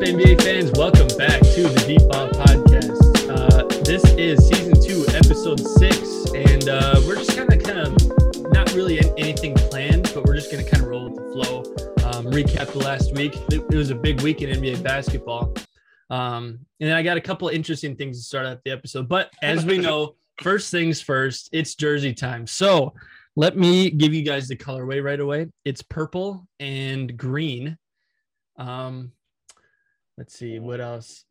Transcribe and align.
up, 0.00 0.06
NBA 0.06 0.42
fans? 0.42 0.70
Welcome 0.72 1.08
back 1.18 1.40
to 1.40 1.62
the 1.62 1.84
Deep 1.86 2.00
Ball 2.08 2.28
Podcast. 2.30 3.28
Uh, 3.28 3.82
this 3.84 4.02
is 4.14 4.48
season 4.48 4.80
two, 4.80 5.04
episode 5.14 5.60
six, 5.60 6.24
and 6.32 6.68
uh, 6.68 7.00
we're 7.06 7.16
just 7.16 7.36
kind 7.36 7.52
of, 7.52 7.62
kind 7.62 7.80
of, 7.80 8.52
not 8.52 8.72
really 8.72 8.98
anything 9.18 9.54
planned, 9.54 10.10
but 10.14 10.24
we're 10.24 10.36
just 10.36 10.50
going 10.50 10.64
to 10.64 10.70
kind 10.70 10.82
of 10.82 10.88
roll 10.88 11.10
with 11.10 11.16
the 11.16 11.32
flow. 11.32 11.58
Um, 12.08 12.26
recap 12.26 12.72
the 12.72 12.78
last 12.78 13.14
week. 13.14 13.36
It, 13.50 13.68
was 13.74 13.90
a 13.90 13.94
big 13.94 14.22
week 14.22 14.40
in 14.40 14.48
NBA 14.48 14.82
basketball, 14.82 15.54
um, 16.08 16.60
and 16.80 16.92
I 16.92 17.02
got 17.02 17.18
a 17.18 17.20
couple 17.20 17.48
interesting 17.48 17.94
things 17.94 18.18
to 18.18 18.24
start 18.24 18.46
out 18.46 18.60
the 18.64 18.70
episode. 18.70 19.08
But 19.08 19.30
as 19.42 19.66
we 19.66 19.78
know, 19.78 20.14
first 20.40 20.70
things 20.70 21.02
first, 21.02 21.50
it's 21.52 21.74
jersey 21.74 22.14
time. 22.14 22.46
So 22.46 22.94
let 23.36 23.56
me 23.56 23.90
give 23.90 24.14
you 24.14 24.22
guys 24.22 24.48
the 24.48 24.56
colorway 24.56 25.04
right 25.04 25.20
away. 25.20 25.48
It's 25.64 25.82
purple 25.82 26.48
and 26.58 27.16
green. 27.18 27.76
Um, 28.56 29.12
let's 30.20 30.38
see 30.38 30.58
what 30.58 30.82
else. 30.82 31.24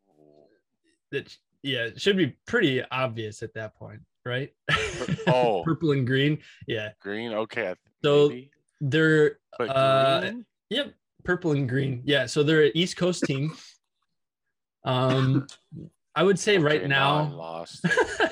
That 1.11 1.35
yeah, 1.61 1.85
it 1.85 2.01
should 2.01 2.17
be 2.17 2.35
pretty 2.47 2.83
obvious 2.91 3.43
at 3.43 3.53
that 3.53 3.75
point, 3.75 4.01
right? 4.25 4.51
Oh. 5.27 5.61
purple 5.63 5.91
and 5.91 6.07
green. 6.07 6.39
Yeah. 6.67 6.89
Green. 6.99 7.33
Okay. 7.33 7.75
So 8.03 8.29
maybe. 8.29 8.51
they're 8.81 9.37
But 9.59 9.69
uh, 9.69 10.21
green? 10.21 10.45
Yep, 10.71 10.93
purple 11.23 11.51
and 11.51 11.69
green. 11.69 12.01
Yeah, 12.03 12.25
so 12.25 12.41
they're 12.41 12.63
an 12.63 12.71
East 12.73 12.97
Coast 12.97 13.23
team. 13.23 13.53
Um, 14.85 15.45
I 16.15 16.23
would 16.23 16.39
say 16.39 16.57
right 16.57 16.81
now 16.87 17.25
now, 17.25 17.35
lost. 17.35 17.85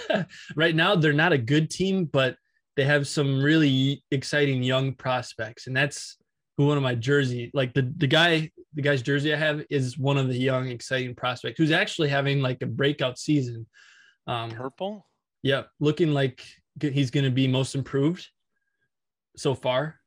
right 0.55 0.75
now 0.75 0.95
they're 0.95 1.13
not 1.13 1.33
a 1.33 1.37
good 1.37 1.69
team, 1.69 2.05
but 2.05 2.35
they 2.75 2.85
have 2.85 3.07
some 3.07 3.39
really 3.41 4.03
exciting 4.09 4.63
young 4.63 4.93
prospects, 4.93 5.67
and 5.67 5.77
that's 5.77 6.17
who 6.57 6.65
one 6.67 6.77
of 6.77 6.83
my 6.83 6.95
jersey, 6.95 7.51
like 7.53 7.73
the 7.73 7.91
the 7.97 8.07
guy, 8.07 8.51
the 8.73 8.81
guy's 8.81 9.01
jersey 9.01 9.33
I 9.33 9.37
have 9.37 9.63
is 9.69 9.97
one 9.97 10.17
of 10.17 10.27
the 10.27 10.37
young, 10.37 10.67
exciting 10.67 11.15
prospects 11.15 11.57
who's 11.57 11.71
actually 11.71 12.09
having 12.09 12.41
like 12.41 12.61
a 12.61 12.65
breakout 12.67 13.17
season. 13.19 13.67
Um, 14.25 14.51
Purple. 14.51 15.05
yeah, 15.43 15.63
looking 15.79 16.13
like 16.13 16.43
he's 16.81 17.11
going 17.11 17.23
to 17.25 17.31
be 17.31 17.47
most 17.47 17.75
improved 17.75 18.27
so 19.37 19.53
far. 19.55 19.99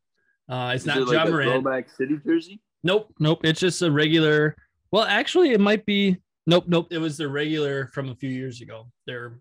Uh, 0.49 0.73
it's 0.75 0.83
Is 0.83 0.87
not 0.89 0.97
it 0.99 1.05
like 1.07 1.13
John 1.17 1.29
a 1.29 1.31
Moran. 1.31 1.49
throwback 1.63 1.91
city 1.91 2.19
jersey? 2.27 2.61
Nope, 2.83 3.15
nope. 3.21 3.41
It's 3.45 3.61
just 3.61 3.81
a 3.83 3.91
regular. 3.91 4.57
Well, 4.91 5.05
actually, 5.05 5.51
it 5.53 5.61
might 5.61 5.87
be. 5.87 6.17
Nope, 6.47 6.65
nope. 6.67 6.89
It 6.91 6.99
was 6.99 7.17
the 7.17 7.29
regular 7.29 7.87
from 7.89 8.09
a 8.09 8.15
few 8.17 8.31
years 8.31 8.61
ago. 8.61 8.91
Their 9.07 9.39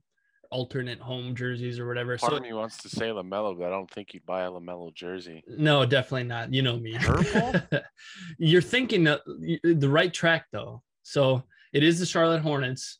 alternate 0.51 0.99
home 0.99 1.35
jerseys 1.35 1.79
or 1.79 1.87
whatever. 1.87 2.17
Part 2.17 2.31
so 2.31 2.37
of 2.37 2.43
me 2.43 2.53
wants 2.53 2.77
to 2.77 2.89
say 2.89 3.07
Lamelo, 3.07 3.57
but 3.57 3.67
I 3.67 3.69
don't 3.69 3.89
think 3.89 4.13
you'd 4.13 4.25
buy 4.25 4.43
a 4.43 4.51
Lamelo 4.51 4.93
jersey. 4.93 5.43
no, 5.47 5.85
definitely 5.85 6.23
not. 6.23 6.53
You 6.53 6.61
know 6.61 6.77
me. 6.77 6.97
Purple? 6.99 7.61
You're 8.37 8.61
thinking 8.61 9.03
the 9.03 9.89
right 9.89 10.13
track 10.13 10.45
though. 10.51 10.81
So 11.03 11.43
it 11.73 11.83
is 11.83 11.99
the 11.99 12.05
Charlotte 12.05 12.41
Hornets. 12.41 12.99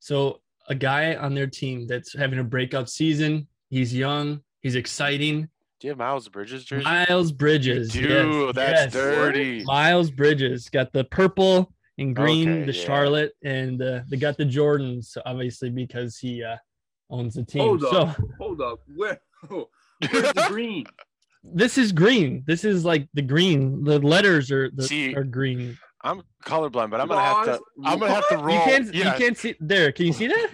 So 0.00 0.40
a 0.68 0.74
guy 0.74 1.14
on 1.16 1.34
their 1.34 1.46
team 1.46 1.86
that's 1.86 2.16
having 2.16 2.38
a 2.38 2.44
breakout 2.44 2.88
season. 2.88 3.48
He's 3.70 3.94
young. 3.94 4.40
He's 4.62 4.74
exciting. 4.74 5.48
Do 5.78 5.88
you 5.88 5.90
have 5.90 5.98
Miles 5.98 6.28
Bridges 6.28 6.64
jersey? 6.64 6.84
Miles 6.84 7.32
Bridges. 7.32 7.90
Dude, 7.90 8.08
yes, 8.08 8.54
that's 8.54 8.80
yes. 8.82 8.92
dirty. 8.92 9.62
Miles 9.64 10.10
Bridges 10.10 10.68
got 10.70 10.92
the 10.92 11.04
purple 11.04 11.72
and 11.98 12.16
green, 12.16 12.48
Okay, 12.48 12.64
the 12.64 12.72
yeah. 12.72 12.84
Charlotte, 12.84 13.32
and 13.44 13.82
uh, 13.82 14.00
they 14.08 14.16
got 14.16 14.36
the 14.36 14.44
Jordans, 14.44 15.16
obviously 15.26 15.70
because 15.70 16.18
he 16.18 16.42
uh, 16.42 16.56
owns 17.10 17.34
the 17.34 17.44
team. 17.44 17.62
Hold 17.62 17.80
so 17.82 17.88
up. 17.90 18.20
Hold 18.38 18.60
up. 18.60 18.80
Where? 18.94 19.20
Where's 19.48 20.32
the 20.32 20.46
green? 20.48 20.84
this 21.44 21.78
is 21.78 21.92
green. 21.92 22.42
This 22.46 22.64
is 22.64 22.84
like 22.84 23.08
the 23.14 23.22
green. 23.22 23.84
The 23.84 23.98
letters 24.00 24.50
are 24.50 24.70
the, 24.70 24.82
See, 24.82 25.14
are 25.14 25.24
green. 25.24 25.78
I'm 26.02 26.22
colorblind, 26.44 26.90
but 26.90 27.00
I'm 27.00 27.08
gonna 27.08 27.20
have 27.20 27.44
to. 27.46 27.60
I'm 27.84 27.98
gonna 27.98 28.14
have 28.14 28.28
to 28.28 28.36
roll. 28.38 28.54
You 28.54 28.60
can't. 28.62 28.94
yeah, 28.94 29.12
You 29.12 29.18
can't 29.18 29.36
see 29.38 29.54
there. 29.60 29.92
Can 29.92 30.06
you 30.06 30.12
see 30.12 30.26
that? 30.28 30.50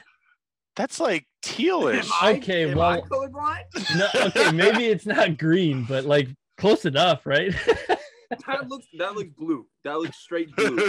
that's 0.75 0.99
like 1.01 1.27
tealish. 1.45 2.05
Am 2.05 2.11
I, 2.23 2.37
Okay, 2.39 2.71
am 2.71 2.79
well- 2.79 2.89
I 2.91 3.01
colorblind? 3.01 3.97
No. 3.99 4.27
Okay, 4.27 4.53
maybe 4.53 4.87
it's 4.87 5.05
not 5.07 5.37
green, 5.39 5.85
but 5.85 6.05
like 6.05 6.29
close 6.57 6.85
enough, 6.85 7.27
right? 7.27 7.55
That 8.47 8.67
looks 8.67 8.87
that 8.97 9.15
looks 9.15 9.29
blue. 9.37 9.67
That 9.85 9.99
looks 9.99 10.17
straight 10.17 10.57
blue. 10.57 10.89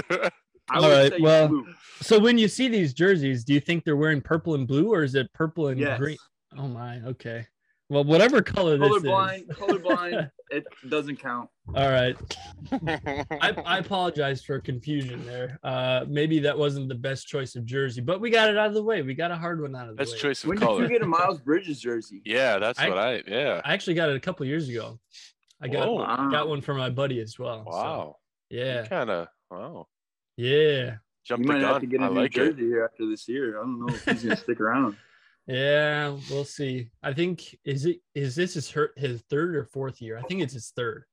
I 0.69 0.77
All 0.77 0.83
would 0.83 0.89
right, 0.97 1.11
say 1.11 1.19
well, 1.19 1.47
blue. 1.49 1.65
so 2.01 2.19
when 2.19 2.37
you 2.37 2.47
see 2.47 2.67
these 2.69 2.93
jerseys, 2.93 3.43
do 3.43 3.53
you 3.53 3.59
think 3.59 3.83
they're 3.83 3.97
wearing 3.97 4.21
purple 4.21 4.55
and 4.55 4.65
blue, 4.67 4.93
or 4.93 5.03
is 5.03 5.13
it 5.15 5.31
purple 5.33 5.67
and 5.67 5.79
Yes. 5.79 5.99
green? 5.99 6.17
Oh 6.57 6.67
my. 6.67 7.01
Okay. 7.01 7.45
Well, 7.89 8.05
whatever 8.05 8.41
color 8.41 8.77
this 8.77 8.89
is. 8.95 9.03
Colorblind, 9.03 9.47
colorblind. 9.57 10.31
It 10.49 10.63
doesn't 10.89 11.17
count. 11.17 11.49
All 11.75 11.89
right. 11.91 12.15
I, 12.71 13.53
I 13.65 13.77
apologize 13.79 14.41
for 14.43 14.59
confusion 14.59 15.25
there. 15.25 15.59
Uh, 15.63 16.05
maybe 16.07 16.39
that 16.39 16.57
wasn't 16.57 16.87
the 16.89 16.95
best 16.95 17.27
choice 17.27 17.55
of 17.55 17.65
jersey, 17.65 18.01
but 18.01 18.21
we 18.21 18.29
got 18.29 18.49
it 18.49 18.57
out 18.57 18.67
of 18.67 18.73
the 18.73 18.83
way. 18.83 19.01
We 19.01 19.13
got 19.15 19.31
a 19.31 19.35
hard 19.35 19.61
one 19.61 19.75
out 19.75 19.89
of 19.89 19.95
the 19.97 20.01
Best 20.01 20.13
way. 20.13 20.19
choice 20.19 20.43
of 20.43 20.49
When 20.49 20.59
did 20.59 20.69
you 20.79 20.87
get 20.87 21.01
a 21.01 21.05
Miles 21.07 21.39
Bridges 21.41 21.79
jersey? 21.81 22.21
yeah, 22.25 22.57
that's 22.57 22.79
I- 22.79 22.89
what 22.89 22.97
I. 22.97 23.21
Yeah. 23.27 23.61
I 23.65 23.73
actually 23.73 23.95
got 23.95 24.09
it 24.09 24.15
a 24.15 24.19
couple 24.19 24.45
years 24.45 24.69
ago. 24.69 24.99
I 25.61 25.67
got 25.67 25.87
Whoa. 25.87 25.95
Wow. 25.95 26.29
got 26.31 26.47
one 26.47 26.61
for 26.61 26.73
my 26.73 26.89
buddy 26.89 27.19
as 27.19 27.37
well. 27.37 27.63
so, 27.65 27.71
Wow. 27.71 28.15
yeah. 28.49 28.85
Kind 28.87 29.09
of. 29.09 29.27
Wow. 29.51 29.87
Yeah. 30.37 30.95
Jumped 31.25 31.45
You 31.45 31.51
might 31.51 31.61
have 31.61 31.81
to 31.81 31.87
get 31.87 32.01
a 32.01 32.05
I 32.05 32.09
new 32.09 32.15
like 32.15 32.31
it. 32.31 32.35
jersey 32.35 32.63
here 32.67 32.83
after 32.83 33.07
this 33.07 33.27
year. 33.27 33.59
I 33.59 33.63
don't 33.63 33.79
know 33.79 33.93
if 33.93 34.03
he's 34.05 34.23
gonna 34.23 34.35
stick 34.35 34.59
around. 34.59 34.95
Yeah. 35.45 36.15
We'll 36.29 36.45
see. 36.45 36.87
I 37.03 37.11
think 37.11 37.53
is 37.65 37.85
it 37.85 37.97
is 38.15 38.33
this 38.33 38.53
his 38.53 38.71
her, 38.71 38.93
his 38.95 39.21
third 39.29 39.57
or 39.57 39.65
fourth 39.65 40.01
year? 40.01 40.17
I 40.17 40.21
think 40.21 40.41
it's 40.41 40.53
his 40.53 40.69
third. 40.73 41.03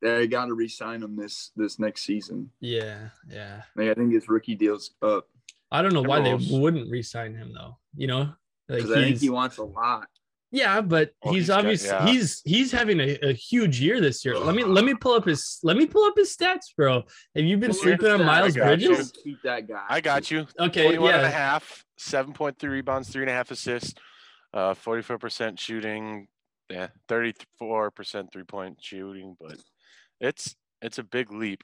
They 0.00 0.26
got 0.26 0.46
to 0.46 0.54
re-sign 0.54 1.02
him 1.02 1.16
this 1.16 1.50
this 1.54 1.78
next 1.78 2.04
season. 2.06 2.50
Yeah. 2.60 3.10
Yeah. 3.28 3.64
Like, 3.76 3.90
I 3.90 3.94
think 3.94 4.14
his 4.14 4.26
rookie 4.26 4.54
deal's 4.54 4.92
up 5.02 5.26
I 5.70 5.82
don't 5.82 5.92
know 5.92 6.02
why 6.02 6.20
they 6.20 6.34
wouldn't 6.34 6.90
re-sign 6.90 7.34
him 7.34 7.52
though. 7.52 7.76
You 7.94 8.06
know, 8.06 8.20
like 8.68 8.78
because 8.82 8.90
I 8.92 9.02
think 9.02 9.20
he 9.20 9.30
wants 9.30 9.58
a 9.58 9.64
lot. 9.64 10.08
Yeah, 10.50 10.80
but 10.80 11.10
Well, 11.22 11.34
he's, 11.34 11.42
he's 11.42 11.48
got- 11.48 11.58
obviously 11.58 11.88
yeah. 11.90 12.06
he's 12.06 12.42
he's 12.44 12.72
having 12.72 13.00
a, 13.00 13.18
a 13.22 13.32
huge 13.32 13.80
year 13.80 14.00
this 14.00 14.24
year. 14.24 14.38
Let 14.38 14.54
me 14.54 14.64
let 14.64 14.84
me 14.84 14.94
pull 15.00 15.12
up 15.12 15.26
his 15.26 15.58
let 15.62 15.76
me 15.76 15.86
pull 15.86 16.04
up 16.04 16.14
his 16.16 16.34
stats, 16.34 16.74
bro. 16.76 17.02
Have 17.36 17.44
you 17.44 17.56
been 17.58 17.70
Pull 17.70 17.80
sleeping 17.80 18.08
on. 18.10 18.24
Miles 18.24 18.56
I 18.56 18.60
got 18.60 18.80
you. 18.80 18.88
Bridges? 18.88 19.12
Keep 19.22 19.42
that 19.42 19.68
guy. 19.68 19.84
I 19.88 20.00
got 20.00 20.30
you. 20.30 20.46
Okay, 20.58 20.84
21 20.84 21.14
and 21.14 21.26
a 21.26 21.30
half, 21.30 21.84
7.3 22.00 22.62
rebounds, 22.62 23.08
three 23.10 23.22
and 23.22 23.30
a 23.30 23.34
half 23.34 23.50
assists, 23.50 23.94
uh, 24.54 24.72
44% 24.74 25.58
shooting, 25.60 26.28
yeah, 26.70 26.88
34% 27.08 28.32
three 28.32 28.44
point 28.44 28.78
shooting, 28.80 29.36
but 29.40 29.58
it's 30.20 30.54
it's 30.80 30.98
a 30.98 31.02
big 31.04 31.30
leap. 31.32 31.62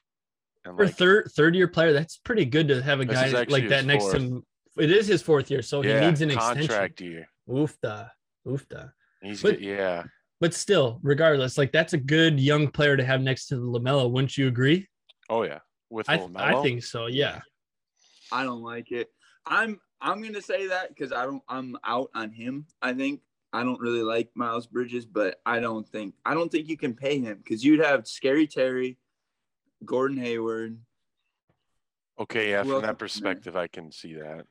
And 0.63 0.75
For 0.77 0.85
like, 0.85 0.95
third 0.95 1.31
third 1.35 1.55
year 1.55 1.67
player, 1.67 1.93
that's 1.93 2.17
pretty 2.17 2.45
good 2.45 2.67
to 2.69 2.81
have 2.81 2.99
a 2.99 3.05
guy 3.05 3.29
like 3.29 3.69
that 3.69 3.77
his 3.77 3.85
next 3.85 4.05
to 4.11 4.17
him. 4.17 4.43
It 4.77 4.91
is 4.91 5.07
his 5.07 5.21
fourth 5.21 5.49
year, 5.49 5.61
so 5.61 5.81
yeah, 5.83 6.01
he 6.01 6.07
needs 6.07 6.21
an 6.21 6.31
contract 6.31 6.99
year. 7.01 7.27
extension. 7.47 7.77
Oofda, 7.83 8.09
oofda. 8.45 8.91
He's 9.21 9.41
But- 9.41 9.55
good, 9.55 9.61
yeah. 9.61 10.03
But 10.41 10.53
still, 10.53 10.99
regardless, 11.01 11.57
like 11.57 11.71
that's 11.71 11.93
a 11.93 11.97
good 11.97 12.39
young 12.39 12.69
player 12.69 12.97
to 12.97 13.05
have 13.05 13.21
next 13.21 13.47
to 13.47 13.55
the 13.55 13.61
Lamelo. 13.65 14.11
Wouldn't 14.11 14.37
you 14.37 14.47
agree? 14.47 14.87
Oh 15.29 15.43
yeah, 15.43 15.59
with 15.89 16.09
I 16.09 16.17
LaMelo. 16.17 16.39
I 16.41 16.61
think 16.61 16.83
so. 16.83 17.07
Yeah. 17.07 17.41
I 18.31 18.43
don't 18.43 18.61
like 18.61 18.91
it. 18.91 19.09
I'm 19.45 19.79
I'm 20.01 20.21
gonna 20.21 20.41
say 20.41 20.67
that 20.67 20.89
because 20.89 21.11
I 21.13 21.23
don't 21.25 21.41
I'm 21.47 21.77
out 21.85 22.09
on 22.13 22.31
him. 22.31 22.65
I 22.81 22.93
think 22.93 23.21
I 23.53 23.63
don't 23.63 23.79
really 23.79 24.01
like 24.01 24.29
Miles 24.35 24.67
Bridges, 24.67 25.05
but 25.05 25.39
I 25.45 25.61
don't 25.61 25.87
think 25.87 26.15
I 26.25 26.33
don't 26.33 26.51
think 26.51 26.67
you 26.67 26.77
can 26.77 26.93
pay 26.93 27.19
him 27.19 27.37
because 27.37 27.63
you'd 27.63 27.79
have 27.79 28.05
Scary 28.05 28.45
Terry, 28.45 28.97
Gordon 29.85 30.17
Hayward. 30.17 30.77
Okay, 32.19 32.51
yeah, 32.51 32.63
from 32.63 32.71
else 32.71 32.81
that 32.81 32.87
is 32.87 32.87
there? 32.87 32.93
perspective, 32.95 33.55
I 33.55 33.67
can 33.67 33.91
see 33.91 34.15
that. 34.15 34.45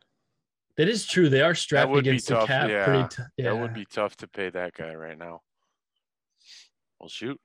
That 0.77 0.89
is 0.89 1.07
true. 1.07 1.29
They 1.29 1.41
are 1.41 1.55
strapped 1.55 1.91
would 1.91 2.05
be 2.05 2.11
against 2.11 2.29
the 2.29 2.45
cap 2.47 2.69
yeah. 2.69 2.85
pretty 2.85 3.09
t- 3.09 3.23
yeah. 3.37 3.53
That 3.53 3.61
would 3.61 3.75
be 3.75 3.85
tough 3.85 4.17
to 4.19 4.29
pay 4.29 4.51
that 4.51 4.75
guy 4.75 4.95
right 4.95 5.17
now. 5.17 5.43
Well, 6.99 7.09
shoot. 7.09 7.41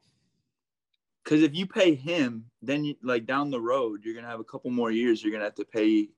Because 1.24 1.44
if 1.44 1.56
you 1.56 1.68
pay 1.68 1.94
him, 1.94 2.46
then 2.62 2.84
you, 2.84 2.96
like 3.04 3.28
down 3.28 3.52
the 3.52 3.62
road, 3.62 4.02
you're 4.04 4.16
gonna 4.16 4.28
have 4.28 4.40
a 4.40 4.46
couple 4.46 4.72
more 4.72 4.90
years. 4.90 5.22
You're 5.22 5.32
gonna 5.32 5.44
have 5.44 5.56
to 5.56 5.66
pay 5.66 6.10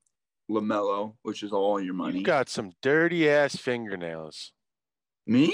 Lamelo, 0.50 1.16
which 1.24 1.44
is 1.44 1.52
all 1.52 1.82
your 1.82 1.94
money. 1.94 2.20
You 2.20 2.24
got 2.24 2.48
some 2.48 2.72
dirty 2.82 3.30
ass 3.30 3.56
fingernails. 3.56 4.54
Me? 5.28 5.54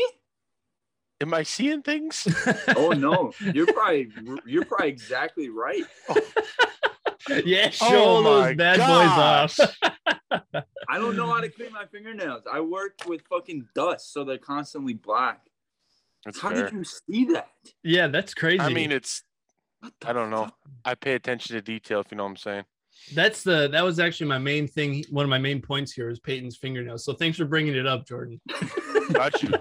Am 1.20 1.34
I 1.34 1.42
seeing 1.42 1.82
things? 1.82 2.28
Oh 2.76 2.92
no, 2.92 3.34
you're 3.54 3.72
probably 3.74 4.12
you're 4.46 4.66
probably 4.66 4.90
exactly 4.90 5.50
right. 5.50 5.84
yeah, 7.46 7.70
show 7.70 7.88
Oh 7.90 8.24
those 8.24 8.44
my 8.44 8.54
bad 8.54 8.78
boys 8.78 9.60
off. 9.62 9.76
I 10.90 10.98
don't 10.98 11.16
know 11.16 11.28
how 11.28 11.42
to 11.42 11.50
clean 11.50 11.72
my 11.74 11.86
fingernails. 11.86 12.44
I 12.52 12.62
work 12.62 12.94
with 13.06 13.22
fucking 13.30 13.68
dust, 13.76 14.14
so 14.14 14.24
they're 14.24 14.38
constantly 14.38 14.94
black. 14.94 15.42
That's 16.26 16.40
How 16.40 16.50
fair. 16.50 16.64
did 16.66 16.74
you 16.74 16.84
see 16.84 17.26
that? 17.34 17.50
yeah, 17.84 18.08
that's 18.08 18.34
crazy. 18.34 18.60
I 18.60 18.70
mean, 18.70 18.92
it's 18.92 19.24
I 20.06 20.14
don't 20.14 20.30
know. 20.30 20.50
I 20.84 20.96
pay 20.96 21.14
attention 21.14 21.56
to 21.56 21.62
detail, 21.62 22.02
if 22.02 22.08
you 22.12 22.18
know 22.18 22.24
what 22.24 22.32
I'm 22.32 22.36
saying. 22.38 22.64
That's 23.16 23.44
the 23.44 23.68
that 23.70 23.84
was 23.84 24.00
actually 24.00 24.28
my 24.28 24.38
main 24.38 24.68
thing. 24.68 25.04
One 25.10 25.24
of 25.24 25.30
my 25.30 25.38
main 25.38 25.62
points 25.62 25.92
here 25.94 26.10
is 26.10 26.20
Peyton's 26.20 26.58
fingernails. 26.58 27.04
So 27.06 27.14
thanks 27.14 27.38
for 27.38 27.46
bringing 27.46 27.76
it 27.76 27.86
up, 27.88 28.06
Jordan. 28.08 28.40
Got 29.14 29.42
you. 29.44 29.52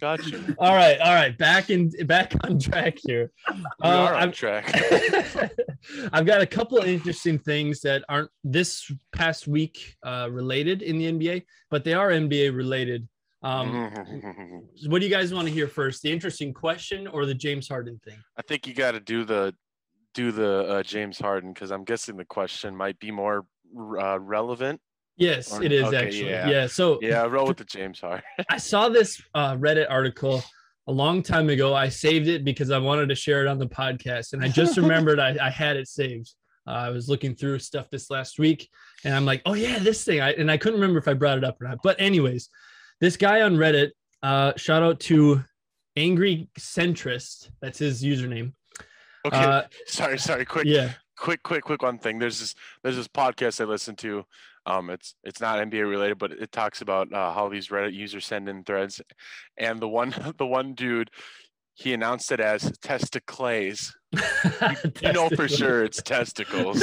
Got 0.00 0.26
you. 0.26 0.42
All 0.58 0.74
right, 0.74 0.98
all 0.98 1.12
right, 1.12 1.36
back 1.36 1.68
in 1.68 1.90
back 2.06 2.32
on 2.44 2.58
track 2.58 2.96
here. 3.06 3.30
We 3.54 3.62
Uh, 3.82 3.88
are 3.88 4.14
on 4.14 4.20
I'm- 4.20 4.32
track. 4.32 4.64
I've 6.12 6.24
got 6.26 6.40
a 6.40 6.46
couple 6.46 6.78
of 6.78 6.86
interesting 6.86 7.38
things 7.38 7.80
that 7.82 8.02
aren't 8.08 8.30
this 8.44 8.90
past 9.12 9.46
week 9.46 9.94
uh, 10.04 10.28
related 10.30 10.82
in 10.82 10.98
the 10.98 11.12
NBA, 11.12 11.44
but 11.70 11.84
they 11.84 11.92
are 11.94 12.10
NBA 12.10 12.54
related. 12.56 13.06
Um, 13.42 13.90
what 14.86 15.00
do 15.00 15.06
you 15.06 15.10
guys 15.10 15.32
want 15.32 15.48
to 15.48 15.54
hear 15.54 15.68
first? 15.68 16.02
The 16.02 16.12
interesting 16.12 16.52
question 16.52 17.06
or 17.06 17.24
the 17.26 17.34
James 17.34 17.68
Harden 17.68 17.98
thing? 18.04 18.18
I 18.36 18.42
think 18.42 18.66
you 18.66 18.74
got 18.74 18.92
to 18.92 19.00
do 19.00 19.24
the 19.24 19.54
do 20.14 20.32
the 20.32 20.64
uh, 20.68 20.82
James 20.82 21.18
Harden 21.18 21.52
because 21.52 21.70
I'm 21.70 21.84
guessing 21.84 22.16
the 22.16 22.24
question 22.24 22.76
might 22.76 22.98
be 22.98 23.10
more 23.10 23.46
uh, 23.76 24.18
relevant. 24.18 24.80
Yes, 25.16 25.52
Or- 25.52 25.62
it 25.62 25.72
is 25.72 25.84
okay, 25.84 26.06
actually. 26.06 26.30
yeah. 26.30 26.48
Yeah. 26.48 26.66
So 26.66 26.98
Yeah, 27.02 27.26
roll 27.26 27.46
with 27.46 27.58
the 27.58 27.64
James 27.64 28.00
Harden. 28.00 28.22
I 28.50 28.56
saw 28.56 28.88
this 28.88 29.20
uh, 29.34 29.54
Reddit 29.56 29.86
article 29.90 30.42
a 30.88 30.92
long 30.92 31.22
time 31.22 31.50
ago. 31.50 31.74
I 31.74 31.88
saved 31.88 32.26
it 32.26 32.44
because 32.44 32.70
I 32.70 32.78
wanted 32.78 33.08
to 33.10 33.14
share 33.14 33.42
it 33.42 33.48
on 33.48 33.58
the 33.58 33.66
podcast, 33.68 34.32
and 34.32 34.42
I 34.42 34.48
just 34.48 34.76
remembered 34.78 35.20
I, 35.20 35.36
I 35.40 35.50
had 35.50 35.76
it 35.76 35.88
saved. 35.88 36.32
Uh, 36.66 36.72
I 36.72 36.90
was 36.90 37.08
looking 37.08 37.34
through 37.34 37.58
stuff 37.58 37.88
this 37.90 38.10
last 38.10 38.38
week, 38.38 38.68
and 39.04 39.14
I'm 39.14 39.24
like, 39.24 39.42
"Oh 39.46 39.54
yeah, 39.54 39.78
this 39.78 40.04
thing." 40.04 40.20
I, 40.20 40.32
and 40.32 40.50
I 40.50 40.56
couldn't 40.56 40.80
remember 40.80 40.98
if 40.98 41.08
I 41.08 41.14
brought 41.14 41.38
it 41.38 41.44
up 41.44 41.60
or 41.60 41.68
not. 41.68 41.78
But 41.82 42.00
anyways, 42.00 42.48
this 43.00 43.16
guy 43.16 43.42
on 43.42 43.56
Reddit, 43.56 43.90
uh, 44.22 44.52
shout 44.56 44.82
out 44.82 45.00
to 45.00 45.42
Angry 45.96 46.48
Centrist. 46.58 47.50
That's 47.60 47.78
his 47.78 48.02
username. 48.02 48.52
Okay, 49.26 49.36
Uh, 49.36 49.62
sorry, 49.86 50.18
sorry. 50.18 50.44
Quick, 50.44 50.66
yeah. 50.66 50.92
quick, 51.16 51.42
quick, 51.42 51.64
quick. 51.64 51.82
One 51.82 51.98
thing. 51.98 52.18
There's 52.18 52.40
this. 52.40 52.54
There's 52.82 52.96
this 52.96 53.08
podcast 53.08 53.60
I 53.60 53.64
listen 53.64 53.96
to. 53.96 54.24
Um, 54.66 54.90
it's 54.90 55.14
it's 55.24 55.40
not 55.40 55.58
NBA 55.58 55.88
related, 55.88 56.18
but 56.18 56.32
it 56.32 56.52
talks 56.52 56.80
about 56.82 57.12
uh, 57.12 57.32
how 57.32 57.48
these 57.48 57.68
Reddit 57.68 57.94
users 57.94 58.26
send 58.26 58.48
in 58.48 58.62
threads, 58.64 59.00
and 59.56 59.80
the 59.80 59.88
one 59.88 60.14
the 60.38 60.46
one 60.46 60.74
dude, 60.74 61.10
he 61.74 61.92
announced 61.94 62.30
it 62.32 62.40
as 62.40 62.70
testicles. 62.82 63.94
You 65.02 65.12
know 65.12 65.28
for 65.30 65.46
sure 65.48 65.84
it's 65.84 66.02
testicles. 66.02 66.82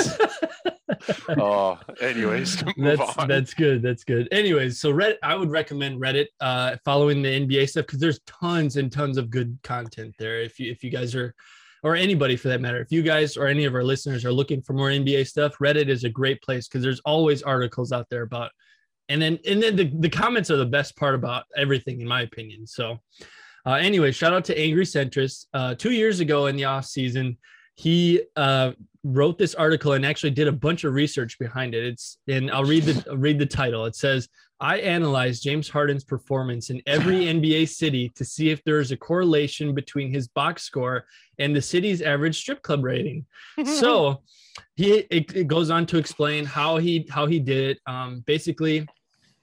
oh, 1.38 1.78
anyways, 2.02 2.64
move 2.78 2.98
that's 3.00 3.18
on. 3.18 3.28
that's 3.28 3.54
good. 3.54 3.82
That's 3.82 4.04
good. 4.04 4.28
Anyways, 4.32 4.80
so 4.80 4.94
Reddit, 4.94 5.18
I 5.24 5.36
would 5.36 5.50
recommend 5.52 6.00
Reddit 6.00 6.28
uh, 6.40 6.78
following 6.86 7.22
the 7.22 7.30
NBA 7.30 7.70
stuff 7.70 7.86
because 7.86 8.00
there's 8.00 8.20
tons 8.26 8.78
and 8.78 8.92
tons 8.92 9.18
of 9.18 9.30
good 9.30 9.58
content 9.64 10.16
there. 10.18 10.42
If 10.42 10.60
you 10.60 10.72
if 10.72 10.84
you 10.84 10.90
guys 10.90 11.16
are, 11.16 11.36
or 11.84 11.96
anybody 11.96 12.36
for 12.36 12.48
that 12.50 12.62
matter, 12.62 12.80
if 12.80 12.92
you 12.92 13.02
guys 13.02 13.38
or 13.38 13.48
any 13.48 13.66
of 13.66 13.76
our 13.76 13.84
listeners 13.84 14.26
are 14.26 14.32
looking 14.32 14.62
for 14.62 14.74
more 14.74 14.90
NBA 14.90 15.28
stuff, 15.28 15.58
Reddit 15.58 15.90
is 15.90 16.04
a 16.04 16.10
great 16.10 16.42
place 16.42 16.68
because 16.68 16.84
there's 16.84 17.00
always 17.02 17.44
articles 17.44 17.92
out 17.92 18.08
there 18.10 18.24
about, 18.24 18.52
and 19.10 19.22
then 19.22 19.40
and 19.48 19.62
then 19.62 19.76
the 19.76 19.92
the 20.00 20.10
comments 20.10 20.52
are 20.52 20.58
the 20.58 20.66
best 20.66 20.96
part 20.98 21.16
about 21.16 21.46
everything 21.56 22.02
in 22.02 22.08
my 22.08 22.22
opinion. 22.22 22.68
So, 22.68 23.00
uh, 23.66 23.74
anyway, 23.74 24.12
shout 24.12 24.34
out 24.34 24.46
to 24.46 24.60
Angry 24.60 24.86
Centrist. 24.86 25.46
Uh, 25.54 25.76
two 25.76 25.92
years 25.92 26.20
ago 26.20 26.48
in 26.48 26.56
the 26.56 26.66
off 26.66 26.86
season, 26.86 27.38
he 27.76 28.22
uh, 28.36 28.72
wrote 29.04 29.38
this 29.38 29.56
article 29.56 29.94
and 29.94 30.06
actually 30.06 30.32
did 30.32 30.48
a 30.48 30.52
bunch 30.52 30.84
of 30.84 30.94
research 30.94 31.38
behind 31.40 31.76
it. 31.76 31.86
It's 31.86 32.18
and 32.28 32.52
I'll 32.52 32.66
read 32.66 32.84
the 32.84 33.18
read 33.18 33.40
the 33.40 33.46
title. 33.46 33.86
It 33.86 33.96
says, 33.96 34.28
"I 34.60 34.78
analyzed 34.80 35.44
James 35.44 35.70
Harden's 35.70 36.04
performance 36.04 36.70
in 36.70 36.82
every 36.86 37.26
NBA 37.36 37.70
city 37.70 38.10
to 38.16 38.26
see 38.26 38.50
if 38.50 38.64
there 38.64 38.80
is 38.80 38.92
a 38.92 38.98
correlation 38.98 39.74
between 39.74 40.12
his 40.12 40.28
box 40.28 40.64
score 40.64 41.06
and 41.40 41.56
the 41.56 41.62
city's 41.62 42.02
average 42.02 42.40
strip 42.40 42.62
club 42.62 42.84
rating." 42.84 43.26
so 43.66 44.24
he 44.76 45.00
it, 45.10 45.36
it 45.36 45.48
goes 45.48 45.70
on 45.70 45.86
to 45.88 45.98
explain 45.98 46.46
how 46.46 46.78
he 46.78 47.08
how 47.10 47.26
he 47.26 47.40
did 47.40 47.72
it. 47.72 47.80
Um, 47.86 48.24
basically, 48.26 48.88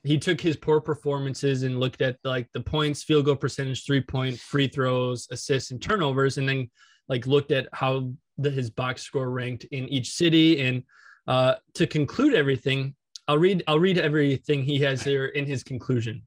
he 0.04 0.18
took 0.18 0.40
his 0.40 0.56
poor 0.56 0.80
performances 0.80 1.62
and 1.62 1.80
looked 1.80 2.02
at 2.02 2.18
like 2.24 2.48
the 2.52 2.60
points, 2.60 3.02
field 3.02 3.24
goal 3.24 3.36
percentage, 3.36 3.86
three 3.86 4.02
point, 4.02 4.38
free 4.38 4.68
throws, 4.68 5.26
assists, 5.30 5.70
and 5.70 5.80
turnovers, 5.80 6.38
and 6.38 6.48
then 6.48 6.70
like 7.08 7.26
looked 7.26 7.50
at 7.50 7.68
how 7.72 8.12
the, 8.38 8.50
his 8.50 8.70
box 8.70 9.02
score 9.02 9.30
ranked 9.30 9.64
in 9.64 9.88
each 9.88 10.10
city. 10.10 10.60
And 10.60 10.82
uh, 11.26 11.54
to 11.74 11.86
conclude 11.86 12.34
everything, 12.34 12.94
I'll 13.28 13.38
read 13.38 13.62
I'll 13.66 13.80
read 13.80 13.98
everything 13.98 14.62
he 14.62 14.78
has 14.80 15.02
here 15.02 15.26
in 15.26 15.46
his 15.46 15.62
conclusion. 15.62 16.22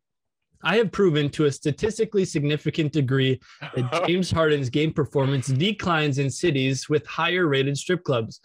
I 0.64 0.78
have 0.78 0.92
proven 0.92 1.30
to 1.32 1.46
a 1.46 1.52
statistically 1.52 2.26
significant 2.26 2.92
degree 2.92 3.40
that 3.76 4.04
James 4.08 4.32
Harden's 4.32 4.70
game 4.70 4.92
performance 4.92 5.48
declines 5.48 6.18
in 6.18 6.30
cities 6.30 6.90
with 6.90 7.06
higher 7.06 7.48
rated 7.48 7.78
strip 7.78 8.04
clubs. 8.04 8.42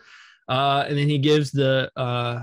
Uh, 0.49 0.85
and 0.87 0.99
then 0.99 1.09
he 1.09 1.19
gives 1.19 1.51
the 1.51 1.91
uh, 1.97 2.43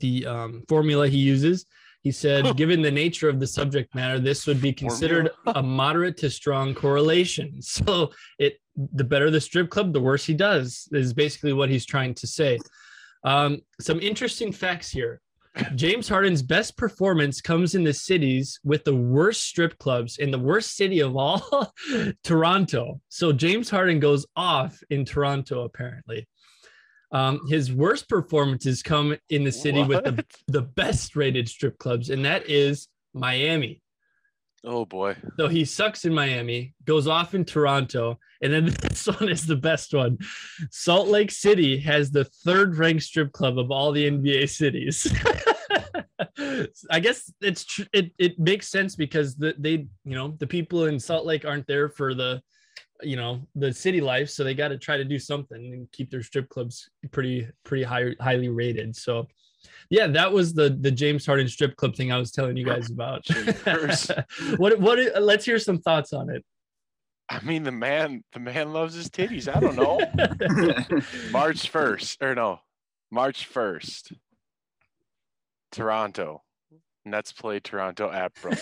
the 0.00 0.26
um, 0.26 0.62
formula 0.68 1.08
he 1.08 1.18
uses. 1.18 1.66
He 2.02 2.12
said, 2.12 2.56
given 2.56 2.82
the 2.82 2.90
nature 2.90 3.28
of 3.28 3.40
the 3.40 3.46
subject 3.46 3.94
matter, 3.94 4.18
this 4.18 4.46
would 4.46 4.60
be 4.60 4.72
considered 4.72 5.30
a 5.46 5.62
moderate 5.62 6.16
to 6.18 6.30
strong 6.30 6.74
correlation. 6.74 7.56
So 7.62 8.12
it 8.38 8.58
the 8.76 9.04
better 9.04 9.30
the 9.30 9.40
strip 9.40 9.70
club, 9.70 9.92
the 9.92 10.00
worse 10.00 10.24
he 10.24 10.34
does, 10.34 10.88
is 10.92 11.12
basically 11.12 11.52
what 11.52 11.68
he's 11.68 11.86
trying 11.86 12.14
to 12.14 12.26
say. 12.26 12.58
Um, 13.24 13.62
some 13.80 14.00
interesting 14.00 14.52
facts 14.52 14.90
here. 14.90 15.20
James 15.74 16.08
Harden's 16.08 16.42
best 16.42 16.76
performance 16.76 17.40
comes 17.40 17.74
in 17.74 17.84
the 17.84 17.92
cities 17.92 18.58
with 18.64 18.84
the 18.84 18.94
worst 18.94 19.44
strip 19.44 19.78
clubs 19.78 20.18
in 20.18 20.30
the 20.30 20.38
worst 20.38 20.76
city 20.76 21.00
of 21.00 21.16
all, 21.16 21.72
Toronto. 22.24 23.00
So 23.08 23.32
James 23.32 23.70
Harden 23.70 24.00
goes 24.00 24.26
off 24.34 24.80
in 24.90 25.04
Toronto, 25.04 25.62
apparently. 25.62 26.26
Um, 27.12 27.46
his 27.48 27.72
worst 27.72 28.08
performances 28.08 28.82
come 28.82 29.16
in 29.30 29.44
the 29.44 29.52
city 29.52 29.84
with 29.84 30.02
the, 30.02 30.24
the 30.48 30.62
best 30.62 31.14
rated 31.14 31.48
strip 31.48 31.78
clubs, 31.78 32.10
and 32.10 32.24
that 32.24 32.50
is 32.50 32.88
Miami. 33.12 33.80
Oh 34.64 34.86
boy. 34.86 35.16
So 35.38 35.48
he 35.48 35.64
sucks 35.64 36.06
in 36.06 36.14
Miami, 36.14 36.74
goes 36.84 37.06
off 37.06 37.34
in 37.34 37.44
Toronto, 37.44 38.18
and 38.42 38.52
then 38.52 38.64
this 38.82 39.06
one 39.06 39.28
is 39.28 39.46
the 39.46 39.56
best 39.56 39.92
one. 39.92 40.18
Salt 40.70 41.08
Lake 41.08 41.30
City 41.30 41.78
has 41.80 42.10
the 42.10 42.24
third 42.24 42.76
ranked 42.76 43.02
strip 43.02 43.32
club 43.32 43.58
of 43.58 43.70
all 43.70 43.92
the 43.92 44.10
NBA 44.10 44.48
cities. 44.48 45.12
I 46.90 47.00
guess 47.00 47.32
it's 47.40 47.64
tr- 47.64 47.82
it 47.92 48.12
it 48.18 48.38
makes 48.38 48.68
sense 48.68 48.96
because 48.96 49.36
the, 49.36 49.54
they 49.58 49.86
you 50.04 50.14
know 50.14 50.34
the 50.38 50.46
people 50.46 50.84
in 50.84 50.98
Salt 50.98 51.26
Lake 51.26 51.44
aren't 51.44 51.66
there 51.66 51.88
for 51.88 52.14
the 52.14 52.40
you 53.02 53.16
know 53.16 53.46
the 53.54 53.72
city 53.72 54.00
life, 54.00 54.30
so 54.30 54.44
they 54.44 54.54
got 54.54 54.68
to 54.68 54.78
try 54.78 54.96
to 54.96 55.04
do 55.04 55.18
something 55.18 55.72
and 55.72 55.90
keep 55.92 56.10
their 56.10 56.22
strip 56.22 56.48
clubs 56.48 56.88
pretty 57.12 57.46
pretty 57.64 57.82
high 57.82 58.14
highly 58.20 58.48
rated. 58.48 58.96
So 58.96 59.26
yeah, 59.90 60.06
that 60.08 60.32
was 60.32 60.54
the 60.54 60.76
the 60.80 60.90
James 60.90 61.26
Harden 61.26 61.48
strip 61.48 61.76
club 61.76 61.94
thing 61.94 62.12
I 62.12 62.18
was 62.18 62.30
telling 62.30 62.56
you 62.56 62.64
guys 62.64 62.90
about. 62.90 63.26
What 64.56 64.78
what 64.78 65.22
let's 65.22 65.44
hear 65.44 65.58
some 65.58 65.78
thoughts 65.78 66.12
on 66.12 66.30
it. 66.30 66.44
I 67.28 67.42
mean, 67.42 67.62
the 67.62 67.72
man, 67.72 68.22
the 68.32 68.40
man 68.40 68.72
loves 68.72 68.94
his 68.94 69.08
titties. 69.08 69.54
I 69.54 69.58
don't 69.58 69.76
know. 69.76 69.98
March 71.30 71.68
first, 71.70 72.22
or 72.22 72.34
no, 72.34 72.60
March 73.10 73.46
first. 73.46 74.12
Toronto. 75.72 76.42
Nets 77.06 77.32
play 77.32 77.60
Toronto 77.60 78.10
at 78.10 78.32
Bro. 78.40 78.52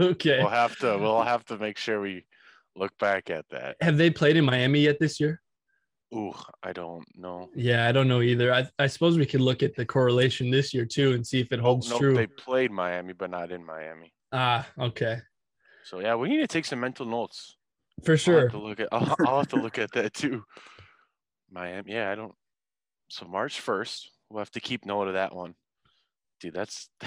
okay. 0.00 0.38
We'll 0.38 0.48
have 0.48 0.76
to. 0.78 0.98
We'll 0.98 1.22
have 1.22 1.44
to 1.46 1.58
make 1.58 1.78
sure 1.78 2.00
we 2.00 2.26
look 2.74 2.96
back 2.98 3.30
at 3.30 3.46
that. 3.50 3.76
Have 3.80 3.96
they 3.96 4.10
played 4.10 4.36
in 4.36 4.44
Miami 4.44 4.80
yet 4.80 4.98
this 5.00 5.18
year? 5.20 5.40
Ooh, 6.14 6.34
I 6.62 6.72
don't 6.72 7.04
know. 7.16 7.50
Yeah, 7.54 7.88
I 7.88 7.92
don't 7.92 8.06
know 8.06 8.22
either. 8.22 8.52
I, 8.52 8.66
I 8.78 8.86
suppose 8.86 9.18
we 9.18 9.26
could 9.26 9.40
look 9.40 9.62
at 9.62 9.74
the 9.74 9.84
correlation 9.84 10.50
this 10.50 10.72
year 10.72 10.84
too 10.84 11.12
and 11.12 11.26
see 11.26 11.40
if 11.40 11.52
it 11.52 11.58
holds 11.58 11.90
no, 11.90 11.98
true. 11.98 12.14
they 12.14 12.26
played 12.26 12.70
Miami, 12.70 13.12
but 13.12 13.30
not 13.30 13.50
in 13.50 13.64
Miami. 13.64 14.12
Ah, 14.32 14.66
okay. 14.78 15.18
So 15.84 16.00
yeah, 16.00 16.14
we 16.14 16.28
need 16.28 16.38
to 16.38 16.46
take 16.46 16.64
some 16.64 16.80
mental 16.80 17.06
notes. 17.06 17.56
For 18.04 18.12
I'll 18.12 18.18
sure. 18.18 18.40
have 18.42 18.50
to 18.52 18.58
look 18.58 18.80
at. 18.80 18.88
I'll, 18.92 19.16
I'll 19.26 19.38
have 19.38 19.48
to 19.48 19.56
look 19.56 19.78
at 19.78 19.92
that 19.92 20.14
too. 20.14 20.44
Miami. 21.50 21.92
Yeah, 21.92 22.10
I 22.10 22.14
don't. 22.14 22.34
So 23.08 23.26
March 23.26 23.60
first, 23.60 24.10
we'll 24.30 24.40
have 24.40 24.50
to 24.52 24.60
keep 24.60 24.84
note 24.84 25.08
of 25.08 25.14
that 25.14 25.34
one. 25.34 25.54
Dude, 26.46 26.54
that's 26.54 26.88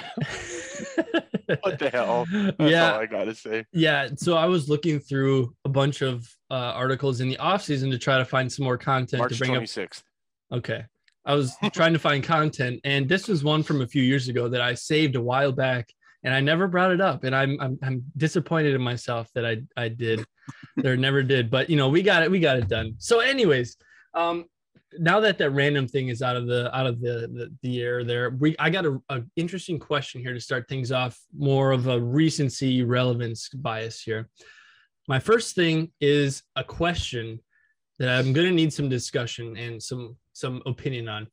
what 1.61 1.79
the 1.79 1.89
hell. 1.89 2.27
That's 2.31 2.55
yeah. 2.59 2.91
all 2.91 2.99
I 2.99 3.05
gotta 3.05 3.33
say. 3.33 3.65
Yeah, 3.71 4.09
so 4.17 4.35
I 4.35 4.47
was 4.47 4.67
looking 4.67 4.99
through 4.99 5.55
a 5.63 5.69
bunch 5.69 6.01
of 6.01 6.29
uh, 6.51 6.73
articles 6.75 7.21
in 7.21 7.29
the 7.29 7.37
off 7.37 7.63
season 7.63 7.89
to 7.91 7.97
try 7.97 8.17
to 8.17 8.25
find 8.25 8.51
some 8.51 8.65
more 8.65 8.77
content 8.77 9.19
March 9.19 9.31
to 9.31 9.39
bring 9.39 9.51
twenty 9.51 9.83
up. 9.83 9.91
Okay, 10.51 10.83
I 11.23 11.35
was 11.35 11.55
trying 11.71 11.93
to 11.93 11.99
find 11.99 12.21
content, 12.21 12.81
and 12.83 13.07
this 13.07 13.29
was 13.29 13.41
one 13.41 13.63
from 13.63 13.79
a 13.79 13.87
few 13.87 14.03
years 14.03 14.27
ago 14.27 14.49
that 14.49 14.59
I 14.59 14.73
saved 14.73 15.15
a 15.15 15.21
while 15.21 15.53
back, 15.53 15.87
and 16.23 16.33
I 16.33 16.41
never 16.41 16.67
brought 16.67 16.91
it 16.91 16.99
up, 16.99 17.23
and 17.23 17.33
I'm 17.33 17.57
I'm, 17.61 17.79
I'm 17.81 18.03
disappointed 18.17 18.75
in 18.75 18.81
myself 18.81 19.29
that 19.35 19.45
I 19.45 19.61
I 19.77 19.87
did, 19.87 20.25
or 20.83 20.97
never 20.97 21.23
did, 21.23 21.49
but 21.49 21.69
you 21.69 21.77
know 21.77 21.87
we 21.87 22.01
got 22.01 22.23
it 22.23 22.29
we 22.29 22.41
got 22.41 22.57
it 22.57 22.67
done. 22.67 22.95
So, 22.97 23.21
anyways, 23.21 23.77
um, 24.13 24.47
now 24.97 25.19
that 25.19 25.37
that 25.37 25.51
random 25.51 25.87
thing 25.87 26.07
is 26.07 26.21
out 26.21 26.35
of 26.35 26.47
the 26.47 26.75
out 26.75 26.87
of 26.87 26.99
the 26.99 27.29
the, 27.33 27.55
the 27.61 27.81
air 27.81 28.03
there 28.03 28.31
we 28.31 28.55
i 28.57 28.69
got 28.69 28.85
a, 28.85 28.99
a 29.09 29.21
interesting 29.35 29.77
question 29.77 30.21
here 30.21 30.33
to 30.33 30.39
start 30.39 30.67
things 30.67 30.91
off 30.91 31.19
more 31.37 31.71
of 31.71 31.87
a 31.87 31.99
recency 31.99 32.83
relevance 32.83 33.49
bias 33.49 34.01
here 34.01 34.29
my 35.07 35.19
first 35.19 35.55
thing 35.55 35.91
is 36.01 36.43
a 36.55 36.63
question 36.63 37.39
that 37.99 38.09
i'm 38.09 38.33
going 38.33 38.47
to 38.47 38.53
need 38.53 38.73
some 38.73 38.89
discussion 38.89 39.55
and 39.57 39.81
some 39.81 40.15
some 40.33 40.61
opinion 40.65 41.07
on 41.07 41.27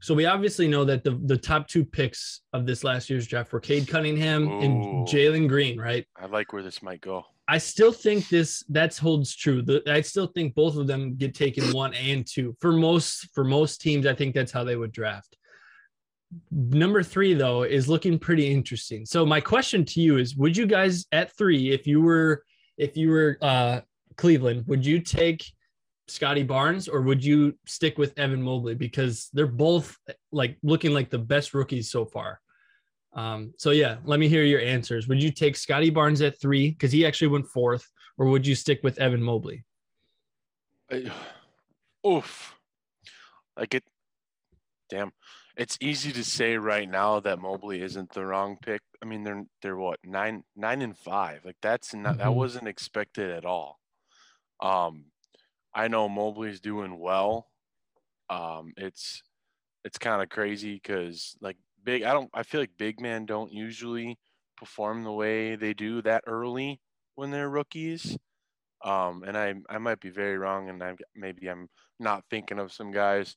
So 0.00 0.14
we 0.14 0.24
obviously 0.24 0.66
know 0.66 0.84
that 0.84 1.04
the 1.04 1.12
the 1.24 1.36
top 1.36 1.68
two 1.68 1.84
picks 1.84 2.40
of 2.52 2.66
this 2.66 2.82
last 2.84 3.10
year's 3.10 3.26
draft 3.26 3.52
were 3.52 3.60
Cade 3.60 3.86
Cunningham 3.86 4.48
Ooh. 4.48 4.60
and 4.60 5.06
Jalen 5.06 5.46
Green, 5.46 5.78
right? 5.78 6.06
I 6.16 6.26
like 6.26 6.52
where 6.52 6.62
this 6.62 6.82
might 6.82 7.02
go. 7.02 7.26
I 7.50 7.58
still 7.58 7.90
think 7.90 8.28
this 8.28 8.62
that 8.68 8.96
holds 8.96 9.34
true. 9.34 9.60
The, 9.60 9.82
I 9.90 10.02
still 10.02 10.28
think 10.28 10.54
both 10.54 10.76
of 10.76 10.86
them 10.86 11.16
get 11.16 11.34
taken 11.34 11.72
one 11.72 11.92
and 11.94 12.24
two 12.24 12.56
for 12.60 12.70
most 12.70 13.28
for 13.34 13.42
most 13.42 13.80
teams. 13.80 14.06
I 14.06 14.14
think 14.14 14.36
that's 14.36 14.52
how 14.52 14.62
they 14.62 14.76
would 14.76 14.92
draft. 14.92 15.36
Number 16.52 17.02
three 17.02 17.34
though 17.34 17.64
is 17.64 17.88
looking 17.88 18.20
pretty 18.20 18.52
interesting. 18.52 19.04
So 19.04 19.26
my 19.26 19.40
question 19.40 19.84
to 19.86 20.00
you 20.00 20.18
is: 20.18 20.36
Would 20.36 20.56
you 20.56 20.64
guys 20.64 21.06
at 21.10 21.36
three, 21.36 21.72
if 21.72 21.88
you 21.88 22.00
were 22.00 22.44
if 22.78 22.96
you 22.96 23.10
were 23.10 23.36
uh, 23.42 23.80
Cleveland, 24.16 24.68
would 24.68 24.86
you 24.86 25.00
take 25.00 25.44
Scotty 26.06 26.44
Barnes 26.44 26.86
or 26.86 27.00
would 27.00 27.24
you 27.24 27.58
stick 27.66 27.98
with 27.98 28.16
Evan 28.16 28.42
Mobley 28.42 28.76
because 28.76 29.28
they're 29.32 29.48
both 29.48 29.96
like 30.30 30.56
looking 30.62 30.94
like 30.94 31.10
the 31.10 31.18
best 31.18 31.52
rookies 31.52 31.90
so 31.90 32.04
far? 32.04 32.40
Um, 33.12 33.52
so 33.58 33.70
yeah, 33.70 33.96
let 34.04 34.20
me 34.20 34.28
hear 34.28 34.44
your 34.44 34.60
answers. 34.60 35.08
Would 35.08 35.22
you 35.22 35.32
take 35.32 35.56
Scotty 35.56 35.90
Barnes 35.90 36.22
at 36.22 36.40
three 36.40 36.70
because 36.70 36.92
he 36.92 37.04
actually 37.04 37.28
went 37.28 37.46
fourth, 37.48 37.88
or 38.18 38.26
would 38.26 38.46
you 38.46 38.54
stick 38.54 38.80
with 38.82 38.98
Evan 38.98 39.22
Mobley? 39.22 39.64
I- 40.90 41.10
Oof. 42.06 42.54
Like 43.58 43.74
it. 43.74 43.84
Damn. 44.88 45.12
It's 45.56 45.76
easy 45.80 46.12
to 46.12 46.24
say 46.24 46.56
right 46.56 46.88
now 46.88 47.20
that 47.20 47.38
Mobley 47.40 47.82
isn't 47.82 48.12
the 48.12 48.24
wrong 48.24 48.56
pick. 48.62 48.80
I 49.02 49.06
mean, 49.06 49.24
they're 49.24 49.44
they're 49.60 49.76
what 49.76 49.98
nine 50.04 50.44
nine 50.56 50.80
and 50.80 50.96
five. 50.96 51.44
Like 51.44 51.56
that's 51.60 51.92
not 51.94 52.18
that 52.18 52.28
Mhm. 52.28 52.34
wasn't 52.34 52.68
expected 52.68 53.30
at 53.30 53.44
all. 53.44 53.80
Um, 54.60 55.06
I 55.74 55.88
know 55.88 56.08
Mobley's 56.08 56.60
doing 56.60 56.98
well. 56.98 57.50
Um, 58.30 58.72
it's 58.76 59.22
it's 59.84 59.98
kind 59.98 60.22
of 60.22 60.28
crazy 60.28 60.74
because 60.74 61.36
like 61.40 61.56
big. 61.84 62.02
I 62.02 62.12
don't. 62.12 62.30
I 62.34 62.42
feel 62.42 62.60
like 62.60 62.70
big 62.78 63.00
men 63.00 63.26
don't 63.26 63.52
usually 63.52 64.18
perform 64.56 65.04
the 65.04 65.12
way 65.12 65.56
they 65.56 65.74
do 65.74 66.02
that 66.02 66.24
early 66.26 66.80
when 67.14 67.30
they're 67.30 67.50
rookies. 67.50 68.16
Um, 68.84 69.24
and 69.26 69.36
I 69.36 69.54
I 69.68 69.78
might 69.78 70.00
be 70.00 70.10
very 70.10 70.38
wrong, 70.38 70.68
and 70.68 70.82
I'm 70.82 70.96
maybe 71.14 71.48
I'm 71.48 71.68
not 71.98 72.24
thinking 72.30 72.58
of 72.58 72.72
some 72.72 72.90
guys, 72.90 73.36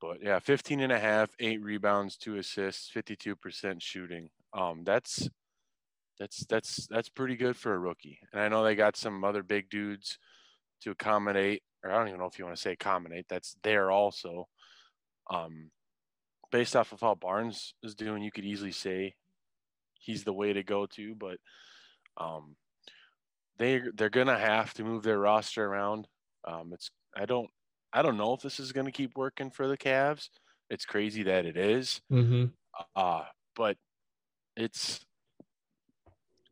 but 0.00 0.18
yeah, 0.22 0.38
15 0.38 0.80
and 0.80 0.92
a 0.92 0.98
half, 0.98 1.30
eight 1.38 1.62
rebounds, 1.62 2.16
two 2.16 2.36
assists, 2.36 2.90
52% 2.92 3.80
shooting. 3.80 4.28
Um, 4.52 4.82
that's 4.84 5.28
that's 6.18 6.44
that's 6.46 6.86
that's 6.88 7.08
pretty 7.08 7.36
good 7.36 7.56
for 7.56 7.74
a 7.74 7.78
rookie. 7.78 8.18
And 8.32 8.40
I 8.40 8.48
know 8.48 8.64
they 8.64 8.74
got 8.74 8.96
some 8.96 9.24
other 9.24 9.42
big 9.42 9.70
dudes 9.70 10.18
to 10.82 10.90
accommodate, 10.90 11.62
or 11.82 11.90
I 11.90 11.98
don't 11.98 12.08
even 12.08 12.20
know 12.20 12.26
if 12.26 12.38
you 12.38 12.44
want 12.44 12.56
to 12.56 12.62
say 12.62 12.72
accommodate. 12.72 13.26
That's 13.28 13.56
there 13.62 13.90
also. 13.90 14.48
Um, 15.30 15.70
based 16.54 16.76
off 16.76 16.92
of 16.92 17.00
how 17.00 17.16
Barnes 17.16 17.74
is 17.82 17.96
doing, 17.96 18.22
you 18.22 18.30
could 18.30 18.44
easily 18.44 18.70
say 18.70 19.16
he's 19.94 20.22
the 20.22 20.32
way 20.32 20.52
to 20.52 20.62
go 20.62 20.86
to, 20.86 21.16
but 21.16 21.38
um, 22.16 22.54
they 23.58 23.82
they're 23.92 24.08
gonna 24.08 24.38
have 24.38 24.72
to 24.74 24.84
move 24.84 25.02
their 25.02 25.18
roster 25.18 25.66
around. 25.66 26.06
Um, 26.46 26.70
it's 26.72 26.92
I 27.16 27.26
don't 27.26 27.50
I 27.92 28.02
don't 28.02 28.16
know 28.16 28.34
if 28.34 28.40
this 28.40 28.60
is 28.60 28.70
gonna 28.70 28.92
keep 28.92 29.16
working 29.16 29.50
for 29.50 29.66
the 29.66 29.76
Cavs. 29.76 30.28
It's 30.70 30.84
crazy 30.84 31.24
that 31.24 31.44
it 31.44 31.56
is, 31.56 32.00
Mm-hmm. 32.12 32.44
uh, 32.94 33.24
but 33.56 33.76
it's 34.56 35.04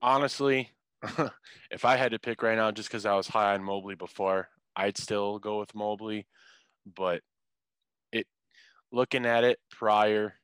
honestly, 0.03 0.71
if 1.71 1.85
I 1.85 1.95
had 1.95 2.11
to 2.11 2.19
pick 2.19 2.43
right 2.43 2.57
now, 2.57 2.73
just 2.73 2.89
because 2.89 3.07
I 3.07 3.15
was 3.15 3.29
high 3.29 3.55
on 3.55 3.63
Mobley 3.63 3.95
before, 3.95 4.49
I'd 4.75 4.99
still 4.99 5.39
go 5.39 5.61
with 5.61 5.77
Mobley. 5.77 6.27
But 6.93 7.23
looking 8.93 9.27
at 9.27 9.43
it 9.45 9.59
prior 9.71 10.35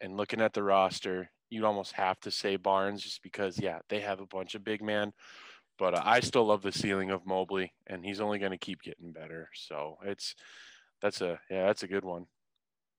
and 0.00 0.16
looking 0.16 0.40
at 0.40 0.52
the 0.54 0.62
roster, 0.62 1.30
you'd 1.50 1.64
almost 1.64 1.92
have 1.92 2.18
to 2.20 2.30
say 2.30 2.56
Barnes 2.56 3.02
just 3.02 3.22
because, 3.22 3.58
yeah, 3.58 3.78
they 3.88 4.00
have 4.00 4.20
a 4.20 4.26
bunch 4.26 4.54
of 4.54 4.64
big 4.64 4.82
man. 4.82 5.12
But 5.78 5.94
uh, 5.94 6.02
I 6.04 6.20
still 6.20 6.44
love 6.46 6.62
the 6.62 6.72
ceiling 6.72 7.10
of 7.10 7.24
Mobley, 7.26 7.72
and 7.86 8.04
he's 8.04 8.20
only 8.20 8.38
going 8.38 8.52
to 8.52 8.58
keep 8.58 8.82
getting 8.82 9.12
better. 9.12 9.48
So 9.54 9.96
it's 10.04 10.34
that's 11.00 11.20
a 11.22 11.38
yeah, 11.50 11.66
that's 11.66 11.82
a 11.82 11.88
good 11.88 12.04
one. 12.04 12.26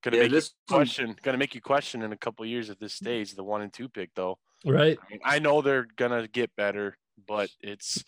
Gonna 0.04 0.18
Yeah, 0.18 0.24
make 0.24 0.32
you 0.32 0.36
this 0.38 0.54
one- 0.68 0.80
question. 0.80 1.16
Gonna 1.22 1.38
make 1.38 1.54
you 1.54 1.62
question 1.62 2.02
in 2.02 2.12
a 2.12 2.18
couple 2.18 2.44
years 2.46 2.72
at 2.72 2.80
this 2.80 2.94
stage 2.94 3.36
the 3.36 3.44
one 3.44 3.62
and 3.62 3.72
two 3.72 3.88
pick 3.88 4.10
though. 4.16 4.40
Right. 4.66 4.98
I 5.00 5.12
mean, 5.12 5.20
I 5.24 5.38
know 5.38 5.62
they're 5.62 5.86
gonna 5.96 6.28
get 6.28 6.56
better, 6.56 6.98
but 7.28 7.52
it's 7.60 8.04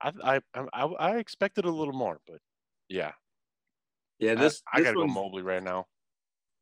I 0.00 0.12
I 0.22 0.40
I, 0.72 0.82
I 0.84 1.16
expected 1.16 1.64
a 1.64 1.70
little 1.72 1.92
more, 1.94 2.20
but 2.24 2.38
yeah, 2.88 3.12
Yeah, 4.18 4.34
this 4.34 4.62
I, 4.72 4.78
this 4.78 4.84
gotta 4.86 4.94
go 4.94 5.00
one's- 5.02 5.14
Mobley 5.14 5.42
right 5.42 5.62
now. 5.62 5.86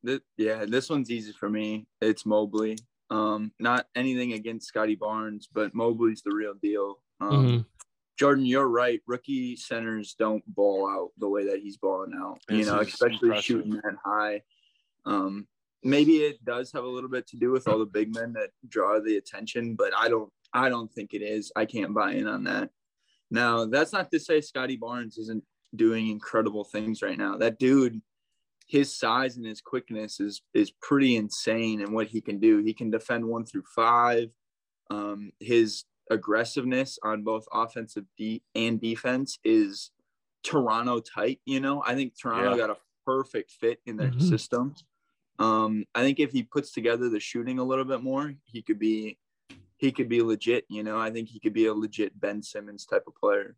This, 0.02 0.20
yeah, 0.36 0.64
this 0.64 0.90
one's 0.90 1.10
easy 1.10 1.32
for 1.32 1.48
me. 1.48 1.86
It's 2.00 2.26
Mobley. 2.26 2.76
Um, 3.10 3.52
not 3.60 3.86
anything 3.94 4.32
against 4.32 4.66
Scotty 4.66 4.94
Barnes, 4.96 5.48
but 5.52 5.74
Mobley's 5.74 6.22
the 6.22 6.34
real 6.34 6.54
deal. 6.54 7.02
Um, 7.20 7.30
Mhm. 7.46 7.66
Jordan, 8.18 8.44
you're 8.46 8.68
right. 8.68 9.00
Rookie 9.06 9.54
centers 9.56 10.14
don't 10.14 10.42
ball 10.54 10.88
out 10.88 11.10
the 11.18 11.28
way 11.28 11.46
that 11.46 11.60
he's 11.60 11.76
balling 11.76 12.14
out. 12.14 12.38
you 12.50 12.64
know, 12.64 12.80
especially 12.80 13.28
impressive. 13.28 13.44
shooting 13.44 13.72
that 13.72 13.96
high. 14.04 14.42
Um, 15.04 15.46
maybe 15.82 16.18
it 16.18 16.44
does 16.44 16.72
have 16.72 16.84
a 16.84 16.88
little 16.88 17.10
bit 17.10 17.26
to 17.28 17.36
do 17.36 17.50
with 17.50 17.68
all 17.68 17.78
the 17.78 17.86
big 17.86 18.14
men 18.14 18.32
that 18.34 18.50
draw 18.68 18.98
the 19.00 19.16
attention, 19.16 19.74
but 19.76 19.92
I 19.96 20.08
don't. 20.08 20.32
I 20.54 20.68
don't 20.68 20.92
think 20.92 21.14
it 21.14 21.22
is. 21.22 21.50
I 21.56 21.64
can't 21.64 21.94
buy 21.94 22.12
in 22.12 22.26
on 22.26 22.44
that. 22.44 22.70
Now, 23.30 23.64
that's 23.64 23.92
not 23.92 24.10
to 24.10 24.20
say 24.20 24.40
Scotty 24.42 24.76
Barnes 24.76 25.16
isn't 25.16 25.42
doing 25.74 26.08
incredible 26.08 26.64
things 26.64 27.02
right 27.02 27.18
now. 27.18 27.36
That 27.36 27.58
dude, 27.58 28.00
his 28.66 28.96
size 28.96 29.36
and 29.36 29.44
his 29.46 29.60
quickness 29.60 30.20
is 30.20 30.42
is 30.54 30.70
pretty 30.70 31.16
insane 31.16 31.80
and 31.80 31.92
what 31.92 32.08
he 32.08 32.20
can 32.20 32.38
do. 32.38 32.58
He 32.58 32.72
can 32.74 32.90
defend 32.90 33.24
one 33.24 33.44
through 33.44 33.64
five. 33.74 34.30
Um, 34.90 35.32
his 35.40 35.84
aggressiveness 36.10 36.98
on 37.02 37.22
both 37.22 37.46
offensive 37.52 38.04
de- 38.18 38.42
and 38.54 38.80
defense 38.80 39.38
is 39.44 39.90
Toronto 40.42 41.00
tight. 41.00 41.40
You 41.46 41.60
know, 41.60 41.82
I 41.86 41.94
think 41.94 42.18
Toronto 42.18 42.50
Yeah. 42.52 42.56
got 42.56 42.70
a 42.70 42.76
perfect 43.06 43.50
fit 43.52 43.80
in 43.86 43.96
their 43.96 44.10
Mhm. 44.10 44.22
system. 44.28 44.74
Um, 45.38 45.86
I 45.94 46.02
think 46.02 46.20
if 46.20 46.30
he 46.32 46.42
puts 46.42 46.72
together 46.72 47.08
the 47.08 47.20
shooting 47.20 47.58
a 47.58 47.64
little 47.64 47.84
bit 47.84 48.02
more, 48.02 48.34
he 48.44 48.62
could 48.62 48.78
be 48.78 49.18
he 49.78 49.90
could 49.90 50.08
be 50.08 50.22
legit. 50.22 50.64
You 50.68 50.84
know, 50.84 50.96
I 50.96 51.10
think 51.10 51.28
he 51.28 51.40
could 51.40 51.52
be 51.52 51.66
a 51.66 51.74
legit 51.74 52.20
Ben 52.20 52.40
Simmons 52.40 52.86
type 52.86 53.02
of 53.08 53.16
player. 53.16 53.56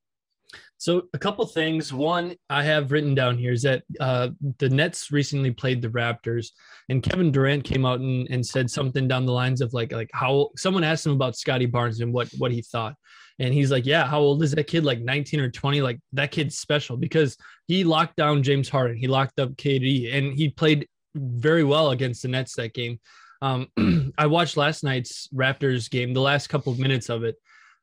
So 0.78 1.04
a 1.14 1.18
couple 1.18 1.46
things. 1.46 1.92
One 1.92 2.34
I 2.50 2.62
have 2.62 2.92
written 2.92 3.14
down 3.14 3.38
here 3.38 3.52
is 3.52 3.62
that 3.62 3.84
uh, 4.00 4.28
the 4.58 4.68
Nets 4.68 5.10
recently 5.10 5.50
played 5.50 5.80
the 5.80 5.88
Raptors, 5.88 6.48
and 6.88 7.02
Kevin 7.02 7.32
Durant 7.32 7.64
came 7.64 7.86
out 7.86 8.00
and, 8.00 8.28
and 8.30 8.44
said 8.44 8.70
something 8.70 9.08
down 9.08 9.24
the 9.24 9.32
lines 9.32 9.60
of 9.60 9.72
like 9.72 9.92
like 9.92 10.10
how 10.12 10.50
someone 10.56 10.84
asked 10.84 11.06
him 11.06 11.12
about 11.12 11.36
Scotty 11.36 11.66
Barnes 11.66 12.00
and 12.00 12.12
what 12.12 12.28
what 12.38 12.52
he 12.52 12.60
thought, 12.60 12.96
and 13.38 13.54
he's 13.54 13.70
like, 13.70 13.86
yeah, 13.86 14.06
how 14.06 14.20
old 14.20 14.42
is 14.42 14.52
that 14.52 14.66
kid? 14.66 14.84
Like 14.84 15.00
19 15.00 15.40
or 15.40 15.50
20? 15.50 15.80
Like 15.80 16.00
that 16.12 16.30
kid's 16.30 16.58
special 16.58 16.96
because 16.96 17.36
he 17.66 17.84
locked 17.84 18.16
down 18.16 18.42
James 18.42 18.68
Harden, 18.68 18.96
he 18.96 19.06
locked 19.06 19.38
up 19.38 19.56
KD, 19.56 20.14
and 20.14 20.34
he 20.34 20.50
played 20.50 20.86
very 21.14 21.64
well 21.64 21.90
against 21.90 22.22
the 22.22 22.28
Nets 22.28 22.56
that 22.56 22.74
game. 22.74 23.00
Um, 23.40 23.68
I 24.18 24.26
watched 24.26 24.56
last 24.56 24.84
night's 24.84 25.28
Raptors 25.34 25.88
game, 25.88 26.12
the 26.12 26.20
last 26.20 26.48
couple 26.48 26.72
of 26.72 26.78
minutes 26.78 27.08
of 27.08 27.24
it 27.24 27.36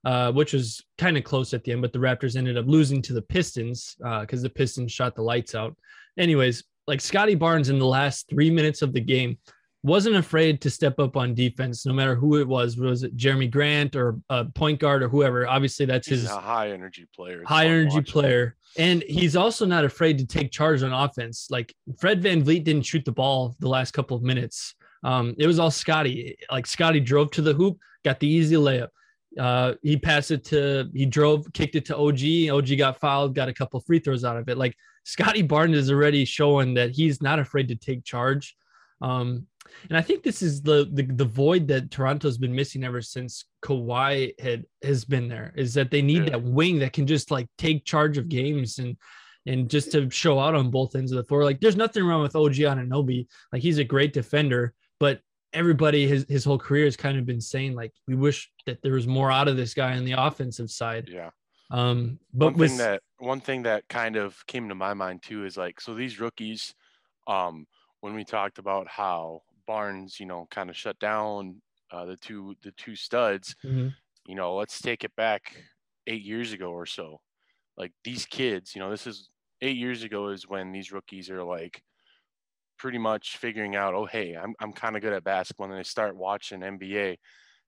uh, 0.06 0.32
which 0.32 0.54
was 0.54 0.84
kind 0.98 1.18
of 1.18 1.24
close 1.24 1.54
at 1.54 1.64
the 1.64 1.72
end, 1.72 1.82
but 1.82 1.94
the 1.94 2.00
Raptors 2.00 2.36
ended 2.36 2.58
up 2.58 2.66
losing 2.68 3.02
to 3.04 3.14
the 3.14 3.22
Pistons 3.22 3.96
because 4.22 4.42
the 4.42 4.50
Pistons 4.50 4.92
shot 4.92 5.16
the 5.16 5.22
lights 5.22 5.56
out. 5.56 5.76
Anyways, 6.18 6.64
like 6.88 7.02
Scotty 7.02 7.36
Barnes 7.36 7.70
in 7.70 7.80
the 7.80 7.86
last 7.86 8.28
three 8.30 8.50
minutes 8.50 8.82
of 8.82 8.94
the 8.94 9.02
game 9.02 9.38
wasn't 9.84 10.16
afraid 10.16 10.62
to 10.62 10.70
step 10.70 11.00
up 11.00 11.18
on 11.18 11.34
defense, 11.34 11.86
no 11.86 11.94
matter 11.94 12.16
who 12.16 12.38
it 12.38 12.48
was. 12.48 12.78
Was 12.78 13.04
it 13.04 13.18
Jerami 13.18 13.50
Grant 13.50 13.96
or 13.96 14.20
a 14.30 14.46
point 14.46 14.80
guard 14.80 15.02
or 15.02 15.10
whoever? 15.10 15.48
Obviously, 15.48 15.86
that's 15.86 16.08
He's 16.08 16.22
his 16.22 16.30
high 16.30 16.72
energy 16.72 17.08
player. 17.16 17.42
It's 17.42 17.50
high 17.50 17.66
energy 17.66 18.02
player. 18.02 18.56
And 18.78 19.04
he's 19.04 19.36
also 19.36 19.66
not 19.66 19.84
afraid 19.84 20.18
to 20.20 20.26
take 20.26 20.52
charge 20.52 20.84
on 20.84 20.94
offense. 20.94 21.48
Like 21.50 21.74
Fred 22.00 22.22
VanVleet 22.22 22.64
didn't 22.64 22.84
shoot 22.84 23.06
the 23.06 23.12
ball 23.12 23.56
the 23.60 23.70
last 23.70 23.92
couple 23.92 24.16
of 24.16 24.24
minutes. 24.24 24.76
Um, 25.04 25.36
it 25.40 25.48
was 25.48 25.58
all 25.58 25.72
Scotty. 25.72 26.38
Like 26.52 26.68
Scotty 26.68 27.00
drove 27.00 27.32
to 27.32 27.42
the 27.42 27.54
hoop, 27.54 27.80
got 28.06 28.20
the 28.20 28.28
easy 28.28 28.56
layup. 28.56 28.90
Uh, 29.40 29.74
he 29.82 29.98
passed 29.98 30.32
it 30.32 30.44
to, 30.46 30.90
he 30.94 31.06
drove, 31.06 31.52
kicked 31.54 31.76
it 31.76 31.86
to 31.86 31.98
OG. 31.98 32.50
OG 32.52 32.78
got 32.78 33.00
fouled, 33.00 33.34
got 33.36 33.48
a 33.50 33.54
couple 33.54 33.80
free 33.80 34.00
throws 34.00 34.24
out 34.26 34.38
of 34.38 34.50
it. 34.50 34.58
Like 34.58 34.76
Scotty 35.06 35.42
Barnes 35.42 35.78
is 35.78 35.92
already 35.92 36.26
showing 36.26 36.74
that 36.76 36.92
he's 36.92 37.22
not 37.22 37.40
afraid 37.40 37.68
to 37.70 37.76
take 37.76 38.04
charge. 38.04 38.56
Um, 39.02 39.48
and 39.90 39.98
I 39.98 40.02
think 40.02 40.22
this 40.24 40.42
is 40.42 40.62
the, 40.62 40.90
the 40.92 41.04
the 41.04 41.26
void 41.26 41.68
that 41.70 41.92
Toronto's 41.92 42.38
been 42.38 42.54
missing 42.54 42.84
ever 42.84 43.02
since 43.02 43.46
Kawhi 43.64 44.34
had 44.40 44.66
has 44.84 45.06
been 45.06 45.28
there. 45.30 45.54
Is 45.56 45.74
that 45.76 45.90
they 45.92 46.02
need 46.02 46.26
Yeah. 46.26 46.32
that 46.32 46.44
wing 46.44 46.80
that 46.80 46.94
can 46.94 47.08
just 47.08 47.32
like 47.32 47.48
take 47.58 47.86
charge 47.86 48.18
of 48.18 48.28
games 48.30 48.80
and 48.80 48.98
and 49.48 49.70
just 49.70 49.92
to 49.94 50.10
show 50.12 50.40
out 50.40 50.54
on 50.56 50.70
both 50.70 50.96
ends 50.96 51.12
of 51.12 51.18
the 51.18 51.24
floor. 51.24 51.44
Like 51.46 51.62
there's 51.62 51.76
nothing 51.78 52.04
wrong 52.06 52.22
with 52.22 52.36
OG 52.36 52.62
on 52.64 52.78
Anunoby. 52.86 53.28
Like 53.54 53.62
he's 53.64 53.80
a 53.80 53.84
great 53.84 54.14
defender, 54.14 54.74
but 55.00 55.22
everybody 55.54 56.08
his 56.08 56.26
his 56.30 56.44
whole 56.46 56.58
career 56.58 56.86
has 56.86 56.96
kind 56.96 57.18
of 57.18 57.26
been 57.26 57.42
saying 57.42 57.76
like 57.76 57.92
we 58.08 58.16
wish 58.16 58.50
that 58.66 58.82
there 58.82 58.94
was 58.94 59.08
more 59.08 59.32
out 59.32 59.48
of 59.48 59.58
this 59.58 59.74
guy 59.74 59.98
on 59.98 60.06
the 60.06 60.14
offensive 60.14 60.72
side. 60.72 61.10
Yeah. 61.12 61.30
Um, 61.72 62.20
but 62.34 62.48
one 62.48 62.56
with 62.56 62.70
thing 62.72 62.78
that 62.80 63.02
one 63.20 63.42
thing 63.42 63.64
that 63.64 63.88
kind 63.88 64.16
of 64.16 64.46
came 64.48 64.70
to 64.70 64.76
my 64.76 64.94
mind 64.94 65.24
too 65.24 65.46
is 65.46 65.58
like 65.58 65.80
so 65.80 65.94
these 65.94 66.20
rookies 66.20 66.74
um 67.28 67.66
when 68.02 68.14
we 68.14 68.26
talked 68.26 68.58
about 68.58 68.88
how 68.88 69.42
Barnes, 69.68 70.20
you 70.20 70.26
know, 70.26 70.48
kind 70.52 70.70
of 70.70 70.76
shut 70.76 71.00
down 71.00 71.62
uh, 71.92 72.06
the 72.06 72.18
two 72.18 72.56
the 72.64 72.72
two 72.72 72.96
studs. 72.96 73.56
Mhm. 73.64 73.94
You 74.28 74.36
know, 74.36 74.56
let's 74.56 74.82
take 74.82 75.04
it 75.04 75.16
back 75.16 75.56
eight 76.08 76.24
years 76.24 76.54
ago 76.54 76.72
or 76.72 76.86
so. 76.86 77.22
Like 77.78 77.92
these 78.04 78.26
kids, 78.26 78.76
you 78.76 78.82
know, 78.82 78.90
this 78.90 79.08
is 79.08 79.30
eight 79.62 79.78
years 79.78 80.04
ago 80.04 80.30
is 80.30 80.48
when 80.48 80.72
these 80.72 80.92
rookies 80.92 81.30
are 81.30 81.44
like 81.44 81.82
pretty 82.82 82.98
much 82.98 83.38
figuring 83.38 83.76
out, 83.76 83.94
oh 83.94 84.06
hey, 84.08 84.34
I'm 84.36 84.56
I'm 84.60 84.74
kind 84.74 84.96
of 84.96 85.04
good 85.04 85.14
at 85.14 85.24
basketball. 85.24 85.70
And 85.70 85.78
they 85.78 85.84
start 85.84 86.16
watching 86.16 86.62
NBA 86.62 87.18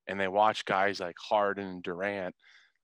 and 0.08 0.20
they 0.20 0.27
watch 0.27 0.65
guys 0.65 1.00
like 1.00 1.15
Harden 1.20 1.67
and 1.67 1.84
Durant. 1.84 2.36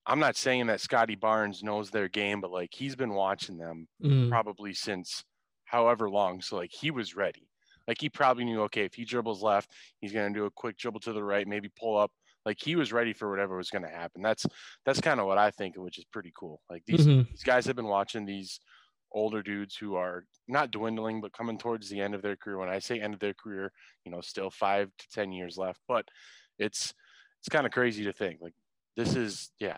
I'm 0.05 0.19
not 0.19 0.37
saying 0.37 0.67
that 0.67 0.79
Scotty 0.79 1.15
Barnes 1.15 1.63
knows 1.63 1.89
their 1.89 2.07
game, 2.07 2.39
but 2.39 2.51
like 2.51 2.69
he's 2.71 2.95
been 2.95 3.13
watching 3.13 3.57
them 3.57 3.87
Mm. 4.03 4.29
probably 4.29 4.73
since 4.73 5.23
however 5.65 6.09
long. 6.09 6.41
So 6.41 6.55
like 6.57 6.71
he 6.71 6.91
was 6.91 7.15
ready. 7.15 7.47
Like 7.87 7.99
he 7.99 8.09
probably 8.09 8.45
knew, 8.45 8.61
okay, 8.63 8.85
if 8.85 8.93
he 8.93 9.03
dribbles 9.05 9.41
left, 9.41 9.71
he's 9.99 10.13
gonna 10.13 10.31
do 10.33 10.45
a 10.45 10.51
quick 10.51 10.77
dribble 10.77 10.99
to 11.01 11.13
the 11.13 11.23
right, 11.23 11.47
maybe 11.47 11.69
pull 11.79 11.97
up. 11.97 12.11
Like 12.45 12.57
he 12.61 12.75
was 12.75 12.93
ready 12.93 13.13
for 13.13 13.29
whatever 13.29 13.57
was 13.57 13.71
gonna 13.71 13.89
happen. 13.89 14.21
That's 14.21 14.45
that's 14.85 15.01
kind 15.01 15.19
of 15.19 15.25
what 15.25 15.39
I 15.39 15.49
think, 15.49 15.75
which 15.77 15.97
is 15.97 16.05
pretty 16.05 16.31
cool. 16.39 16.61
Like 16.69 16.83
these 16.85 17.07
Mhm. 17.07 17.27
these 17.31 17.43
guys 17.43 17.65
have 17.65 17.75
been 17.75 17.87
watching 17.87 18.25
these 18.25 18.59
older 19.11 19.41
dudes 19.41 19.75
who 19.75 19.95
are 19.95 20.25
not 20.47 20.71
dwindling, 20.71 21.21
but 21.21 21.33
coming 21.33 21.57
towards 21.57 21.89
the 21.89 21.99
end 21.99 22.15
of 22.15 22.21
their 22.21 22.35
career. 22.35 22.57
When 22.57 22.69
I 22.69 22.79
say 22.79 22.99
end 22.99 23.13
of 23.13 23.19
their 23.19 23.33
career, 23.33 23.71
you 24.05 24.11
know, 24.11 24.21
still 24.21 24.49
five 24.49 24.89
to 24.97 25.05
ten 25.13 25.31
years 25.31 25.57
left. 25.57 25.79
But 25.87 26.05
it's 26.57 26.93
it's 27.39 27.49
kind 27.49 27.65
of 27.65 27.71
crazy 27.71 28.03
to 28.05 28.13
think. 28.13 28.39
Like 28.41 28.53
this 28.95 29.15
is 29.15 29.51
yeah, 29.59 29.77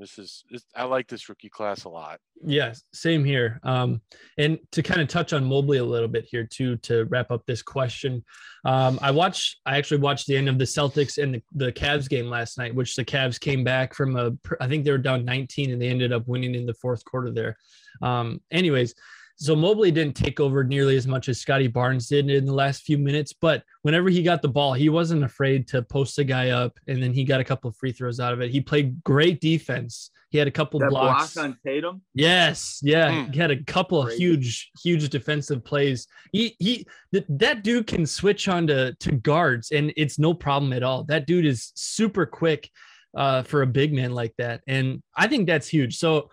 this 0.00 0.18
is 0.18 0.44
it's, 0.48 0.64
I 0.74 0.84
like 0.84 1.06
this 1.06 1.28
rookie 1.28 1.50
class 1.50 1.84
a 1.84 1.90
lot. 1.90 2.18
Yes, 2.42 2.82
same 2.92 3.22
here. 3.22 3.60
Um, 3.62 4.00
and 4.38 4.58
to 4.72 4.82
kind 4.82 5.00
of 5.00 5.08
touch 5.08 5.34
on 5.34 5.44
Mobley 5.44 5.78
a 5.78 5.84
little 5.84 6.08
bit 6.08 6.26
here 6.28 6.44
too, 6.44 6.76
to 6.78 7.04
wrap 7.04 7.30
up 7.30 7.44
this 7.46 7.62
question, 7.62 8.24
um, 8.64 8.98
I 9.02 9.10
watched. 9.10 9.58
I 9.66 9.76
actually 9.76 10.00
watched 10.00 10.26
the 10.26 10.36
end 10.36 10.48
of 10.48 10.58
the 10.58 10.64
Celtics 10.64 11.22
and 11.22 11.34
the, 11.34 11.42
the 11.52 11.72
Cavs 11.72 12.08
game 12.08 12.26
last 12.26 12.56
night, 12.56 12.74
which 12.74 12.96
the 12.96 13.04
Cavs 13.04 13.38
came 13.38 13.62
back 13.62 13.94
from 13.94 14.16
a. 14.16 14.32
I 14.60 14.66
think 14.66 14.84
they 14.84 14.90
were 14.90 14.98
down 14.98 15.24
19 15.24 15.70
and 15.70 15.80
they 15.80 15.88
ended 15.88 16.12
up 16.12 16.26
winning 16.26 16.54
in 16.54 16.66
the 16.66 16.74
fourth 16.74 17.04
quarter 17.04 17.30
there. 17.30 17.56
Um, 18.00 18.40
anyways, 18.50 18.94
so 19.40 19.56
Mobley 19.56 19.90
didn't 19.90 20.14
take 20.16 20.38
over 20.38 20.62
nearly 20.62 20.96
as 20.96 21.06
much 21.06 21.28
as 21.30 21.40
Scotty 21.40 21.66
Barnes 21.66 22.08
did 22.08 22.28
in 22.28 22.44
the 22.44 22.52
last 22.52 22.82
few 22.82 22.98
minutes, 22.98 23.32
but 23.32 23.64
whenever 23.82 24.08
he 24.10 24.22
got 24.22 24.42
the 24.42 24.48
ball, 24.48 24.74
he 24.74 24.88
wasn't 24.90 25.24
afraid 25.24 25.66
to 25.68 25.80
post 25.82 26.18
a 26.18 26.24
guy 26.24 26.50
up, 26.50 26.78
and 26.88 27.02
then 27.02 27.12
he 27.12 27.24
got 27.24 27.40
a 27.40 27.44
couple 27.44 27.68
of 27.70 27.76
free 27.76 27.92
throws 27.92 28.20
out 28.20 28.32
of 28.34 28.40
it. 28.42 28.50
He 28.50 28.60
played 28.60 29.02
great 29.02 29.40
defense. 29.40 30.10
He 30.28 30.38
had 30.38 30.46
a 30.46 30.50
couple 30.52 30.78
That 30.78 30.90
blocks. 30.90 31.34
block 31.34 31.44
on 31.44 31.58
Tatum. 31.66 32.02
Yes, 32.14 32.80
yeah, 32.82 33.24
Hmm. 33.24 33.32
he 33.32 33.40
had 33.40 33.50
a 33.50 33.64
couple 33.64 34.00
of 34.00 34.12
huge, 34.12 34.70
huge 34.82 35.08
defensive 35.08 35.64
plays. 35.64 36.06
He 36.32 36.54
he, 36.60 36.86
th- 37.12 37.24
that 37.30 37.64
dude 37.64 37.86
can 37.88 38.06
switch 38.06 38.46
on 38.46 38.66
to 38.68 38.94
to 39.00 39.12
guards, 39.12 39.72
and 39.72 39.92
it's 39.96 40.18
no 40.18 40.32
problem 40.34 40.72
at 40.72 40.82
all. 40.84 41.02
That 41.04 41.26
dude 41.26 41.46
is 41.46 41.72
super 41.74 42.26
quick 42.26 42.70
uh, 43.16 43.42
for 43.42 43.62
a 43.62 43.66
big 43.66 43.92
man 43.92 44.12
like 44.12 44.34
that, 44.38 44.60
and 44.68 45.02
I 45.16 45.26
think 45.26 45.46
that's 45.48 45.66
huge. 45.66 45.96
So 45.96 46.30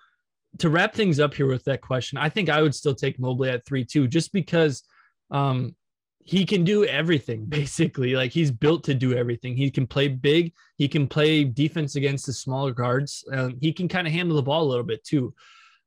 to 0.59 0.69
wrap 0.69 0.93
things 0.93 1.19
up 1.19 1.33
here 1.33 1.47
with 1.47 1.63
that 1.65 1.81
question, 1.81 2.17
I 2.17 2.29
think 2.29 2.49
I 2.49 2.61
would 2.61 2.75
still 2.75 2.95
take 2.95 3.19
Mobley 3.19 3.49
at 3.49 3.65
three 3.65 3.85
two, 3.85 4.07
just 4.07 4.31
because 4.33 4.83
um, 5.31 5.75
he 6.23 6.45
can 6.45 6.63
do 6.63 6.85
everything 6.85 7.45
basically. 7.49 8.15
Like 8.15 8.31
he's 8.31 8.51
built 8.51 8.83
to 8.85 8.93
do 8.93 9.13
everything. 9.13 9.55
He 9.55 9.71
can 9.71 9.87
play 9.87 10.07
big. 10.07 10.53
He 10.77 10.87
can 10.87 11.07
play 11.07 11.43
defense 11.43 11.95
against 11.95 12.25
the 12.25 12.33
smaller 12.33 12.71
guards. 12.71 13.23
Um, 13.31 13.57
he 13.61 13.73
can 13.73 13.87
kind 13.87 14.07
of 14.07 14.13
handle 14.13 14.35
the 14.35 14.43
ball 14.43 14.63
a 14.63 14.69
little 14.69 14.83
bit 14.83 15.03
too. 15.03 15.33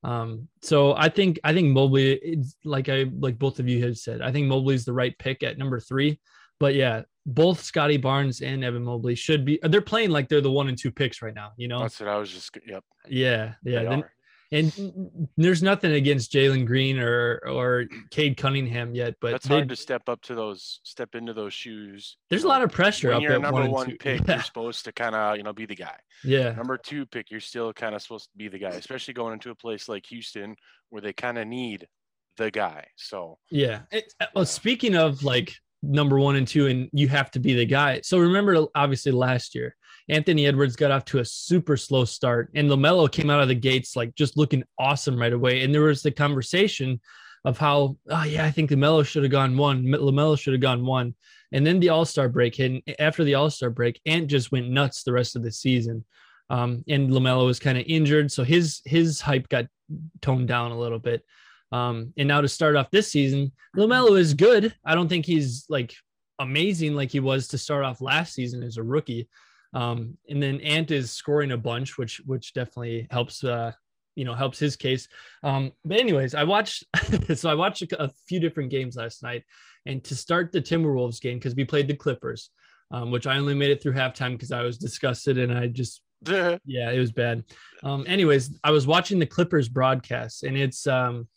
Um, 0.02 0.48
so 0.62 0.94
I 0.96 1.10
think 1.10 1.38
I 1.44 1.52
think 1.52 1.68
Mobley, 1.68 2.12
it's 2.14 2.56
like 2.64 2.88
I 2.88 3.06
like 3.18 3.38
both 3.38 3.58
of 3.58 3.68
you 3.68 3.84
have 3.84 3.98
said, 3.98 4.22
I 4.22 4.32
think 4.32 4.46
Mobley's 4.46 4.84
the 4.84 4.94
right 4.94 5.16
pick 5.18 5.42
at 5.42 5.58
number 5.58 5.78
three. 5.78 6.20
But 6.58 6.74
yeah, 6.74 7.02
both 7.26 7.62
Scotty 7.62 7.96
Barnes 7.96 8.40
and 8.40 8.64
Evan 8.64 8.84
Mobley 8.84 9.14
should 9.14 9.44
be. 9.44 9.58
They're 9.62 9.80
playing 9.80 10.10
like 10.10 10.28
they're 10.28 10.40
the 10.40 10.50
one 10.50 10.68
and 10.68 10.76
two 10.76 10.90
picks 10.90 11.22
right 11.22 11.34
now. 11.34 11.52
You 11.56 11.68
know? 11.68 11.80
That's 11.80 12.00
what 12.00 12.08
I 12.08 12.16
was 12.16 12.30
just 12.30 12.56
yep. 12.66 12.84
yeah, 13.08 13.54
yeah. 13.64 13.82
they. 13.82 14.04
And 14.52 14.72
mm, 14.72 14.92
mm, 14.92 15.10
mm. 15.20 15.28
there's 15.36 15.62
nothing 15.62 15.92
against 15.92 16.32
Jalen 16.32 16.66
Green 16.66 16.98
or 16.98 17.40
or 17.46 17.84
Cade 18.10 18.36
Cunningham 18.36 18.94
yet, 18.94 19.14
but 19.20 19.32
That's 19.32 19.46
hard 19.46 19.68
to 19.68 19.76
step 19.76 20.08
up 20.08 20.20
to 20.22 20.34
those, 20.34 20.80
step 20.82 21.14
into 21.14 21.32
those 21.32 21.54
shoes. 21.54 22.16
you 22.18 22.26
there's 22.30 22.44
a 22.44 22.48
lot 22.48 22.62
of 22.62 22.70
pressure 22.72 23.08
when 23.08 23.18
up 23.18 23.22
you're 23.22 23.32
at 23.32 23.40
number 23.42 23.62
one, 23.62 23.70
one 23.70 23.96
pick, 23.96 24.20
Yeah, 24.26 24.34
you're 24.34 24.42
supposed 24.42 24.84
to 24.86 24.92
kind 24.92 25.14
of 25.14 25.36
you 25.36 25.42
know 25.42 25.52
be 25.52 25.66
the 25.66 25.76
guy. 25.76 25.96
yeah, 26.24 26.52
Number 26.52 26.76
two 26.76 27.06
pick, 27.06 27.30
you're 27.30 27.40
still 27.40 27.72
kind 27.72 27.94
of 27.94 28.02
supposed 28.02 28.30
to 28.32 28.36
be 28.36 28.48
the 28.48 28.58
guy, 28.58 28.70
especially 28.70 29.14
going 29.14 29.32
into 29.32 29.50
a 29.50 29.54
place 29.54 29.88
like 29.88 30.06
Houston 30.06 30.56
where 30.90 31.02
they 31.02 31.12
kind 31.12 31.38
of 31.38 31.46
need 31.46 31.86
the 32.36 32.50
guy. 32.50 32.86
So 32.96 33.38
yeah. 33.50 33.80
It- 33.92 34.12
uh, 34.20 34.26
well, 34.34 34.46
speaking 34.46 34.96
of 34.96 35.22
like 35.22 35.54
number 35.82 36.18
one 36.18 36.36
and 36.36 36.46
two, 36.46 36.66
and 36.66 36.90
you 36.92 37.08
have 37.08 37.30
to 37.32 37.40
be 37.40 37.54
the 37.54 37.66
guy. 37.66 38.00
So 38.02 38.18
remember, 38.18 38.66
obviously 38.74 39.12
last 39.12 39.54
year, 39.54 39.76
Anthony 40.10 40.46
Edwards 40.46 40.76
got 40.76 40.90
off 40.90 41.04
to 41.06 41.20
a 41.20 41.24
super 41.24 41.76
slow 41.76 42.04
start, 42.04 42.50
and 42.54 42.68
Lamelo 42.68 43.10
came 43.10 43.30
out 43.30 43.40
of 43.40 43.48
the 43.48 43.54
gates 43.54 43.96
like 43.96 44.14
just 44.14 44.36
looking 44.36 44.64
awesome 44.78 45.18
right 45.18 45.32
away. 45.32 45.62
And 45.62 45.72
there 45.72 45.82
was 45.82 46.02
the 46.02 46.10
conversation 46.10 47.00
of 47.44 47.56
how, 47.56 47.96
oh 48.10 48.24
yeah, 48.24 48.44
I 48.44 48.50
think 48.50 48.70
Lamelo 48.70 49.06
should 49.06 49.22
have 49.22 49.32
gone 49.32 49.56
one. 49.56 49.84
Lamelo 49.84 50.38
should 50.38 50.52
have 50.52 50.60
gone 50.60 50.84
one. 50.84 51.14
And 51.52 51.66
then 51.66 51.80
the 51.80 51.88
All 51.88 52.04
Star 52.04 52.28
break 52.28 52.56
hit. 52.56 52.72
And 52.72 52.82
after 52.98 53.24
the 53.24 53.34
All 53.34 53.50
Star 53.50 53.70
break, 53.70 54.00
Ant 54.04 54.26
just 54.26 54.52
went 54.52 54.68
nuts 54.68 55.02
the 55.02 55.12
rest 55.12 55.36
of 55.36 55.42
the 55.42 55.52
season. 55.52 56.04
Um, 56.50 56.84
and 56.88 57.10
Lamelo 57.10 57.46
was 57.46 57.60
kind 57.60 57.78
of 57.78 57.84
injured, 57.86 58.32
so 58.32 58.42
his 58.42 58.82
his 58.84 59.20
hype 59.20 59.48
got 59.48 59.66
toned 60.20 60.48
down 60.48 60.72
a 60.72 60.78
little 60.78 60.98
bit. 60.98 61.24
Um, 61.72 62.12
and 62.16 62.26
now 62.26 62.40
to 62.40 62.48
start 62.48 62.74
off 62.74 62.90
this 62.90 63.10
season, 63.10 63.52
Lamelo 63.76 64.18
is 64.18 64.34
good. 64.34 64.74
I 64.84 64.96
don't 64.96 65.08
think 65.08 65.24
he's 65.24 65.66
like 65.68 65.94
amazing 66.40 66.96
like 66.96 67.12
he 67.12 67.20
was 67.20 67.48
to 67.48 67.58
start 67.58 67.84
off 67.84 68.00
last 68.00 68.34
season 68.34 68.64
as 68.64 68.76
a 68.76 68.82
rookie. 68.82 69.28
Um, 69.72 70.16
and 70.28 70.42
then 70.42 70.60
Ant 70.60 70.90
is 70.90 71.12
scoring 71.12 71.52
a 71.52 71.56
bunch, 71.56 71.98
which 71.98 72.20
which 72.26 72.52
definitely 72.52 73.06
helps. 73.10 73.44
Uh, 73.44 73.72
you 74.16 74.24
know, 74.24 74.34
helps 74.34 74.58
his 74.58 74.76
case. 74.76 75.08
Um, 75.44 75.72
but 75.84 75.98
anyways, 75.98 76.34
I 76.34 76.44
watched. 76.44 76.84
so 77.34 77.48
I 77.48 77.54
watched 77.54 77.82
a, 77.82 78.02
a 78.04 78.10
few 78.26 78.40
different 78.40 78.70
games 78.70 78.96
last 78.96 79.22
night, 79.22 79.44
and 79.86 80.02
to 80.04 80.16
start 80.16 80.52
the 80.52 80.60
Timberwolves 80.60 81.20
game 81.20 81.38
because 81.38 81.54
we 81.54 81.64
played 81.64 81.88
the 81.88 81.94
Clippers, 81.94 82.50
um, 82.90 83.12
which 83.12 83.26
I 83.26 83.38
only 83.38 83.54
made 83.54 83.70
it 83.70 83.80
through 83.82 83.94
halftime 83.94 84.32
because 84.32 84.52
I 84.52 84.62
was 84.62 84.78
disgusted 84.78 85.38
and 85.38 85.56
I 85.56 85.68
just 85.68 86.02
yeah, 86.26 86.90
it 86.90 86.98
was 86.98 87.12
bad. 87.12 87.44
Um, 87.82 88.04
anyways, 88.06 88.58
I 88.62 88.70
was 88.72 88.86
watching 88.86 89.18
the 89.18 89.26
Clippers 89.26 89.68
broadcast, 89.68 90.42
and 90.42 90.56
it's 90.56 90.86
um, 90.86 91.28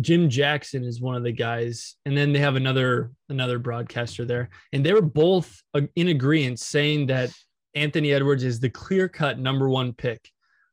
Jim 0.00 0.28
Jackson 0.28 0.84
is 0.84 1.00
one 1.00 1.14
of 1.14 1.22
the 1.22 1.32
guys, 1.32 1.96
and 2.04 2.16
then 2.16 2.32
they 2.32 2.40
have 2.40 2.56
another 2.56 3.12
another 3.28 3.58
broadcaster 3.58 4.24
there, 4.24 4.50
and 4.72 4.84
they 4.84 4.92
were 4.92 5.02
both 5.02 5.62
uh, 5.74 5.82
in 5.94 6.08
agreement 6.08 6.58
saying 6.58 7.06
that 7.06 7.30
Anthony 7.74 8.12
Edwards 8.12 8.44
is 8.44 8.60
the 8.60 8.70
clear 8.70 9.08
cut 9.08 9.38
number 9.38 9.68
one 9.68 9.92
pick 9.92 10.28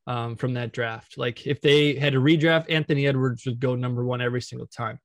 um, 0.08 0.36
from 0.36 0.54
that 0.56 0.72
draft. 0.72 1.18
Like 1.18 1.46
if 1.46 1.62
they 1.62 1.96
had 1.96 2.16
a 2.16 2.20
redraft, 2.20 2.72
Anthony 2.72 3.08
Edwards 3.08 3.46
would 3.46 3.60
go 3.60 3.76
number 3.76 4.04
one 4.04 4.22
every 4.22 4.42
single 4.42 4.68
time. 4.68 5.00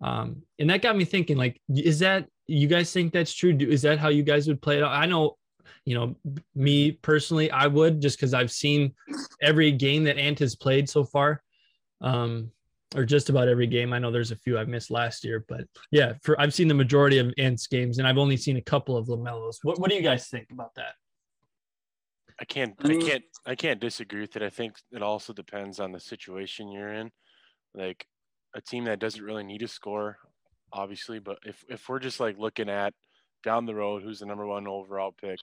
Um, 0.00 0.42
and 0.58 0.68
that 0.70 0.82
got 0.82 0.96
me 0.96 1.04
thinking, 1.04 1.36
like, 1.36 1.60
is 1.68 1.98
that 2.00 2.26
you 2.46 2.66
guys 2.66 2.92
think 2.92 3.12
that's 3.12 3.32
true? 3.32 3.52
Do, 3.52 3.68
is 3.68 3.82
that 3.82 3.98
how 3.98 4.08
you 4.08 4.22
guys 4.22 4.46
would 4.48 4.60
play 4.60 4.78
it? 4.78 4.84
I 4.84 5.06
know, 5.06 5.36
you 5.84 5.94
know, 5.94 6.16
me 6.54 6.92
personally, 6.92 7.50
I 7.50 7.66
would 7.66 8.02
just 8.02 8.18
because 8.18 8.34
I've 8.34 8.52
seen 8.52 8.94
every 9.40 9.72
game 9.72 10.04
that 10.04 10.18
Ant 10.18 10.38
has 10.40 10.56
played 10.56 10.88
so 10.88 11.04
far, 11.04 11.42
um, 12.00 12.50
or 12.94 13.04
just 13.04 13.28
about 13.28 13.48
every 13.48 13.66
game. 13.66 13.92
I 13.92 13.98
know 13.98 14.10
there's 14.10 14.30
a 14.30 14.36
few 14.36 14.58
I've 14.58 14.68
missed 14.68 14.90
last 14.90 15.24
year, 15.24 15.44
but 15.48 15.64
yeah, 15.90 16.14
for 16.22 16.40
I've 16.40 16.54
seen 16.54 16.68
the 16.68 16.74
majority 16.74 17.18
of 17.18 17.32
Ant's 17.38 17.66
games, 17.66 17.98
and 17.98 18.06
I've 18.06 18.18
only 18.18 18.36
seen 18.36 18.56
a 18.56 18.62
couple 18.62 18.96
of 18.96 19.08
Lamelos. 19.08 19.56
What 19.62 19.78
What 19.80 19.90
do 19.90 19.96
you 19.96 20.02
guys 20.02 20.28
think 20.28 20.48
about 20.52 20.74
that? 20.76 20.94
I 22.40 22.44
can't 22.44 22.74
I 22.84 22.88
I 22.88 22.96
can't 22.96 23.24
I 23.46 23.54
can't 23.54 23.80
disagree 23.80 24.20
with 24.20 24.36
it. 24.36 24.42
I 24.42 24.50
think 24.50 24.76
it 24.92 25.02
also 25.02 25.32
depends 25.32 25.80
on 25.80 25.92
the 25.92 26.00
situation 26.00 26.70
you're 26.70 26.92
in. 26.92 27.10
Like 27.74 28.06
a 28.54 28.60
team 28.60 28.84
that 28.84 28.98
doesn't 29.00 29.22
really 29.22 29.44
need 29.44 29.58
to 29.58 29.68
score, 29.68 30.18
obviously, 30.72 31.18
but 31.18 31.38
if 31.44 31.64
if 31.68 31.88
we're 31.88 31.98
just 31.98 32.20
like 32.20 32.38
looking 32.38 32.68
at 32.68 32.94
down 33.42 33.66
the 33.66 33.74
road 33.74 34.02
who's 34.02 34.20
the 34.20 34.26
number 34.26 34.46
one 34.46 34.66
overall 34.66 35.14
pick, 35.20 35.38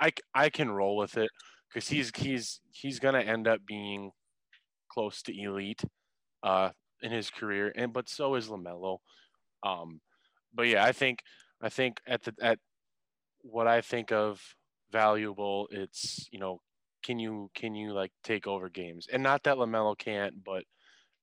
I 0.00 0.12
I 0.34 0.50
can 0.50 0.70
roll 0.70 0.96
with 0.96 1.16
it 1.16 1.30
because 1.72 1.88
he's 1.88 2.10
he's 2.16 2.60
he's 2.70 2.98
gonna 2.98 3.20
end 3.20 3.46
up 3.46 3.60
being 3.66 4.10
close 4.90 5.22
to 5.22 5.32
elite 5.32 5.82
uh 6.42 6.70
in 7.02 7.10
his 7.12 7.30
career 7.30 7.72
and 7.76 7.92
but 7.92 8.08
so 8.08 8.34
is 8.36 8.48
Lamelo. 8.48 8.98
Um 9.62 10.00
but 10.54 10.68
yeah, 10.68 10.84
I 10.84 10.92
think 10.92 11.20
I 11.60 11.68
think 11.68 12.00
at 12.06 12.22
the 12.24 12.34
at 12.40 12.58
what 13.42 13.66
I 13.66 13.80
think 13.80 14.12
of 14.12 14.40
valuable, 14.92 15.68
it's 15.70 16.28
you 16.30 16.38
know, 16.38 16.60
can 17.02 17.18
you 17.18 17.50
can 17.54 17.74
you 17.74 17.92
like 17.92 18.12
take 18.22 18.46
over 18.46 18.68
games? 18.68 19.08
And 19.12 19.22
not 19.22 19.42
that 19.44 19.56
Lamelo 19.56 19.96
can't, 19.98 20.44
but 20.44 20.64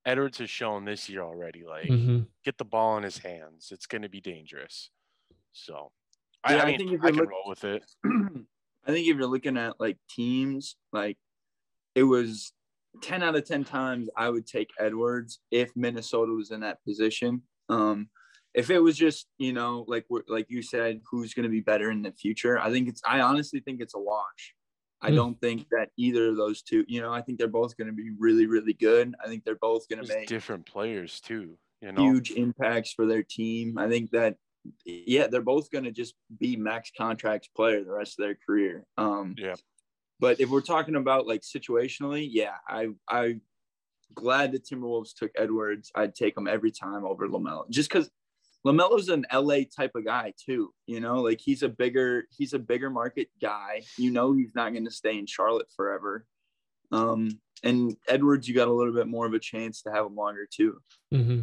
Edwards 0.06 0.38
has 0.40 0.50
shown 0.50 0.86
this 0.86 1.08
year 1.10 1.22
already, 1.22 1.64
like 1.66 1.88
Mhm. 1.88 2.28
get 2.44 2.58
the 2.58 2.66
ball 2.66 2.98
in 2.98 3.04
his 3.04 3.18
hands. 3.20 3.70
It's 3.72 3.86
going 3.86 4.02
to 4.02 4.10
be 4.10 4.22
dangerous. 4.22 4.90
So, 5.52 5.92
I, 6.44 6.56
Yeah, 6.56 6.60
I 6.60 6.62
I 6.62 6.66
mean, 6.68 6.78
think 6.78 6.92
if 6.94 7.02
I 7.04 7.08
you 7.08 7.14
can 7.14 7.22
look- 7.22 7.30
roll 7.30 7.44
with 7.48 7.64
it. 7.66 7.84
I 8.86 8.92
think 8.92 9.08
if 9.08 9.18
you're 9.18 9.28
looking 9.28 9.58
at 9.58 9.80
like 9.80 9.98
teams, 10.10 10.76
like 10.92 11.18
it 11.96 12.04
was 12.04 12.54
10 13.02 13.24
out 13.24 13.36
of 13.36 13.46
10 13.46 13.64
times 13.64 14.10
I 14.18 14.30
would 14.30 14.48
take 14.48 14.70
Edwards 14.80 15.40
if 15.52 15.72
Minnesota 15.76 16.32
was 16.34 16.52
in 16.52 16.62
that 16.62 16.84
position. 16.84 17.44
Um, 17.70 18.10
if 18.56 18.70
it 18.72 18.80
was 18.80 18.98
just 18.98 19.28
you 19.38 19.54
know 19.54 19.86
like 19.88 20.06
we're, 20.10 20.24
like 20.28 20.48
you 20.50 20.62
said, 20.64 21.02
who's 21.10 21.34
going 21.36 21.44
to 21.44 21.50
be 21.50 21.62
better 21.62 21.92
in 21.92 22.02
the 22.02 22.12
future? 22.12 22.58
I 22.60 22.72
think 22.72 22.90
it's. 22.90 23.02
I 23.06 23.22
honestly 23.22 23.60
think 23.60 23.80
it's 23.80 23.94
a 23.96 24.00
wash. 24.00 24.56
I 25.02 25.10
Hmm. 25.10 25.16
don't 25.16 25.40
think 25.42 25.68
that 25.70 25.90
either 25.98 26.30
of 26.30 26.36
those 26.38 26.62
two. 26.64 26.84
You 26.88 27.02
know, 27.02 27.14
I 27.14 27.22
think 27.22 27.38
they're 27.38 27.48
both 27.48 27.78
going 27.78 27.88
to 27.88 27.94
be 27.94 28.10
really, 28.18 28.48
really 28.48 28.74
good. 28.74 29.14
I 29.24 29.28
think 29.28 29.44
they're 29.46 29.56
both 29.56 29.88
going 29.88 30.04
to 30.04 30.14
make 30.14 30.28
different 30.28 30.66
players 30.66 31.22
too. 31.22 31.58
You 31.82 31.92
know, 31.92 32.02
huge 32.02 32.32
impacts 32.32 32.92
for 32.92 33.06
their 33.06 33.24
team. 33.24 33.78
I 33.78 33.88
think 33.88 34.10
that 34.12 34.36
yeah, 34.84 35.28
they're 35.28 35.42
both 35.42 35.70
going 35.72 35.86
to 35.86 35.92
just 35.92 36.16
be 36.38 36.58
max 36.58 36.92
contracts 36.98 37.48
player 37.56 37.84
the 37.84 37.94
rest 37.94 38.20
of 38.20 38.24
their 38.26 38.36
career. 38.46 38.84
Um, 38.98 39.36
Yeah. 39.38 39.56
But 40.20 40.40
if 40.40 40.50
we're 40.50 40.62
talking 40.62 40.96
about 40.96 41.28
like 41.28 41.42
situationally, 41.42 42.28
yeah, 42.30 42.56
I 42.68 42.90
I 43.10 43.40
glad 44.14 44.52
the 44.52 44.60
Timberwolves 44.60 45.14
took 45.14 45.32
Edwards. 45.38 45.92
I'd 45.96 46.16
take 46.16 46.38
him 46.38 46.48
every 46.48 46.72
time 46.72 47.06
over 47.06 47.28
Lamelo, 47.28 47.70
just 47.70 47.90
because 47.90 48.10
Lamelo's 48.66 49.10
an 49.10 49.26
LA 49.34 49.60
type 49.76 49.92
of 49.96 50.06
guy 50.06 50.34
too. 50.44 50.74
You 50.86 51.00
know, 51.00 51.22
like 51.22 51.40
he's 51.42 51.64
a 51.64 51.70
bigger 51.70 52.26
he's 52.38 52.54
a 52.54 52.60
bigger 52.60 52.90
market 52.90 53.30
guy. 53.42 53.84
You 53.98 54.12
know, 54.12 54.34
he's 54.34 54.54
not 54.56 54.74
going 54.74 54.86
to 54.86 54.92
stay 54.92 55.18
in 55.18 55.26
Charlotte 55.26 55.68
forever. 55.76 56.26
Um, 56.92 57.40
and 57.64 57.96
Edwards, 58.08 58.48
you 58.48 58.56
got 58.56 58.68
a 58.68 58.74
little 58.74 58.94
bit 58.94 59.08
more 59.08 59.26
of 59.26 59.34
a 59.34 59.40
chance 59.40 59.82
to 59.84 59.92
have 59.92 60.06
him 60.06 60.16
longer 60.16 60.48
too. 60.52 60.80
hmm 61.12 61.42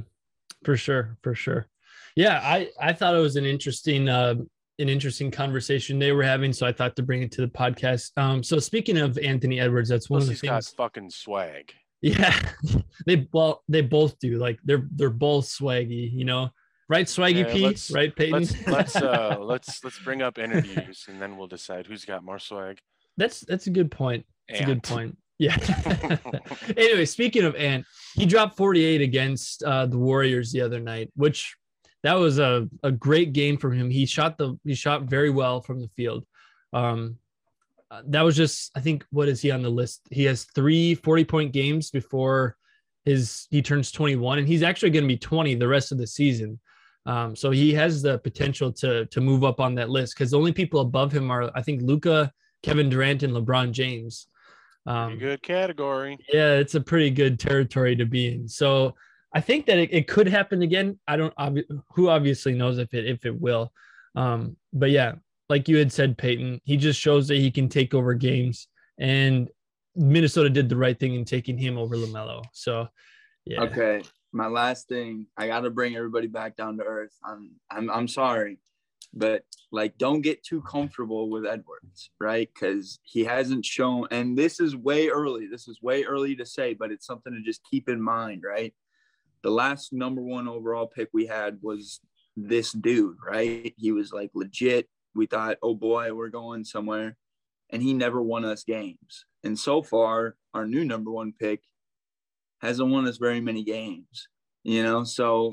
For 0.64 0.76
sure, 0.76 1.16
for 1.22 1.34
sure. 1.34 1.66
Yeah, 2.14 2.40
I 2.42 2.70
I 2.80 2.92
thought 2.92 3.14
it 3.14 3.20
was 3.20 3.36
an 3.36 3.44
interesting 3.44 4.08
uh, 4.08 4.36
an 4.78 4.88
interesting 4.88 5.30
conversation 5.30 5.98
they 5.98 6.12
were 6.12 6.22
having, 6.22 6.52
so 6.52 6.66
I 6.66 6.72
thought 6.72 6.96
to 6.96 7.02
bring 7.02 7.22
it 7.22 7.32
to 7.32 7.40
the 7.40 7.48
podcast. 7.48 8.10
Um, 8.16 8.42
so 8.42 8.58
speaking 8.58 8.98
of 8.98 9.18
Anthony 9.18 9.58
Edwards, 9.60 9.88
that's 9.88 10.10
one 10.10 10.18
plus 10.20 10.24
of 10.24 10.28
the 10.28 10.34
he's 10.34 10.42
got 10.42 10.54
things. 10.64 10.68
fucking 10.76 11.10
swag. 11.10 11.72
Yeah, 12.02 12.38
they 13.06 13.26
well 13.32 13.62
they 13.68 13.80
both 13.80 14.18
do. 14.18 14.38
Like 14.38 14.58
they're 14.64 14.86
they're 14.94 15.10
both 15.10 15.46
swaggy, 15.46 16.12
you 16.12 16.24
know. 16.24 16.50
Right, 16.88 17.06
Swaggy 17.06 17.38
Yeah, 17.44 17.52
P, 17.52 17.64
let's- 17.64 17.90
right, 17.90 18.14
Peyton? 18.14 18.32
Let's 18.42 18.66
let's 18.68 18.96
uh 19.02 19.38
let's 19.40 19.82
let's 19.82 19.98
bring 19.98 20.22
up 20.22 20.38
interviews 20.38 21.06
and 21.08 21.20
then 21.20 21.36
we'll 21.36 21.48
decide 21.48 21.86
who's 21.86 22.04
got 22.04 22.22
more 22.22 22.38
swag. 22.38 22.78
that's 23.16 23.40
that's 23.40 23.66
a 23.66 23.70
good 23.70 23.90
point. 23.90 24.24
That's 24.48 24.60
a 24.60 24.64
good 24.66 24.82
point. 24.84 25.16
Yeah. 25.38 25.56
anyway, 26.76 27.04
speaking 27.04 27.44
of 27.44 27.56
Ant, 27.56 27.84
he 28.14 28.24
dropped 28.24 28.56
48 28.56 29.00
against 29.00 29.62
uh, 29.64 29.86
the 29.86 29.98
Warriors 29.98 30.52
the 30.52 30.60
other 30.62 30.80
night, 30.80 31.10
which 31.16 31.56
that 32.06 32.14
was 32.14 32.38
a, 32.38 32.68
a 32.84 32.92
great 32.92 33.32
game 33.32 33.56
from 33.56 33.72
him. 33.72 33.90
He 33.90 34.06
shot 34.06 34.38
the 34.38 34.56
he 34.62 34.76
shot 34.76 35.02
very 35.02 35.28
well 35.28 35.60
from 35.60 35.80
the 35.80 35.88
field. 35.96 36.24
Um, 36.72 37.18
that 38.06 38.22
was 38.22 38.36
just 38.36 38.70
I 38.76 38.80
think 38.80 39.04
what 39.10 39.26
is 39.26 39.42
he 39.42 39.50
on 39.50 39.60
the 39.60 39.68
list? 39.68 40.02
He 40.12 40.22
has 40.24 40.44
three 40.54 40.94
40 40.94 41.24
point 41.24 41.52
games 41.52 41.90
before 41.90 42.56
his 43.04 43.48
he 43.50 43.60
turns 43.60 43.90
21, 43.90 44.38
and 44.38 44.46
he's 44.46 44.62
actually 44.62 44.90
going 44.90 45.02
to 45.02 45.08
be 45.08 45.18
20 45.18 45.56
the 45.56 45.66
rest 45.66 45.90
of 45.90 45.98
the 45.98 46.06
season. 46.06 46.60
Um, 47.06 47.34
so 47.34 47.50
he 47.50 47.74
has 47.74 48.02
the 48.02 48.18
potential 48.20 48.72
to 48.74 49.06
to 49.06 49.20
move 49.20 49.42
up 49.42 49.58
on 49.58 49.74
that 49.74 49.90
list 49.90 50.14
because 50.14 50.30
the 50.30 50.38
only 50.38 50.52
people 50.52 50.78
above 50.78 51.10
him 51.10 51.28
are 51.32 51.50
I 51.56 51.62
think 51.62 51.82
Luka, 51.82 52.32
Kevin 52.62 52.88
Durant, 52.88 53.24
and 53.24 53.32
LeBron 53.32 53.72
James. 53.72 54.28
Um, 54.86 55.18
good 55.18 55.42
category. 55.42 56.18
yeah, 56.32 56.52
it's 56.52 56.76
a 56.76 56.80
pretty 56.80 57.10
good 57.10 57.40
territory 57.40 57.96
to 57.96 58.06
be 58.06 58.28
in. 58.28 58.46
So 58.46 58.94
I 59.36 59.40
think 59.40 59.66
that 59.66 59.76
it, 59.76 59.92
it 59.92 60.08
could 60.08 60.28
happen 60.28 60.62
again. 60.62 60.98
I 61.06 61.18
don't 61.18 61.36
obvi- 61.36 61.66
who 61.90 62.08
obviously 62.08 62.54
knows 62.54 62.78
if 62.78 62.94
it 62.94 63.04
if 63.04 63.26
it 63.26 63.38
will. 63.38 63.70
Um, 64.14 64.56
but 64.72 64.90
yeah, 64.90 65.16
like 65.50 65.68
you 65.68 65.76
had 65.76 65.92
said, 65.92 66.16
Peyton, 66.16 66.58
he 66.64 66.78
just 66.78 66.98
shows 66.98 67.28
that 67.28 67.36
he 67.36 67.50
can 67.50 67.68
take 67.68 67.92
over 67.92 68.14
games, 68.14 68.66
and 68.98 69.50
Minnesota 69.94 70.48
did 70.48 70.70
the 70.70 70.76
right 70.76 70.98
thing 70.98 71.14
in 71.14 71.26
taking 71.26 71.58
him 71.58 71.76
over 71.76 71.96
Lamelo. 71.96 72.44
So 72.52 72.88
yeah, 73.44 73.64
Okay. 73.64 74.02
My 74.32 74.46
last 74.46 74.88
thing, 74.88 75.26
I 75.36 75.48
got 75.48 75.60
to 75.60 75.70
bring 75.70 75.96
everybody 75.96 76.28
back 76.28 76.56
down 76.56 76.78
to 76.78 76.84
earth. 76.84 77.14
I'm, 77.22 77.50
I'm, 77.70 77.90
I'm 77.90 78.08
sorry, 78.08 78.58
but 79.12 79.44
like, 79.70 79.98
don't 79.98 80.22
get 80.22 80.44
too 80.44 80.62
comfortable 80.62 81.28
with 81.28 81.44
Edwards, 81.44 82.10
right? 82.20 82.48
Because 82.52 82.98
he 83.02 83.22
hasn't 83.24 83.66
shown, 83.66 84.08
and 84.10 84.36
this 84.36 84.60
is 84.60 84.74
way 84.74 85.08
early. 85.08 85.46
This 85.46 85.68
is 85.68 85.82
way 85.82 86.04
early 86.04 86.36
to 86.36 86.46
say, 86.46 86.72
but 86.72 86.90
it's 86.90 87.06
something 87.06 87.34
to 87.34 87.42
just 87.42 87.62
keep 87.70 87.90
in 87.90 88.00
mind, 88.00 88.42
right? 88.42 88.72
The 89.46 89.52
last 89.52 89.92
number 89.92 90.20
one 90.20 90.48
overall 90.48 90.88
pick 90.88 91.08
we 91.12 91.26
had 91.26 91.58
was 91.62 92.00
this 92.36 92.72
dude, 92.72 93.18
right? 93.24 93.72
He 93.76 93.92
was 93.92 94.12
like 94.12 94.32
legit. 94.34 94.88
We 95.14 95.26
thought, 95.26 95.58
oh 95.62 95.76
boy, 95.76 96.12
we're 96.12 96.30
going 96.30 96.64
somewhere. 96.64 97.16
And 97.70 97.80
he 97.80 97.94
never 97.94 98.20
won 98.20 98.44
us 98.44 98.64
games. 98.64 99.24
And 99.44 99.56
so 99.56 99.84
far, 99.84 100.34
our 100.52 100.66
new 100.66 100.84
number 100.84 101.12
one 101.12 101.32
pick 101.32 101.62
hasn't 102.60 102.90
won 102.90 103.06
us 103.06 103.18
very 103.18 103.40
many 103.40 103.62
games, 103.62 104.26
you 104.64 104.82
know? 104.82 105.04
So 105.04 105.52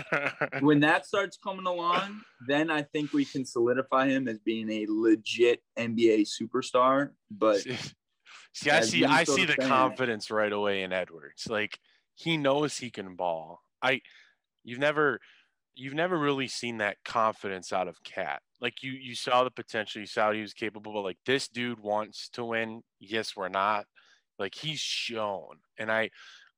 when 0.60 0.78
that 0.80 1.04
starts 1.04 1.36
coming 1.36 1.66
along, 1.66 2.20
then 2.46 2.70
I 2.70 2.82
think 2.82 3.12
we 3.12 3.24
can 3.24 3.44
solidify 3.44 4.10
him 4.10 4.28
as 4.28 4.38
being 4.38 4.70
a 4.70 4.86
legit 4.88 5.60
NBA 5.76 6.28
superstar. 6.40 7.10
But 7.32 7.62
see, 8.52 8.70
I 8.70 8.82
see 8.82 9.04
I 9.04 9.24
see 9.24 9.44
the 9.44 9.54
fan- 9.54 9.68
confidence 9.68 10.30
right 10.30 10.52
away 10.52 10.84
in 10.84 10.92
Edwards. 10.92 11.48
Like 11.50 11.80
he 12.14 12.36
knows 12.36 12.78
he 12.78 12.90
can 12.90 13.16
ball. 13.16 13.60
I 13.82 14.00
you've 14.62 14.78
never 14.78 15.20
you've 15.74 15.94
never 15.94 16.16
really 16.16 16.48
seen 16.48 16.78
that 16.78 16.96
confidence 17.04 17.72
out 17.72 17.88
of 17.88 18.02
Cat. 18.04 18.40
Like 18.60 18.82
you 18.82 18.92
you 18.92 19.14
saw 19.14 19.44
the 19.44 19.50
potential, 19.50 20.00
you 20.00 20.06
saw 20.06 20.32
he 20.32 20.40
was 20.40 20.54
capable, 20.54 20.92
but 20.92 21.02
like 21.02 21.18
this 21.26 21.48
dude 21.48 21.80
wants 21.80 22.28
to 22.30 22.44
win. 22.44 22.82
Yes, 23.00 23.36
we're 23.36 23.48
not. 23.48 23.86
Like 24.38 24.54
he's 24.54 24.80
shown. 24.80 25.58
And 25.78 25.90
I 25.90 26.10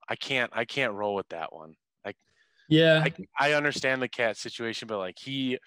I 0.08 0.16
can't 0.16 0.50
I 0.54 0.64
can't 0.64 0.94
roll 0.94 1.14
with 1.14 1.28
that 1.30 1.52
one. 1.52 1.74
Like 2.04 2.16
yeah, 2.68 3.04
I, 3.04 3.12
I 3.48 3.52
understand 3.54 4.02
the 4.02 4.08
cat 4.08 4.36
situation, 4.36 4.88
but 4.88 4.98
like 4.98 5.18
he 5.18 5.58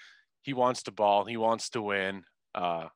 he 0.42 0.54
wants 0.54 0.84
to 0.84 0.92
ball, 0.92 1.26
he 1.26 1.38
wants 1.38 1.70
to 1.72 1.82
win. 1.82 2.24
Uh 2.56 2.88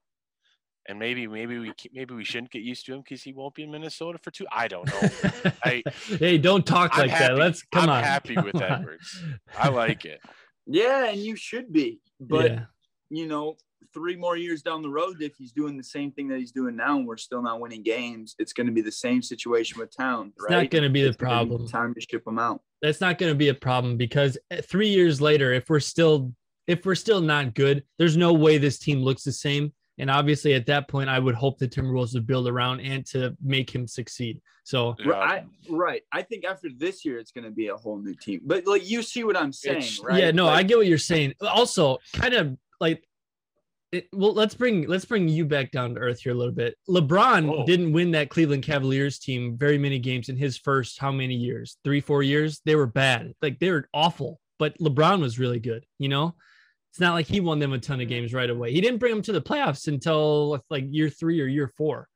and 0.87 0.99
maybe 0.99 1.27
maybe 1.27 1.59
we 1.59 1.73
maybe 1.93 2.13
we 2.13 2.23
shouldn't 2.23 2.51
get 2.51 2.61
used 2.61 2.85
to 2.87 2.93
him 2.93 3.01
because 3.01 3.23
he 3.23 3.33
won't 3.33 3.55
be 3.55 3.63
in 3.63 3.71
Minnesota 3.71 4.17
for 4.21 4.31
two. 4.31 4.45
I 4.51 4.67
don't 4.67 4.87
know. 4.87 5.09
I- 5.63 5.83
hey, 6.19 6.37
don't 6.37 6.65
talk 6.65 6.91
I'm 6.93 7.01
like 7.01 7.11
happy- 7.11 7.33
that. 7.35 7.39
Let's 7.39 7.63
come 7.71 7.83
I'm 7.83 7.89
on. 7.89 8.03
happy 8.03 8.35
with 8.35 8.53
Come 8.53 8.63
on. 8.63 8.87
I 9.57 9.69
like 9.69 10.05
it. 10.05 10.19
yeah, 10.67 11.09
and 11.09 11.19
you 11.19 11.35
should 11.35 11.71
be. 11.71 11.99
But, 12.19 12.51
yeah. 12.51 12.59
you 13.09 13.27
know, 13.27 13.55
three 13.93 14.15
more 14.15 14.35
years 14.37 14.61
down 14.61 14.81
the 14.81 14.89
road, 14.89 15.21
if 15.21 15.35
he's 15.37 15.51
doing 15.51 15.77
the 15.77 15.83
same 15.83 16.11
thing 16.11 16.27
that 16.29 16.39
he's 16.39 16.51
doing 16.51 16.75
now 16.75 16.97
and 16.97 17.05
we're 17.07 17.17
still 17.17 17.41
not 17.41 17.59
winning 17.59 17.83
games, 17.83 18.33
it's 18.39 18.53
going 18.53 18.67
to 18.67 18.73
be 18.73 18.81
the 18.81 18.91
same 18.91 19.21
situation 19.21 19.79
with 19.79 19.95
Towns, 19.95 20.33
It's 20.37 20.43
right? 20.49 20.63
not 20.63 20.69
going 20.71 20.83
to 20.83 20.89
be 20.89 21.01
the 21.03 21.09
It's 21.09 21.17
be 21.17 21.25
problem. 21.25 21.67
Time 21.67 21.93
to 21.93 22.01
ship 22.01 22.25
him 22.25 22.39
out. 22.39 22.61
that's 22.81 23.01
not 23.01 23.17
going 23.17 23.31
to 23.31 23.37
be 23.37 23.49
a 23.49 23.53
problem 23.53 23.97
because 23.97 24.37
eh, 24.51 24.61
three 24.61 24.87
years 24.89 25.21
later, 25.21 25.53
if 25.53 25.69
we're 25.69 25.79
still 25.79 26.33
if 26.65 26.85
we're 26.85 26.95
still 26.95 27.19
not 27.19 27.53
good, 27.55 27.83
there's 27.99 28.15
no 28.15 28.31
way 28.33 28.57
this 28.57 28.79
team 28.79 28.99
looks 28.99 29.23
the 29.23 29.33
same. 29.33 29.73
And 29.99 30.09
obviously, 30.09 30.53
at 30.55 30.65
that 30.65 30.87
point, 30.87 31.09
I 31.09 31.19
would 31.19 31.35
hope 31.35 31.59
the 31.59 31.67
Timberwolves 31.67 32.13
would 32.15 32.25
build 32.25 32.47
around 32.47 32.79
and 32.79 33.05
to 33.07 33.37
make 33.43 33.69
him 33.73 33.87
succeed. 33.87 34.41
So 34.63 34.95
Yeah. 34.99 35.13
I, 35.13 35.43
right. 35.69 36.01
I 36.11 36.23
think 36.23 36.45
after 36.45 36.69
this 36.75 37.05
year, 37.05 37.19
it's 37.19 37.31
going 37.31 37.43
to 37.43 37.51
be 37.51 37.67
a 37.67 37.75
whole 37.75 37.99
new 37.99 38.15
team. 38.15 38.41
But 38.43 38.65
like 38.65 38.89
you 38.89 39.03
see 39.03 39.23
what 39.23 39.37
I'm 39.37 39.53
saying, 39.53 39.77
It's- 39.77 39.99
right? 40.03 40.19
yeah, 40.19 40.31
no, 40.31 40.47
I 40.47 40.63
get 40.63 40.77
what 40.77 40.87
you're 40.87 40.97
saying. 40.97 41.33
Also, 41.41 41.99
kind 42.13 42.33
of 42.33 42.57
like. 42.79 43.03
It, 43.91 44.07
well, 44.11 44.33
let's 44.33 44.55
bring 44.55 44.87
let's 44.87 45.05
bring 45.05 45.27
you 45.27 45.45
back 45.45 45.69
down 45.69 45.93
to 45.93 45.99
earth 46.01 46.21
here 46.21 46.31
a 46.31 46.35
little 46.35 46.51
bit. 46.51 46.75
LeBron 46.89 47.45
Whoa. 47.45 47.63
didn't 47.67 47.93
win 47.93 48.09
that 48.11 48.31
Cleveland 48.31 48.63
Cavaliers 48.63 49.19
team 49.19 49.55
very 49.55 49.77
many 49.77 49.99
games 49.99 50.29
in 50.29 50.35
his 50.35 50.57
first 50.57 50.99
how 50.99 51.11
many 51.11 51.35
years? 51.35 51.77
Three, 51.83 52.01
four 52.01 52.23
years. 52.23 52.59
They 52.65 52.75
were 52.75 52.87
bad, 52.87 53.35
like 53.43 53.59
they 53.59 53.69
were 53.69 53.87
awful. 53.93 54.39
But 54.57 54.75
LeBron 54.79 55.21
was 55.21 55.37
really 55.37 55.59
good. 55.59 55.85
You 55.99 56.09
know, 56.09 56.33
it's 56.93 56.99
not 56.99 57.15
like 57.15 57.25
he 57.25 57.39
won 57.39 57.57
them 57.57 57.73
a 57.73 57.79
ton 57.79 58.01
of 58.01 58.07
games 58.07 58.35
right 58.35 58.51
away. 58.51 58.71
He 58.71 58.79
didn't 58.79 58.99
bring 58.99 59.11
them 59.11 59.23
to 59.23 59.31
the 59.31 59.41
playoffs 59.41 59.87
until 59.87 60.61
like 60.69 60.85
year 60.91 61.09
three 61.09 61.41
or 61.41 61.47
year 61.47 61.67
four, 61.75 62.07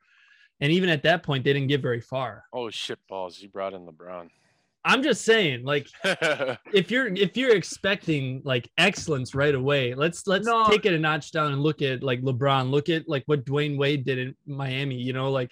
and 0.59 0.71
even 0.71 0.87
at 0.87 1.01
that 1.01 1.23
point, 1.23 1.43
they 1.43 1.51
didn't 1.51 1.67
get 1.69 1.81
very 1.81 1.99
far. 1.99 2.43
Oh 2.53 2.69
shit 2.69 2.99
balls, 3.09 3.41
you 3.41 3.49
brought 3.49 3.73
in 3.73 3.87
LeBron. 3.87 4.29
I'm 4.85 5.01
just 5.01 5.25
saying, 5.25 5.65
like 5.65 5.87
if 6.05 6.91
you're 6.91 7.07
if 7.07 7.35
you're 7.35 7.55
expecting 7.55 8.43
like 8.45 8.69
excellence 8.77 9.33
right 9.33 9.55
away, 9.55 9.95
let's 9.95 10.27
let's 10.27 10.45
No. 10.45 10.67
take 10.69 10.85
it 10.85 10.93
a 10.93 10.99
notch 10.99 11.31
down 11.31 11.53
and 11.53 11.61
look 11.63 11.81
at 11.81 12.03
like 12.03 12.21
LeBron. 12.21 12.69
Look 12.69 12.87
at 12.89 13.09
like 13.09 13.23
what 13.25 13.45
Dwyane 13.45 13.77
Wade 13.79 14.05
did 14.05 14.19
in 14.19 14.35
Miami. 14.45 14.95
You 14.95 15.13
know, 15.13 15.31
like 15.31 15.49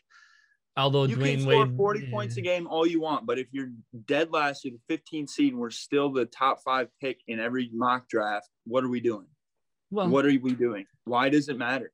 although 0.77 1.03
you 1.05 1.15
Dwyane 1.17 1.31
can 1.35 1.41
score 1.41 1.65
Wade 1.65 1.77
40 1.77 2.11
points 2.11 2.37
a 2.37 2.41
game 2.41 2.67
all 2.67 2.85
you 2.85 2.99
want, 3.01 3.25
but 3.25 3.39
if 3.39 3.47
you're 3.51 3.69
dead 4.05 4.31
last, 4.31 4.63
you're 4.65 4.73
the 4.73 4.93
15 4.95 5.27
seed, 5.27 5.53
and 5.53 5.61
we're 5.61 5.69
still 5.69 6.11
the 6.11 6.25
top 6.25 6.61
five 6.63 6.87
pick 7.01 7.19
in 7.27 7.39
every 7.39 7.69
mock 7.73 8.07
draft. 8.09 8.49
What 8.65 8.83
are 8.83 8.89
we 8.89 8.99
doing? 8.99 9.27
Well, 9.91 10.09
What 10.09 10.25
are 10.25 10.29
we 10.41 10.53
doing? 10.53 10.85
Why 11.05 11.29
does 11.29 11.49
it 11.49 11.57
matter? 11.57 11.91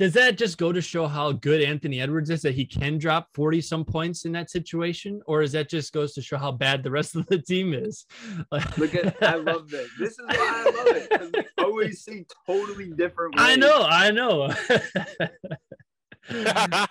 does 0.00 0.12
that 0.12 0.38
just 0.38 0.58
go 0.58 0.70
to 0.72 0.80
show 0.80 1.08
how 1.08 1.32
good 1.32 1.60
Anthony 1.60 2.00
Edwards 2.00 2.30
is 2.30 2.40
that 2.42 2.54
he 2.54 2.64
can 2.64 2.98
drop 2.98 3.26
40 3.34 3.60
some 3.60 3.84
points 3.84 4.26
in 4.26 4.30
that 4.30 4.48
situation? 4.48 5.20
Or 5.26 5.42
is 5.42 5.50
that 5.52 5.68
just 5.68 5.92
goes 5.92 6.14
to 6.14 6.22
show 6.22 6.36
how 6.38 6.52
bad 6.52 6.84
the 6.84 6.90
rest 6.92 7.16
of 7.16 7.26
the 7.26 7.38
team 7.42 7.74
is? 7.74 8.06
Look 8.76 8.94
at, 8.94 9.20
I 9.20 9.34
love 9.34 9.68
this. 9.70 9.90
This 9.98 10.12
is 10.12 10.20
why 10.20 10.36
I 10.38 10.64
love 10.70 10.96
it. 10.96 11.10
'cause 11.10 11.30
we 11.34 11.64
always 11.64 12.04
see 12.04 12.24
totally 12.46 12.92
different. 12.92 13.34
Ways. 13.34 13.44
I 13.44 13.56
know, 13.56 13.82
I 13.88 14.10
know. 14.12 14.54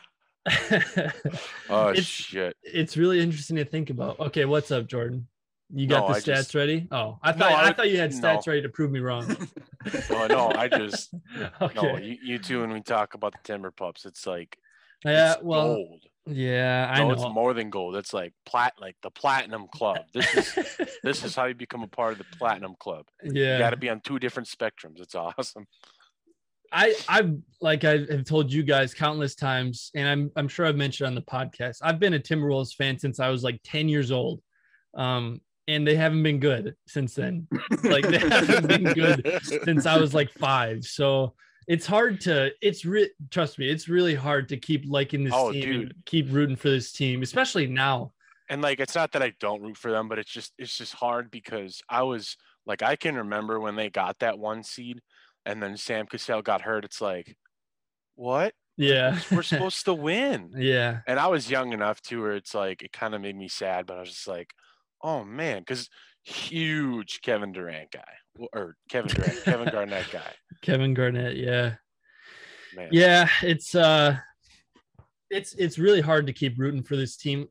oh 1.70 1.90
it's, 1.90 2.04
shit. 2.06 2.56
it's 2.64 2.98
really 2.98 3.20
interesting 3.20 3.58
to 3.58 3.66
think 3.66 3.90
about. 3.90 4.20
Okay, 4.20 4.46
what's 4.46 4.72
up, 4.72 4.88
Jordan? 4.88 5.28
You 5.74 5.88
got 5.88 6.02
No, 6.08 6.08
the 6.08 6.14
I 6.14 6.20
stats 6.20 6.24
just- 6.24 6.56
ready? 6.56 6.88
Oh, 6.92 7.20
I 7.22 7.32
No, 7.34 7.38
thought 7.40 7.52
I, 7.52 7.68
I- 7.70 7.74
thought 7.74 7.90
you 7.90 7.98
had 7.98 8.12
stats 8.12 8.46
no. 8.48 8.52
ready 8.52 8.62
to 8.62 8.70
prove 8.70 8.92
me 8.92 9.00
wrong. 9.00 9.36
No, 10.10 10.28
no, 10.28 10.52
I 10.52 10.68
just 10.68 11.14
okay. 11.62 11.82
no. 11.82 11.98
You, 11.98 12.18
you 12.22 12.40
two, 12.40 12.60
when 12.60 12.74
we 12.74 12.82
talk 12.82 13.14
about 13.14 13.32
the 13.32 13.38
timber 13.46 13.72
pups, 13.72 14.06
it's 14.06 14.28
like 14.28 14.58
yeah. 15.06 15.34
it's 15.36 15.44
Well. 15.44 15.76
gold. 15.76 16.04
Yeah, 16.30 16.92
I 16.94 17.00
no, 17.00 17.08
know. 17.08 17.14
it's 17.14 17.34
more 17.34 17.54
than 17.54 17.70
gold. 17.70 17.96
It's 17.96 18.14
like 18.14 18.34
plat, 18.46 18.74
like 18.82 18.98
the 19.02 19.10
platinum 19.12 19.68
club. 19.74 20.00
This 20.14 20.36
is 20.36 20.78
this 21.04 21.24
is 21.24 21.36
how 21.36 21.46
you 21.46 21.54
become 21.54 21.84
a 21.84 21.88
part 21.88 22.12
of 22.14 22.18
the 22.18 22.26
platinum 22.38 22.76
club. 22.78 23.06
Yeah, 23.24 23.54
You 23.54 23.60
got 23.60 23.70
to 23.70 23.78
be 23.78 23.88
on 23.90 24.02
two 24.02 24.20
different 24.20 24.50
spectrums. 24.50 25.00
It's 25.00 25.16
awesome. 25.16 25.68
I 26.72 26.96
I've 27.08 27.36
like 27.62 27.84
I 27.84 27.98
have 28.10 28.26
told 28.26 28.52
you 28.52 28.64
guys 28.64 28.94
countless 28.94 29.36
times, 29.36 29.92
and 29.96 30.08
I'm 30.08 30.32
I'm 30.36 30.48
sure 30.48 30.66
I've 30.66 30.76
mentioned 30.76 31.08
on 31.08 31.16
the 31.16 31.22
podcast. 31.22 31.78
I've 31.82 32.00
been 32.00 32.14
a 32.14 32.20
Timberwolves 32.20 32.74
fan 32.76 33.00
since 33.00 33.20
I 33.20 33.30
was 33.30 33.44
like 33.44 33.60
10 33.64 33.90
years 33.90 34.12
old. 34.12 34.42
Um, 34.96 35.42
and 35.68 35.86
they 35.86 35.96
haven't 35.96 36.24
been 36.24 36.40
good 36.40 36.76
since 36.88 37.14
then. 37.14 37.48
Like 37.84 38.08
they 38.08 38.20
haven't 38.20 38.68
been 38.68 38.84
good 38.94 39.40
since 39.44 39.86
I 39.86 39.98
was 39.98 40.14
like 40.14 40.32
five. 40.32 40.86
So 40.86 41.34
it's 41.68 41.86
hard 41.86 42.22
to 42.22 42.52
it's 42.62 42.86
re- 42.86 43.12
trust 43.32 43.60
me, 43.60 43.70
it's 43.70 43.90
really 43.90 44.16
hard 44.16 44.48
to 44.50 44.58
keep 44.58 44.86
liking 44.88 45.24
this 45.26 45.34
Oh, 45.36 45.52
team 45.52 45.92
keep 46.06 46.32
rooting 46.32 46.56
for 46.56 46.70
this 46.70 46.92
team, 46.94 47.22
especially 47.22 47.68
now. 47.68 48.14
and 48.50 48.62
like 48.62 48.80
it's 48.80 48.96
not 48.96 49.12
that 49.12 49.22
I 49.22 49.34
don't 49.42 49.62
root 49.62 49.76
for 49.78 49.92
them, 49.92 50.08
but 50.08 50.20
it's 50.20 50.32
just 50.32 50.54
it's 50.58 50.78
just 50.78 50.94
hard 50.94 51.30
because 51.32 51.82
I 51.90 52.04
was 52.04 52.38
like 52.66 52.82
I 52.82 52.96
can 52.96 53.16
remember 53.16 53.60
when 53.60 53.76
they 53.76 53.90
got 53.90 54.20
that 54.20 54.40
one 54.40 54.64
seed, 54.64 55.02
and 55.48 55.64
then 55.64 55.78
Sam 55.78 56.06
Cassell 56.06 56.42
got 56.44 56.62
hurt. 56.62 56.86
It's 56.86 57.02
like, 57.02 57.36
what? 58.16 58.54
Yeah. 58.76 59.18
We're 59.32 59.42
supposed 59.44 59.86
to 59.86 59.94
win. 59.94 60.52
yeah. 60.56 61.00
And 61.08 61.20
I 61.20 61.28
was 61.28 61.50
young 61.50 61.74
enough 61.74 62.02
too 62.02 62.22
where 62.22 62.36
it's 62.36 62.54
like 62.54 62.84
it 62.84 62.92
kind 62.92 63.16
of 63.16 63.22
made 63.22 63.36
me 63.36 63.48
sad, 63.48 63.88
but 63.88 63.98
I 63.98 64.02
was 64.02 64.10
just 64.10 64.28
like, 64.28 64.52
oh 65.02 65.24
man, 65.24 65.60
because 65.60 65.90
huge 66.24 67.22
Kevin 67.22 67.54
Durant 67.54 67.90
guy 67.92 68.48
or 68.54 68.76
Kevin 68.90 69.10
Durant, 69.16 69.44
Kevin 69.46 69.70
Garnett 69.70 70.08
guy. 70.12 70.32
Kevin 70.62 70.94
Garnett, 70.94 71.38
yeah. 71.38 71.76
Man, 72.76 72.90
Yeah, 72.92 73.28
it's 73.42 73.74
uh 73.74 74.18
it's 75.30 75.54
it's 75.56 75.78
really 75.80 76.02
hard 76.02 76.28
to 76.28 76.34
keep 76.34 76.58
rooting 76.60 76.84
for 76.84 76.96
this 76.96 77.18
team. 77.18 77.48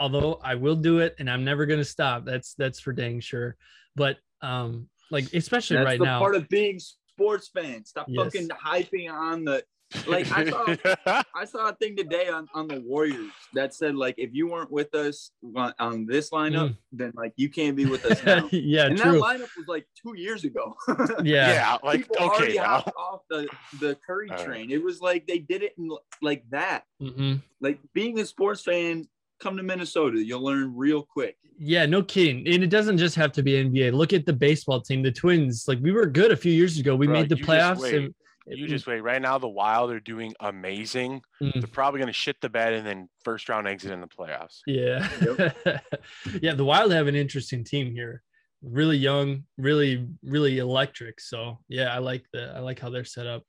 Although 0.00 0.40
I 0.42 0.54
will 0.56 0.76
do 0.76 0.98
it 0.98 1.14
and 1.18 1.30
I'm 1.30 1.44
never 1.44 1.66
going 1.66 1.80
to 1.80 1.84
stop. 1.84 2.24
That's 2.24 2.54
that's 2.54 2.80
for 2.80 2.92
dang 2.92 3.20
sure. 3.20 3.56
But 3.96 4.18
um 4.42 4.88
like 5.10 5.32
especially 5.32 5.76
That's 5.78 5.86
right 5.86 5.98
the 5.98 6.04
now. 6.04 6.18
part 6.18 6.34
of 6.36 6.48
being 6.48 6.78
sports 7.18 7.48
fans. 7.52 7.88
Stop 7.90 8.06
Yes. 8.08 8.24
fucking 8.32 8.48
hyping 8.48 9.10
on 9.12 9.44
the. 9.44 9.64
Like 10.06 10.30
I 10.30 10.50
saw, 10.50 11.22
I 11.34 11.46
saw 11.46 11.70
a 11.70 11.72
thing 11.74 11.96
today 11.96 12.28
on 12.28 12.46
on 12.52 12.68
the 12.68 12.78
Warriors 12.80 13.32
that 13.54 13.72
said 13.72 13.94
like 13.96 14.16
if 14.18 14.34
you 14.34 14.46
weren't 14.46 14.70
with 14.70 14.94
us 14.94 15.30
on, 15.56 15.72
on 15.78 16.04
this 16.04 16.28
lineup, 16.28 16.76
then 16.92 17.10
like 17.16 17.32
you 17.36 17.48
can't 17.48 17.74
be 17.74 17.86
with 17.86 18.04
us 18.04 18.22
now. 18.26 18.40
Mm. 18.40 18.48
yeah, 18.64 18.84
and 18.84 18.98
true. 18.98 19.12
that 19.12 19.22
lineup 19.22 19.48
was 19.56 19.66
like 19.66 19.86
two 20.00 20.12
years 20.14 20.44
ago. 20.44 20.76
yeah. 21.24 21.52
yeah, 21.52 21.76
like 21.82 22.00
People 22.06 22.30
okay, 22.32 22.52
now. 22.56 22.64
hopped 22.64 22.92
off 22.98 23.20
the 23.30 23.48
the 23.80 23.96
Curry 24.06 24.28
All 24.30 24.36
right. 24.36 24.44
train. 24.46 24.70
It 24.70 24.84
was 24.84 25.00
like 25.00 25.26
they 25.26 25.38
did 25.38 25.62
it 25.62 25.72
in 25.78 25.88
like 26.20 26.44
that. 26.50 26.82
hmm 27.00 27.36
Like 27.62 27.78
being 27.94 28.20
a 28.20 28.26
sports 28.26 28.60
fan, 28.62 29.08
come 29.40 29.56
to 29.56 29.62
Minnesota. 29.62 30.22
You'll 30.22 30.42
learn 30.44 30.74
real 30.76 31.02
quick. 31.02 31.36
Yeah, 31.58 31.86
no 31.86 32.02
kidding. 32.02 32.46
And 32.52 32.62
it 32.62 32.70
doesn't 32.70 32.98
just 32.98 33.16
have 33.16 33.32
to 33.32 33.42
be 33.42 33.52
NBA. 33.52 33.92
Look 33.92 34.12
at 34.12 34.26
the 34.26 34.32
baseball 34.32 34.80
team, 34.80 35.02
the 35.02 35.10
Twins. 35.12 35.64
Like 35.66 35.78
we 35.82 35.92
were 35.92 36.06
good 36.06 36.30
a 36.32 36.36
few 36.36 36.52
years 36.52 36.78
ago. 36.78 36.94
We 36.94 37.06
Bro, 37.06 37.14
made 37.20 37.28
the 37.28 37.36
you 37.36 37.44
just 37.44 37.50
playoffs. 37.50 37.80
wait. 37.82 37.94
and- 37.94 38.14
You 38.46 38.66
just 38.68 38.86
wait. 38.86 39.00
Right 39.00 39.20
now, 39.20 39.38
the 39.38 39.48
Wild 39.48 39.90
are 39.90 40.00
doing 40.00 40.32
amazing. 40.40 41.20
Mm. 41.42 41.54
They're 41.54 41.62
probably 41.66 41.98
going 41.98 42.06
to 42.08 42.12
shit 42.14 42.40
the 42.40 42.48
bed 42.48 42.72
and 42.74 42.86
then 42.86 43.08
first 43.24 43.48
round 43.48 43.66
exit 43.68 43.90
in 43.90 44.00
the 44.00 44.06
playoffs. 44.08 44.60
Yeah. 44.66 45.08
yeah, 46.40 46.54
the 46.54 46.64
Wild 46.64 46.92
have 46.92 47.06
an 47.08 47.14
interesting 47.14 47.64
team 47.64 47.92
here. 47.92 48.22
Really 48.62 48.96
young, 48.96 49.44
really, 49.56 50.08
really 50.24 50.58
electric. 50.58 51.20
So 51.20 51.58
yeah, 51.68 51.94
I 51.94 51.98
like 51.98 52.24
the 52.32 52.52
I 52.56 52.58
like 52.60 52.80
how 52.80 52.90
they're 52.90 53.04
set 53.04 53.26
up. 53.26 53.42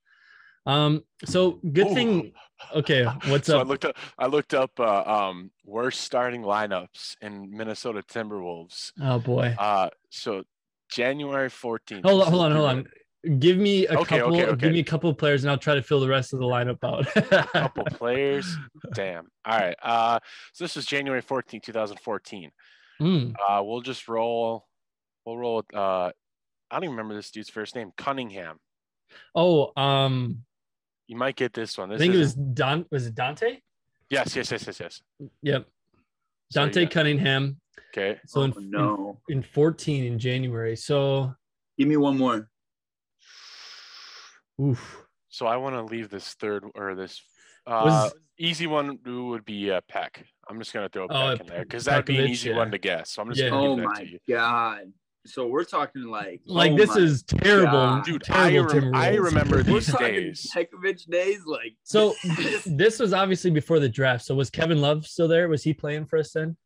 Um, 0.70 1.04
so 1.26 1.60
good 1.74 1.88
Ooh. 1.88 1.94
thing. 1.94 2.32
Okay, 2.76 3.04
what's 3.28 3.50
up? 3.50 3.54
so 3.56 3.60
I 3.60 3.64
looked 3.64 3.86
up. 3.86 3.96
I 4.18 4.28
looked 4.28 4.54
up 4.54 4.72
uh, 4.80 5.04
um, 5.30 5.52
worst 5.66 6.02
starting 6.02 6.42
lineups 6.44 7.16
in 7.22 7.50
Minnesota 7.50 8.04
Timberwolves. 8.04 8.92
Oh 9.02 9.20
boy. 9.20 9.56
Uh, 9.58 9.90
so 10.10 10.44
January 10.92 11.50
fourteenth. 11.50 12.06
Hold 12.06 12.22
on, 12.24 12.28
hold 12.32 12.44
on, 12.44 12.52
hold 12.52 12.70
on. 12.70 12.88
Give 13.40 13.58
me 13.58 13.86
a 13.88 14.00
Okay, 14.00 14.20
couple. 14.20 14.34
okay, 14.36 14.46
okay. 14.46 14.56
Give 14.56 14.72
me 14.74 14.80
a 14.80 14.84
couple 14.84 15.10
of 15.10 15.18
players, 15.18 15.44
and 15.44 15.52
I'll 15.52 15.58
try 15.58 15.76
to 15.76 15.82
fill 15.82 16.00
the 16.00 16.08
rest 16.08 16.32
of 16.34 16.40
the 16.40 16.46
lineup 16.46 16.84
out. 16.84 17.06
couple 17.52 17.84
players. 17.98 18.56
Damn. 18.94 19.28
All 19.46 19.58
right. 19.60 19.76
Uh, 19.82 20.20
so 20.54 20.64
this 20.64 20.76
was 20.76 20.86
January 20.86 21.22
fourteenth, 21.22 21.64
2014. 21.66 22.52
Mm, 23.02 23.34
Uh, 23.48 23.62
we'll 23.64 23.82
just 23.82 24.08
roll. 24.08 24.68
We'll 25.26 25.38
roll. 25.38 25.58
with, 25.58 25.74
Uh, 25.76 26.12
I 26.72 26.76
don't 26.76 26.84
even 26.84 26.96
remember 26.96 27.16
this 27.16 27.32
dude's 27.32 27.50
first 27.50 27.76
name. 27.76 27.92
Cunningham. 27.98 28.58
Oh, 29.34 29.72
um, 29.76 30.44
You 31.10 31.18
might 31.18 31.36
get 31.36 31.54
this 31.54 31.76
one. 31.76 31.92
I 31.92 31.98
think 31.98 32.14
it 32.14 32.20
was 32.20 32.34
isn't- 32.34 32.54
Don. 32.54 32.86
Was 32.92 33.08
it 33.08 33.16
Dante? 33.16 33.58
Yes, 34.12 34.36
yes, 34.36 34.52
yes, 34.52 34.68
yes, 34.68 34.80
yes. 34.80 35.02
Yep, 35.42 35.66
So, 36.52 36.62
Dante 36.62 36.82
yeah, 36.84 36.88
Cunningham. 36.88 37.60
Okay. 37.92 38.20
So 38.28 38.44
in, 38.44 38.54
oh, 38.56 38.60
no. 38.60 39.22
in 39.28 39.38
in 39.38 39.44
14 39.44 40.06
in 40.06 40.20
January. 40.20 40.76
So 40.76 41.34
Give 41.80 41.88
me 41.88 41.98
one 41.98 42.16
more. 42.16 42.48
oof. 44.62 45.04
So 45.30 45.48
I 45.48 45.58
want 45.58 45.76
to 45.76 45.82
leave 45.84 46.10
this 46.12 46.36
third 46.36 46.64
or 46.76 46.94
this 46.94 47.20
uh, 47.66 47.82
Was- 47.86 48.14
easy 48.38 48.68
one 48.68 49.00
would 49.04 49.46
be 49.46 49.72
uh, 49.72 49.82
Peck. 49.88 50.24
I'm 50.48 50.60
just 50.60 50.74
gonna 50.74 50.90
throw 50.90 51.08
Oh, 51.10 51.32
Peck 51.32 51.42
in 51.42 51.48
there 51.48 51.64
because 51.64 51.86
that'd 51.86 52.06
be 52.06 52.20
an 52.20 52.28
easy 52.30 52.50
yeah. 52.52 52.58
one 52.58 52.70
to 52.70 52.78
guess. 52.78 53.10
So 53.12 53.24
I'm 53.24 53.30
just 53.30 53.42
Yeah. 53.42 53.50
gonna 53.50 53.68
Oh 53.72 53.76
give 53.78 53.86
that 53.86 53.96
to 53.98 54.06
you. 54.12 54.20
Oh 54.30 54.32
my 54.32 54.36
god. 54.36 54.94
So 55.30 55.48
we're 55.48 55.64
talking 55.64 56.04
like 56.04 56.42
Like 56.46 56.72
oh 56.72 56.78
this 56.78 56.96
is 56.96 57.24
terrible, 57.24 57.72
God. 57.72 58.04
Dude, 58.06 58.24
I, 58.30 58.52
terrible. 58.52 58.74
rem- 58.74 58.96
I 58.96 59.16
remember 59.16 59.58
we're 59.58 59.64
these 59.64 59.94
days. 59.98 60.52
Pekovic 60.56 61.06
days 61.10 61.42
like 61.46 61.76
So 61.84 62.16
this 62.66 63.00
was 63.00 63.14
obviously 63.14 63.52
before 63.52 63.80
the 63.80 63.90
draft. 63.90 64.26
So 64.26 64.36
was 64.36 64.50
Kevin 64.50 64.82
Love 64.82 65.06
still 65.06 65.28
there? 65.28 65.48
Was 65.48 65.64
he 65.64 65.74
playing 65.74 66.06
for 66.08 66.18
us 66.18 66.32
then? 66.32 66.58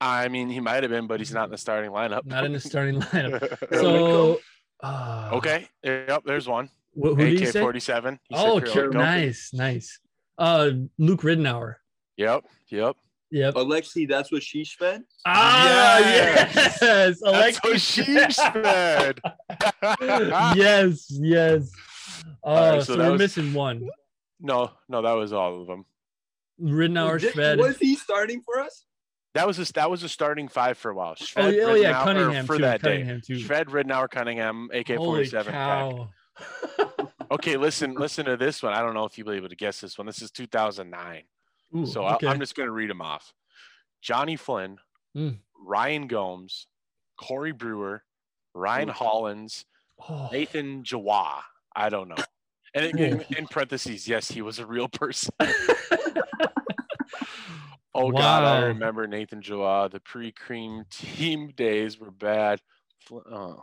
I 0.00 0.28
mean, 0.28 0.48
he 0.48 0.60
might 0.60 0.82
have 0.82 0.90
been, 0.90 1.06
but 1.06 1.20
he's 1.20 1.32
not 1.32 1.44
in 1.46 1.50
the 1.50 1.58
starting 1.58 1.90
lineup. 1.90 2.24
Not 2.24 2.44
in 2.44 2.52
the 2.52 2.60
starting 2.60 3.00
lineup. 3.00 3.68
There 3.70 3.80
So 3.80 4.40
uh, 4.82 5.30
okay. 5.34 5.68
Yep. 5.82 6.22
There's 6.24 6.48
one. 6.48 6.70
Wh- 6.94 7.14
who 7.14 7.16
did 7.16 7.40
you 7.40 7.46
say? 7.46 7.60
AK-47. 7.60 8.18
Oh, 8.32 8.60
Kirilenko. 8.64 8.92
nice, 8.94 9.50
nice. 9.52 10.00
Uh, 10.36 10.70
Luke 10.98 11.22
Ridnour. 11.22 11.76
Yep. 12.16 12.44
Yep. 12.68 12.96
Yep. 13.30 13.54
Alexi, 13.54 14.08
that's 14.08 14.32
what 14.32 14.42
she 14.42 14.64
spent. 14.64 15.04
Ah, 15.26 15.98
Yes. 16.00 16.54
yes, 16.54 16.80
That's 16.80 17.22
Alexis. 17.22 17.60
what 17.62 17.80
she 17.80 18.30
said. 18.32 19.20
yes, 20.56 21.06
yes. 21.10 21.70
Oh, 22.42 22.54
right, 22.76 22.82
so, 22.82 22.94
so 22.94 22.98
we're 22.98 23.12
was- 23.12 23.18
missing 23.18 23.52
one. 23.52 23.88
no, 24.40 24.70
no, 24.88 25.02
that 25.02 25.12
was 25.12 25.32
all 25.32 25.60
of 25.60 25.66
them. 25.66 25.84
Ridnour, 26.60 27.20
Did- 27.20 27.34
Shved. 27.34 27.58
Was 27.58 27.76
he 27.78 27.96
starting 27.96 28.40
for 28.42 28.60
us? 28.60 28.84
That 29.34 29.46
was 29.46 29.58
a, 29.58 29.70
that 29.74 29.90
was 29.90 30.02
a 30.02 30.08
starting 30.08 30.48
five 30.48 30.78
for 30.78 30.90
a 30.90 30.94
while. 30.94 31.14
Oh, 31.20 31.22
Shved, 31.22 31.54
yeah, 31.56 31.62
oh, 31.64 31.74
yeah, 31.74 32.02
Cunningham 32.02 32.46
for 32.46 32.56
too. 32.56 32.62
that 32.62 32.82
day. 32.82 32.92
Cunningham 33.02 33.20
too. 33.20 33.34
Shved, 33.36 33.66
Ridnour, 33.66 34.08
Cunningham, 34.08 34.70
AK-47. 34.72 35.32
Peck. 35.44 35.52
cow. 35.52 36.08
Okay, 37.30 37.56
listen, 37.58 37.92
listen 37.94 38.24
to 38.24 38.36
this 38.38 38.62
one. 38.62 38.72
I 38.72 38.80
don't 38.80 38.94
know 38.94 39.04
if 39.04 39.18
you'll 39.18 39.28
be 39.28 39.36
able 39.36 39.50
to 39.50 39.56
guess 39.56 39.80
this 39.82 39.98
one. 39.98 40.06
This 40.06 40.22
is 40.22 40.30
2009. 40.30 41.22
Ooh, 41.76 41.86
So 41.86 42.04
okay. 42.06 42.26
I, 42.26 42.30
I'm 42.30 42.40
just 42.40 42.54
going 42.54 42.66
to 42.66 42.72
read 42.72 42.90
them 42.90 43.02
off. 43.02 43.32
Johnny 44.02 44.36
Flynn, 44.36 44.78
Mm. 45.16 45.38
Ryan 45.66 46.06
Gomes, 46.06 46.66
Corey 47.18 47.52
Brewer, 47.52 48.02
Ryan 48.54 48.90
Ooh. 48.90 48.92
Hollins, 48.92 49.64
Oh, 50.08 50.28
Nathan 50.30 50.84
Jawai. 50.84 51.40
I 51.74 51.88
don't 51.88 52.08
know. 52.08 52.16
And 52.74 52.84
in, 52.84 52.98
in, 52.98 53.24
in 53.36 53.46
parentheses, 53.48 54.06
yes, 54.06 54.30
he 54.30 54.42
was 54.42 54.58
a 54.60 54.66
real 54.66 54.88
person. 54.88 55.34
oh 57.94 58.12
God, 58.12 58.44
I 58.44 58.58
remember 58.66 59.06
Nathan 59.06 59.42
Jawai. 59.42 59.90
The 59.90 60.00
pre-cream 60.00 60.84
team 60.90 61.48
days 61.56 61.98
were 61.98 62.10
bad. 62.10 62.60
Oh, 63.12 63.62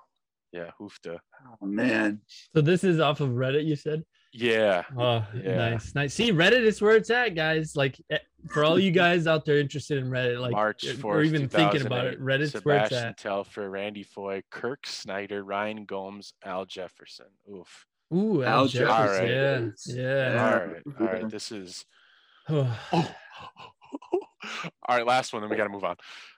yeah, 0.51 0.71
hoofda. 0.79 1.19
Oh 1.61 1.65
man. 1.65 2.21
so 2.53 2.61
this 2.61 2.83
is 2.83 2.99
off 2.99 3.21
of 3.21 3.29
Reddit, 3.29 3.65
you 3.65 3.75
said? 3.75 4.03
Yeah, 4.37 4.83
Oh, 4.97 5.25
Yeah. 5.33 5.55
nice, 5.55 5.95
nice. 5.95 6.13
See, 6.13 6.31
Reddit 6.33 6.63
is 6.63 6.81
where 6.81 6.95
it's 6.97 7.09
at, 7.09 7.35
guys. 7.35 7.75
Like, 7.77 8.01
eh, 8.09 8.17
for 8.49 8.65
all 8.65 8.77
you 8.77 8.91
guys 8.91 9.27
out 9.27 9.45
there 9.45 9.59
interested 9.59 9.97
in 9.97 10.09
Reddit, 10.09 10.41
like, 10.41 10.51
March 10.51 10.83
eh, 10.85 10.91
4th, 10.93 11.05
or 11.05 11.21
even 11.23 11.47
thinking 11.47 11.85
about 11.85 12.07
it, 12.07 12.17
2008, 12.17 12.19
Reddit's 12.19 12.65
where 12.65 12.75
it's 12.77 12.89
Sebastian 12.89 13.07
at. 13.09 13.17
Telfair, 13.17 13.69
Randy 13.69 14.03
Foye, 14.03 14.43
Kirk 14.51 14.85
Snyder, 14.87 15.43
Ryan 15.43 15.85
Gomes, 15.85 16.33
Al 16.43 16.65
Jefferson. 16.65 17.27
Oof. 17.49 17.85
Ooh, 18.13 18.43
Al 18.43 18.59
Al 18.61 18.67
Jefferson. 18.67 19.27
Jefferson. 19.27 19.95
Yeah, 19.97 20.03
Yeah. 20.03 20.33
yeah. 20.33 20.43
All 20.43 20.67
right, 20.67 20.83
all 20.99 21.07
right. 21.07 21.29
This 21.29 21.51
is 21.53 21.85
Oh. 22.49 22.77
All 24.87 24.95
right, 24.97 25.05
last 25.05 25.33
one, 25.33 25.41
then 25.41 25.49
we 25.49 25.55
got 25.57 25.63
to 25.63 25.69
move 25.69 25.83
on. 25.83 25.95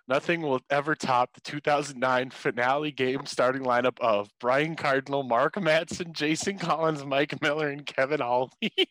Nothing 0.07 0.41
will 0.41 0.61
ever 0.69 0.95
top 0.95 1.33
the 1.33 1.41
2009 1.41 2.29
finale 2.29 2.91
game 2.91 3.25
starting 3.25 3.63
lineup 3.63 3.99
of 3.99 4.29
Brian 4.39 4.75
Cardinal, 4.75 5.23
Mark 5.23 5.55
Madsen, 5.55 6.13
Jason 6.13 6.57
Collins, 6.57 7.03
Mike 7.05 7.41
Miller, 7.41 7.69
and 7.69 7.85
Kevin 7.85 8.21
Ollie. 8.21 8.49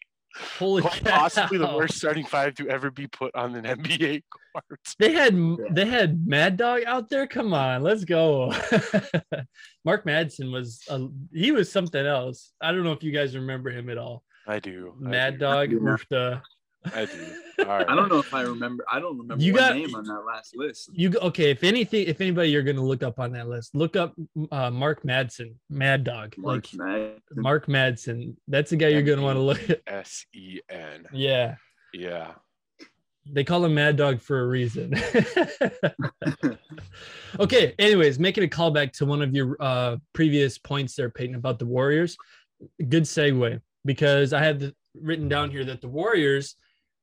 Holy 0.59 0.83
Quite 0.83 1.03
possibly 1.03 1.57
the 1.57 1.75
worst 1.75 1.97
starting 1.97 2.27
five 2.27 2.55
to 2.57 2.69
ever 2.69 2.91
be 2.91 3.07
put 3.07 3.35
on 3.35 3.55
an 3.55 3.65
NBA 3.65 4.23
court. 4.31 4.81
They 4.99 5.13
had 5.13 5.35
Yeah. 5.35 5.55
they 5.71 5.87
had 5.87 6.27
Mad 6.27 6.59
Dog 6.59 6.83
out 6.87 7.09
there. 7.09 7.27
Come 7.27 7.55
on, 7.55 7.83
let's 7.83 8.05
go. 8.05 8.53
Mark 9.87 10.05
Madsen 10.05 10.53
was 10.53 10.83
a, 10.91 11.07
he 11.33 11.53
was 11.53 11.73
something 11.73 12.05
else. 12.05 12.53
I 12.61 12.73
don't 12.73 12.85
know 12.85 12.93
if 12.93 13.03
you 13.03 13.13
guys 13.13 13.35
remember 13.35 13.71
him 13.71 13.89
at 13.89 13.97
all. 13.97 14.25
I 14.47 14.59
do. 14.59 14.95
I 15.07 15.09
Mad 15.09 15.35
do, 15.35 15.39
Dog 15.39 15.71
do 15.71 15.81
not. 15.81 15.93
with 15.93 16.07
the 16.11 16.43
I 16.95 17.05
do. 17.07 17.35
All 17.61 17.65
right. 17.67 17.87
I 17.89 17.95
don't 17.95 18.09
know 18.09 18.19
if 18.19 18.33
I 18.35 18.43
remember. 18.43 18.85
I 18.91 19.01
don't 19.01 19.17
remember 19.19 19.43
You 19.43 19.53
got- 19.53 19.75
name 19.77 19.95
on 19.95 20.05
that 20.05 20.21
last 20.27 20.55
list. 20.57 20.91
you 20.93 21.13
okay? 21.23 21.51
If 21.51 21.65
anything, 21.65 22.07
if 22.07 22.21
anybody 22.21 22.51
you're 22.51 22.63
gonna 22.63 22.85
look 22.85 23.03
up 23.03 23.19
on 23.19 23.33
that 23.33 23.49
list, 23.49 23.75
look 23.75 23.97
up 23.97 24.15
uh, 24.53 24.71
Mark 24.71 25.03
Madsen, 25.03 25.55
Mad 25.71 26.05
Dog, 26.05 26.35
Mark 26.37 26.67
like 26.75 26.81
Madsen. 26.89 27.19
Mark 27.37 27.67
Madsen. 27.67 28.37
That's 28.49 28.71
the 28.71 28.77
guy 28.77 28.89
you're 28.89 29.03
gonna 29.03 29.23
want 29.23 29.37
to 29.37 29.43
look 29.43 29.71
at. 29.71 29.81
S 29.87 30.27
E 30.35 30.61
N. 30.69 31.07
Yeah, 31.13 31.57
Yeah. 31.95 32.33
they 33.27 33.43
call 33.45 33.65
him 33.65 33.75
Mad 33.75 33.97
Dog 33.97 34.21
for 34.21 34.41
a 34.41 34.47
reason. 34.47 34.93
okay. 37.41 37.75
Anyways, 37.79 38.19
making 38.19 38.45
a 38.45 38.49
callback 38.49 38.93
to 38.93 39.07
one 39.07 39.23
of 39.23 39.35
your 39.35 39.57
uh, 39.61 39.97
previous 40.13 40.59
points 40.59 40.95
there, 40.95 41.11
Peyton, 41.11 41.35
about 41.37 41.59
the 41.59 41.67
Warriors. 41.67 42.17
Good 42.89 43.05
segue 43.05 43.61
because 43.85 44.33
I 44.33 44.43
had 44.43 44.61
the, 44.61 44.75
written 45.01 45.29
down 45.29 45.51
here 45.51 45.65
that 45.65 45.81
the 45.81 45.89
Warriors 45.89 46.57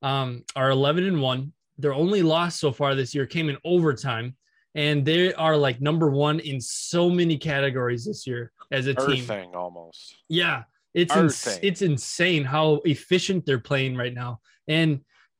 um, 0.03 0.43
are 0.55 0.69
11 0.69 1.05
and 1.05 1.21
one. 1.21 1.53
Their 1.79 1.93
only 1.93 2.21
loss 2.21 2.59
so 2.59 2.71
far 2.71 2.93
this 2.93 3.15
year 3.15 3.25
came 3.25 3.49
in 3.49 3.57
overtime, 3.65 4.35
and 4.75 5.03
they 5.03 5.33
are 5.33 5.57
like 5.57 5.81
number 5.81 6.11
one 6.11 6.39
in 6.39 6.61
so 6.61 7.09
many 7.09 7.37
categories 7.37 8.05
this 8.05 8.27
year 8.27 8.51
as 8.71 8.85
a 8.85 8.93
team. 8.93 9.23
Earthing 9.23 9.55
almost. 9.55 10.15
Yeah, 10.29 10.63
it's 10.93 11.15
ins- 11.15 11.59
it's 11.63 11.81
insane 11.81 12.43
how 12.43 12.81
efficient 12.85 13.45
they're 13.45 13.59
playing 13.59 13.95
right 13.95 14.13
now, 14.13 14.39
and 14.67 14.99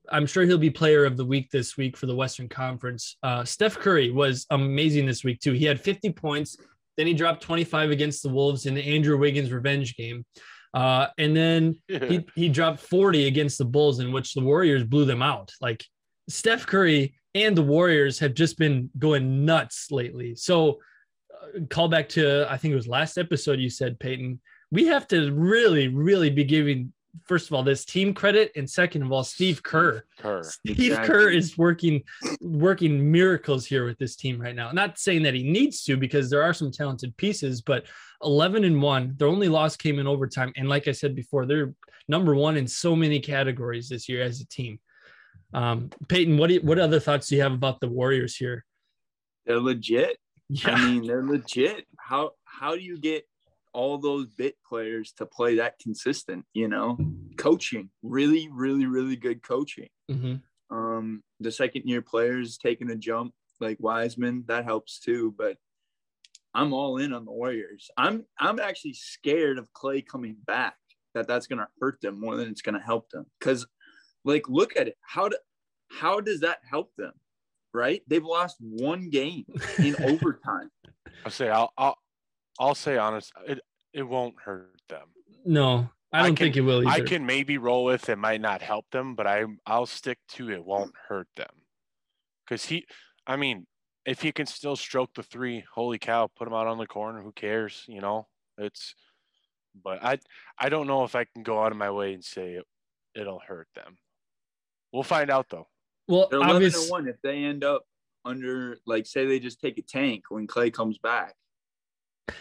I'm 0.10 0.26
sure 0.26 0.44
he'll 0.44 0.58
be 0.58 0.70
player 0.70 1.06
of 1.06 1.18
the 1.18 1.26
week 1.26 1.52
this 1.52 1.78
week 1.78 1.96
for 1.96 2.08
the 2.08 2.16
Western 2.16 2.50
Conference. 2.50 3.18
Uh, 3.24 3.44
Steph 3.44 3.78
Curry 3.78 4.12
was 4.12 4.46
amazing 4.50 5.06
this 5.06 5.24
week 5.24 5.40
too. 5.40 5.54
He 5.54 5.66
had 5.66 5.80
50 5.80 6.12
points, 6.12 6.58
then 6.98 7.08
he 7.08 7.14
dropped 7.14 7.42
25 7.44 7.92
against 7.92 8.24
the 8.24 8.30
Wolves 8.30 8.66
in 8.66 8.74
the 8.74 8.84
Andrew 8.84 9.18
Wiggins 9.18 9.52
revenge 9.52 9.96
game, 9.96 10.26
uh, 10.74 11.08
and 11.18 11.36
then 11.36 11.76
he 11.88 12.26
he 12.36 12.50
dropped 12.50 12.80
40 12.80 13.28
against 13.28 13.58
the 13.58 13.66
Bulls, 13.66 14.00
in 14.00 14.12
which 14.12 14.34
the 14.34 14.42
Warriors 14.42 14.84
blew 14.84 15.06
them 15.06 15.22
out. 15.22 15.52
Like 15.62 15.86
Steph 16.30 16.66
Curry 16.66 17.16
and 17.36 17.56
the 17.56 17.64
Warriors 17.64 18.20
have 18.20 18.34
just 18.34 18.58
been 18.58 18.90
going 18.98 19.46
nuts 19.46 19.92
lately. 19.92 20.36
So, 20.36 20.80
uh, 21.34 21.60
call 21.70 21.88
back 21.88 22.10
to 22.10 22.48
I 22.50 22.58
think 22.58 22.72
it 22.72 22.76
was 22.76 22.88
last 22.88 23.18
episode 23.18 23.60
you 23.60 23.70
said, 23.70 24.00
Peyton, 24.00 24.40
we 24.72 24.86
have 24.88 25.08
to 25.10 25.32
really, 25.32 25.88
really 25.88 26.30
be 26.30 26.44
giving 26.44 26.94
first 27.26 27.48
of 27.48 27.54
all 27.54 27.64
this 27.64 27.86
team 27.86 28.14
credit, 28.14 28.52
and 28.56 28.70
second 28.70 29.04
of 29.04 29.12
all, 29.12 29.24
Steve 29.24 29.64
Kerr. 29.64 30.04
Kerr. 30.20 30.44
Steve 30.44 30.80
Exactly. 30.80 31.08
Kerr 31.08 31.30
is 31.30 31.58
working 31.58 32.04
working 32.42 33.12
miracles 33.12 33.66
here 33.66 33.86
with 33.86 33.98
this 33.98 34.16
team 34.16 34.42
right 34.42 34.56
now. 34.56 34.72
Not 34.72 34.98
saying 34.98 35.24
that 35.24 35.34
he 35.34 35.44
needs 35.44 35.84
to 35.84 35.98
because 35.98 36.30
there 36.30 36.44
are 36.44 36.54
some 36.54 36.72
talented 36.72 37.16
pieces, 37.18 37.62
but 37.62 37.86
11 38.24 38.64
and 38.64 38.82
1, 38.82 39.16
their 39.18 39.28
only 39.28 39.50
loss 39.50 39.76
came 39.76 40.00
in 40.00 40.08
overtime 40.08 40.52
and 40.56 40.70
like 40.70 40.88
I 40.88 40.92
said 40.92 41.16
before, 41.16 41.46
they're 41.46 41.74
number 42.08 42.36
1 42.36 42.58
in 42.58 42.68
so 42.68 42.96
many 42.96 43.20
categories 43.20 43.90
this 43.90 44.08
year 44.10 44.22
as 44.22 44.42
a 44.42 44.48
team. 44.48 44.80
Um, 45.54 45.90
Peyton, 46.08 46.38
what 46.38 46.48
do 46.48 46.56
you, 46.56 46.62
what 46.62 46.80
other 46.80 47.00
thoughts 47.00 47.28
do 47.28 47.36
you 47.36 47.42
have 47.42 47.54
about 47.54 47.80
the 47.80 47.88
Warriors 47.88 48.36
here? 48.36 48.66
They're 49.46 49.60
legit. 49.60 50.18
Yeah. 50.50 50.72
I 50.72 50.86
mean, 50.86 51.08
they're 51.08 51.24
legit. 51.24 51.86
How 51.98 52.32
how 52.46 52.76
do 52.76 52.82
you 52.82 52.98
get 53.00 53.26
all 53.74 53.98
those 53.98 54.28
bit 54.28 54.56
players 54.68 55.14
to 55.18 55.26
play 55.26 55.56
that 55.56 55.80
consistent? 55.80 56.46
You 56.54 56.68
know, 56.68 56.98
coaching, 57.38 57.90
really, 58.02 58.50
really, 58.52 58.86
really 58.86 59.16
good 59.16 59.42
coaching. 59.44 59.90
Mhm. 60.10 60.42
Um, 60.70 61.24
the 61.40 61.52
second 61.52 61.84
year 61.86 62.02
players 62.02 62.58
taking 62.58 62.90
a 62.90 62.96
jump 62.96 63.34
like 63.60 63.78
Wiseman, 63.80 64.44
that 64.48 64.66
helps 64.66 65.00
too. 65.00 65.34
But 65.38 65.58
I'm 66.54 66.74
all 66.74 66.98
in 66.98 67.14
on 67.14 67.26
the 67.26 67.32
Warriors. 67.32 67.90
I'm 67.98 68.26
I'm 68.40 68.60
actually 68.60 68.94
scared 68.94 69.58
of 69.58 69.72
Klay 69.74 70.06
coming 70.06 70.38
back. 70.46 70.76
That 71.14 71.28
that's 71.28 71.48
gonna 71.48 71.68
hurt 71.80 72.00
them 72.02 72.20
more 72.20 72.36
than 72.36 72.50
it's 72.50 72.62
gonna 72.62 72.82
help 72.82 73.10
them. 73.10 73.26
Because, 73.40 73.66
like, 74.26 74.48
look 74.50 74.76
at 74.78 74.88
it. 74.88 74.98
How 75.02 75.30
do 75.30 75.38
how 75.90 76.20
does 76.20 76.42
that 76.42 76.60
help 76.70 76.92
them? 76.98 77.14
Right? 77.74 78.02
They've 78.08 78.24
lost 78.24 78.58
one 78.60 79.10
game 79.10 79.46
in 79.80 79.96
overtime. 80.04 80.70
I'll 81.26 81.32
say 81.32 81.50
I'll 81.50 81.72
I'll 81.78 81.98
I'll 82.60 82.76
say 82.76 82.98
honest, 82.98 83.32
it 83.48 83.60
it 83.94 84.04
won't 84.04 84.36
hurt 84.44 84.82
them. 84.90 85.08
No, 85.46 85.90
I 86.12 86.20
I 86.20 86.24
don't 86.28 86.36
can- 86.36 86.46
think 86.46 86.58
it 86.58 86.62
will 86.62 86.88
I 86.88 87.02
can 87.02 87.26
maybe 87.26 87.58
roll 87.58 87.84
with 87.86 88.10
it 88.10 88.18
might 88.18 88.42
not 88.42 88.62
help 88.62 88.86
them, 88.92 89.16
but 89.16 89.28
I 89.28 89.46
I'll 89.66 89.86
stick 89.86 90.20
to 90.30 90.52
it 90.52 90.64
won't 90.64 90.94
hurt 91.08 91.28
them. 91.36 91.50
Cause 92.48 92.66
he 92.66 92.86
I 93.26 93.36
mean, 93.38 93.68
if 94.06 94.22
he 94.22 94.32
can 94.32 94.46
still 94.46 94.76
stroke 94.76 95.14
the 95.16 95.24
three, 95.24 95.64
holy 95.74 95.98
cow, 95.98 96.30
put 96.36 96.48
him 96.48 96.54
out 96.54 96.68
on 96.68 96.78
the 96.78 96.88
corner, 96.88 97.22
who 97.22 97.32
cares? 97.32 97.84
You 97.88 98.02
know? 98.02 98.28
It's 98.58 98.94
but 99.84 100.04
I 100.04 100.20
I 100.60 100.70
don't 100.70 100.88
know 100.88 101.04
if 101.04 101.16
I 101.16 101.26
can 101.26 101.44
go 101.44 101.64
out 101.64 101.72
of 101.72 101.78
my 101.78 101.90
way 101.90 102.14
and 102.14 102.24
say 102.24 102.54
it, 102.54 102.66
it'll 103.16 103.40
hurt 103.40 103.68
them. 103.76 103.98
We'll 104.92 105.04
find 105.04 105.32
out 105.32 105.48
though. 105.50 105.68
well, 106.08 106.28
They're 106.30 106.40
11 106.40 106.56
obviously, 106.56 106.92
one. 106.92 107.08
If 107.08 107.16
they 107.24 107.44
end 107.46 107.64
up 107.64 107.84
under, 108.26 108.78
like, 108.86 109.06
say 109.08 109.26
they 109.26 109.40
just 109.40 109.60
take 109.60 109.78
a 109.80 109.82
tank 109.82 110.26
when 110.30 110.46
Klay 110.48 110.72
comes 110.72 110.98
back. 111.00 111.34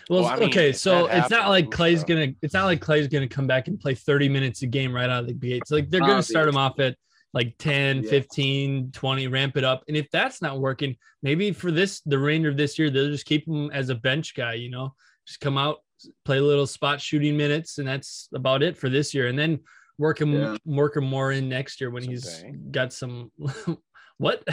Well, 0.08 0.22
Well, 0.22 0.26
I 0.26 0.36
mean, 0.38 0.48
okay, 0.50 0.72
so 0.72 1.06
it's 1.06 1.30
not 1.30 1.48
like 1.48 1.70
Klay's 1.70 2.02
uh, 2.02 2.06
gonna. 2.06 2.28
It's 2.40 2.54
not 2.54 2.66
like 2.66 2.80
Klay's 2.80 3.08
gonna 3.08 3.28
come 3.28 3.46
back 3.46 3.68
and 3.68 3.78
play 3.80 3.94
30 3.94 4.28
minutes 4.28 4.62
a 4.62 4.66
game 4.66 4.94
right 4.94 5.10
out 5.10 5.20
of 5.20 5.26
the 5.26 5.34
gates. 5.34 5.70
Like 5.70 5.90
they're 5.90 6.00
gonna 6.00 6.22
start 6.22 6.48
him 6.48 6.56
off 6.56 6.78
at 6.78 6.96
like 7.34 7.56
10, 7.58 8.04
Yeah. 8.04 8.10
15, 8.10 8.92
20, 8.92 9.26
ramp 9.28 9.56
it 9.56 9.64
up. 9.64 9.82
And 9.88 9.96
if 9.96 10.08
that's 10.10 10.42
not 10.42 10.60
working, 10.60 10.96
maybe 11.22 11.50
for 11.50 11.70
this 11.70 12.00
the 12.06 12.18
remainder 12.18 12.50
of 12.50 12.56
this 12.56 12.78
year, 12.78 12.90
they'll 12.90 13.10
just 13.10 13.26
keep 13.26 13.46
him 13.48 13.70
as 13.70 13.88
a 13.88 13.94
bench 13.94 14.34
guy. 14.34 14.54
You 14.54 14.70
know, 14.70 14.94
just 15.26 15.40
come 15.40 15.58
out, 15.58 15.78
play 16.24 16.38
a 16.38 16.42
little 16.42 16.66
spot 16.66 17.00
shooting 17.00 17.36
minutes, 17.36 17.78
and 17.78 17.88
that's 17.88 18.28
about 18.34 18.62
it 18.62 18.76
for 18.76 18.88
this 18.88 19.14
year. 19.14 19.26
And 19.28 19.38
then 19.38 19.60
work 19.98 20.20
him, 20.20 20.32
Yeah. 20.32 20.56
work 20.64 20.96
him 20.96 21.04
more 21.04 21.32
in 21.32 21.48
next 21.48 21.80
year 21.80 21.90
when 21.90 22.02
he's 22.04 22.42
bang. 22.42 22.68
got 22.70 22.92
some. 22.92 23.32
what? 24.18 24.42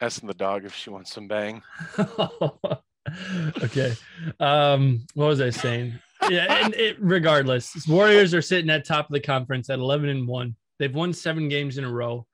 Asking 0.00 0.28
the 0.28 0.34
dog 0.34 0.64
if 0.64 0.74
she 0.74 0.90
wants 0.90 1.12
some 1.12 1.28
bang. 1.28 1.62
okay. 3.62 3.94
Um, 4.40 5.06
what 5.14 5.26
was 5.26 5.40
I 5.40 5.50
saying? 5.50 5.98
Yeah, 6.28 6.64
and 6.64 6.74
it, 6.74 6.96
regardless, 7.00 7.86
Warriors 7.86 8.32
are 8.34 8.42
sitting 8.42 8.70
at 8.70 8.86
top 8.86 9.06
of 9.06 9.12
the 9.12 9.20
conference 9.20 9.68
at 9.68 9.78
11 9.78 10.08
and 10.08 10.26
1. 10.26 10.56
They've 10.78 10.94
won 10.94 11.12
seven 11.12 11.48
games 11.48 11.78
in 11.78 11.84
a 11.84 11.92
row. 11.92 12.26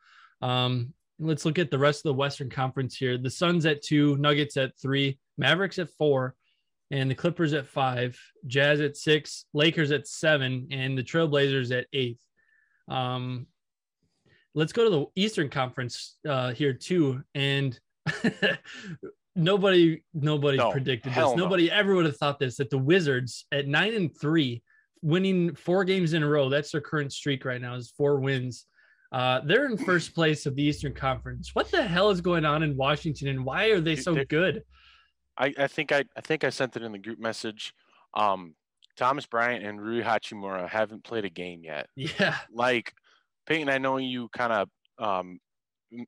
Um, 0.43 0.95
let's 1.19 1.45
look 1.45 1.59
at 1.59 1.71
the 1.71 1.79
rest 1.79 2.01
of 2.01 2.11
the 2.11 2.15
Western 2.15 2.49
Conference 2.51 2.97
here. 2.97 3.19
The 3.19 3.31
Suns 3.31 3.67
at 3.67 3.83
two, 3.83 4.17
Nuggets 4.17 4.57
at 4.57 4.79
three, 4.81 5.19
Mavericks 5.37 5.79
at 5.79 5.91
four, 5.91 6.35
and 6.91 7.11
the 7.11 7.15
Clippers 7.15 7.53
at 7.53 7.67
five, 7.67 8.19
Jazz 8.47 8.81
at 8.81 8.97
six, 8.97 9.45
Lakers 9.53 9.93
at 9.93 10.09
seven, 10.09 10.69
and 10.71 10.97
the 10.97 11.03
Trailblazers 11.03 11.77
at 11.77 11.87
eighth. 11.93 12.23
Um, 12.89 13.47
let's 14.55 14.73
go 14.73 14.85
to 14.85 14.91
the 14.91 15.07
Eastern 15.15 15.51
Conference 15.51 16.17
uh, 16.29 16.53
here 16.53 16.73
too, 16.73 17.23
and 17.35 17.79
nobody 19.37 20.03
nobody 20.15 20.59
No, 20.59 20.71
predicted 20.73 21.13
this. 21.13 21.17
no. 21.19 21.35
Nobody 21.35 21.71
ever 21.71 21.95
would 21.95 22.05
have 22.07 22.17
thought 22.17 22.39
this 22.39 22.57
that 22.57 22.71
the 22.71 22.79
Wizards 22.79 23.47
at 23.53 23.67
nine 23.69 23.95
and 23.95 24.11
three, 24.21 24.63
winning 25.03 25.55
four 25.55 25.85
games 25.85 26.13
in 26.13 26.23
a 26.23 26.29
row. 26.29 26.49
That's 26.49 26.73
their 26.73 26.81
current 26.81 27.13
streak 27.13 27.45
right 27.45 27.61
now 27.61 27.75
is 27.75 27.93
four 27.97 28.21
wins. 28.21 28.67
Uh, 29.13 29.41
they're 29.45 29.67
in 29.67 29.77
first 29.77 30.15
place 30.15 30.47
of 30.47 30.55
the 30.55 30.63
Eastern 30.63 30.95
Conference. 30.95 31.51
What 31.55 31.71
the 31.71 31.83
hell 31.83 32.11
is 32.11 32.21
going 32.21 32.45
on 32.45 32.63
in 32.63 32.77
Washington, 32.77 33.29
and 33.29 33.45
why 33.45 33.67
are 33.67 33.81
they 33.81 33.97
so 33.97 34.15
they- 34.15 34.25
good? 34.25 34.63
I, 35.37 35.55
I 35.59 35.67
think 35.69 35.91
I, 35.91 36.05
I 36.17 36.21
think 36.21 36.45
I 36.45 36.51
sent 36.51 36.77
it 36.77 36.83
in 36.83 36.93
the 36.93 36.99
group 36.99 37.19
message. 37.19 37.73
Um, 38.15 38.55
Thomas 38.97 39.25
Bryant 39.27 39.65
and 39.65 39.81
Rui 39.81 40.03
Hachimura 40.03 40.69
haven't 40.69 41.03
played 41.05 41.25
a 41.25 41.31
game 41.31 41.63
yet. 41.65 41.87
Yeah, 41.97 42.37
Like 42.53 42.93
Peyton, 43.47 43.69
I 43.71 43.79
know 43.79 43.97
you 43.97 44.29
kind 44.29 44.53
of 44.53 44.69
um, 44.99 45.41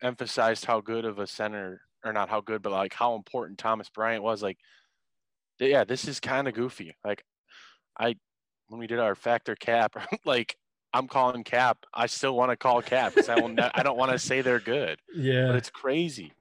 emphasized 0.02 0.64
how 0.66 0.80
good 0.80 1.04
of 1.06 1.18
a 1.18 1.26
center, 1.26 1.80
or 2.04 2.12
not 2.12 2.28
how 2.28 2.40
good, 2.40 2.62
but 2.62 2.72
like 2.72 2.92
how 2.94 3.14
important 3.14 3.58
Thomas 3.58 3.88
Bryant 3.88 4.22
was. 4.22 4.42
Like, 4.42 4.58
yeah, 5.58 5.84
this 5.84 6.06
is 6.08 6.20
kind 6.20 6.48
of 6.48 6.54
goofy. 6.54 6.96
Like, 7.04 7.24
I 7.98 8.16
when 8.68 8.78
we 8.78 8.86
did 8.86 8.98
our 8.98 9.14
factor 9.14 9.54
cap, 9.54 9.94
like 10.24 10.56
I'm 10.92 11.08
calling 11.08 11.44
cap. 11.44 11.78
I 11.92 12.06
still 12.06 12.34
want 12.36 12.50
to 12.50 12.56
call 12.56 12.82
cap 12.82 13.14
because 13.14 13.28
I 13.28 13.40
will. 13.40 13.48
Ne- 13.48 13.70
I 13.74 13.82
don't 13.82 13.96
want 13.98 14.12
to 14.12 14.18
say 14.18 14.40
they're 14.40 14.60
good, 14.60 14.98
but 15.06 15.22
yeah, 15.22 15.56
it's 15.56 15.70
crazy. 15.70 16.32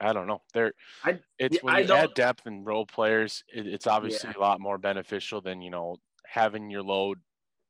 I 0.00 0.12
don't 0.12 0.26
know. 0.28 0.42
They're 0.54 0.72
I- 1.04 1.20
it's 1.38 1.56
yeah, 1.56 1.60
when 1.62 1.74
I 1.74 1.80
you 1.80 1.94
add 1.94 2.14
depth 2.14 2.46
and 2.46 2.64
role 2.64 2.86
players, 2.86 3.42
it, 3.52 3.66
it's 3.66 3.86
obviously 3.86 4.30
a 4.36 4.40
lot 4.40 4.60
more 4.60 4.78
beneficial 4.78 5.40
than 5.40 5.60
you 5.60 5.70
know 5.70 5.96
having 6.26 6.70
your 6.70 6.82
load 6.82 7.18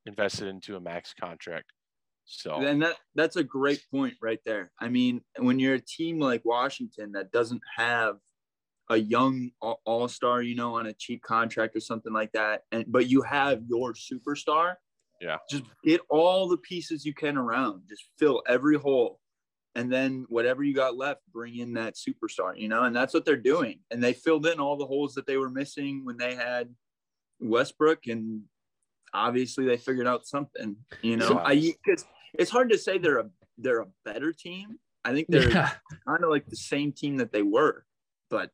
invested 0.06 0.48
into 0.48 0.76
a 0.76 0.80
max 0.80 1.14
contract. 1.18 1.72
So 2.30 2.56
And 2.56 2.82
that 2.82 2.96
that's 3.14 3.36
a 3.36 3.42
great 3.42 3.82
point 3.90 4.14
right 4.20 4.40
there. 4.44 4.70
I 4.78 4.88
mean, 4.88 5.22
when 5.38 5.58
you're 5.58 5.74
a 5.74 5.80
team 5.80 6.20
like 6.20 6.44
Washington 6.44 7.12
that 7.12 7.32
doesn't 7.32 7.62
have 7.76 8.16
a 8.90 8.98
young 8.98 9.50
all 9.60 10.08
star, 10.08 10.42
you 10.42 10.54
know, 10.54 10.74
on 10.74 10.86
a 10.86 10.92
cheap 10.92 11.22
contract 11.22 11.74
or 11.74 11.80
something 11.80 12.12
like 12.12 12.32
that, 12.32 12.64
and 12.70 12.84
but 12.86 13.08
you 13.08 13.22
have 13.22 13.62
your 13.66 13.94
superstar, 13.94 14.76
Yeah. 15.20 15.36
Just 15.50 15.64
get 15.84 16.00
all 16.08 16.48
the 16.48 16.56
pieces 16.58 17.04
you 17.04 17.14
can 17.14 17.36
around. 17.36 17.82
Just 17.88 18.04
fill 18.18 18.42
every 18.46 18.76
hole. 18.76 19.20
And 19.74 19.92
then 19.92 20.26
whatever 20.28 20.64
you 20.64 20.74
got 20.74 20.96
left, 20.96 21.20
bring 21.32 21.58
in 21.58 21.74
that 21.74 21.94
superstar, 21.94 22.58
you 22.58 22.68
know, 22.68 22.84
and 22.84 22.96
that's 22.96 23.14
what 23.14 23.24
they're 23.24 23.36
doing. 23.36 23.80
And 23.90 24.02
they 24.02 24.12
filled 24.12 24.46
in 24.46 24.58
all 24.58 24.76
the 24.76 24.86
holes 24.86 25.14
that 25.14 25.26
they 25.26 25.36
were 25.36 25.50
missing 25.50 26.04
when 26.04 26.16
they 26.16 26.34
had 26.34 26.74
Westbrook, 27.38 28.06
and 28.06 28.42
obviously 29.14 29.66
they 29.66 29.76
figured 29.76 30.08
out 30.08 30.26
something, 30.26 30.76
you 31.02 31.16
know. 31.16 31.30
Yeah. 31.30 31.42
I 31.44 31.54
because 31.84 32.04
it's 32.34 32.50
hard 32.50 32.70
to 32.70 32.78
say 32.78 32.98
they're 32.98 33.18
a 33.20 33.30
they're 33.58 33.80
a 33.80 33.86
better 34.04 34.32
team. 34.32 34.78
I 35.04 35.12
think 35.12 35.26
they're 35.28 35.50
Yeah. 35.50 35.70
kind 36.06 36.22
of 36.24 36.30
like 36.30 36.46
the 36.46 36.56
same 36.56 36.92
team 36.92 37.16
that 37.18 37.32
they 37.32 37.42
were, 37.42 37.84
but 38.30 38.50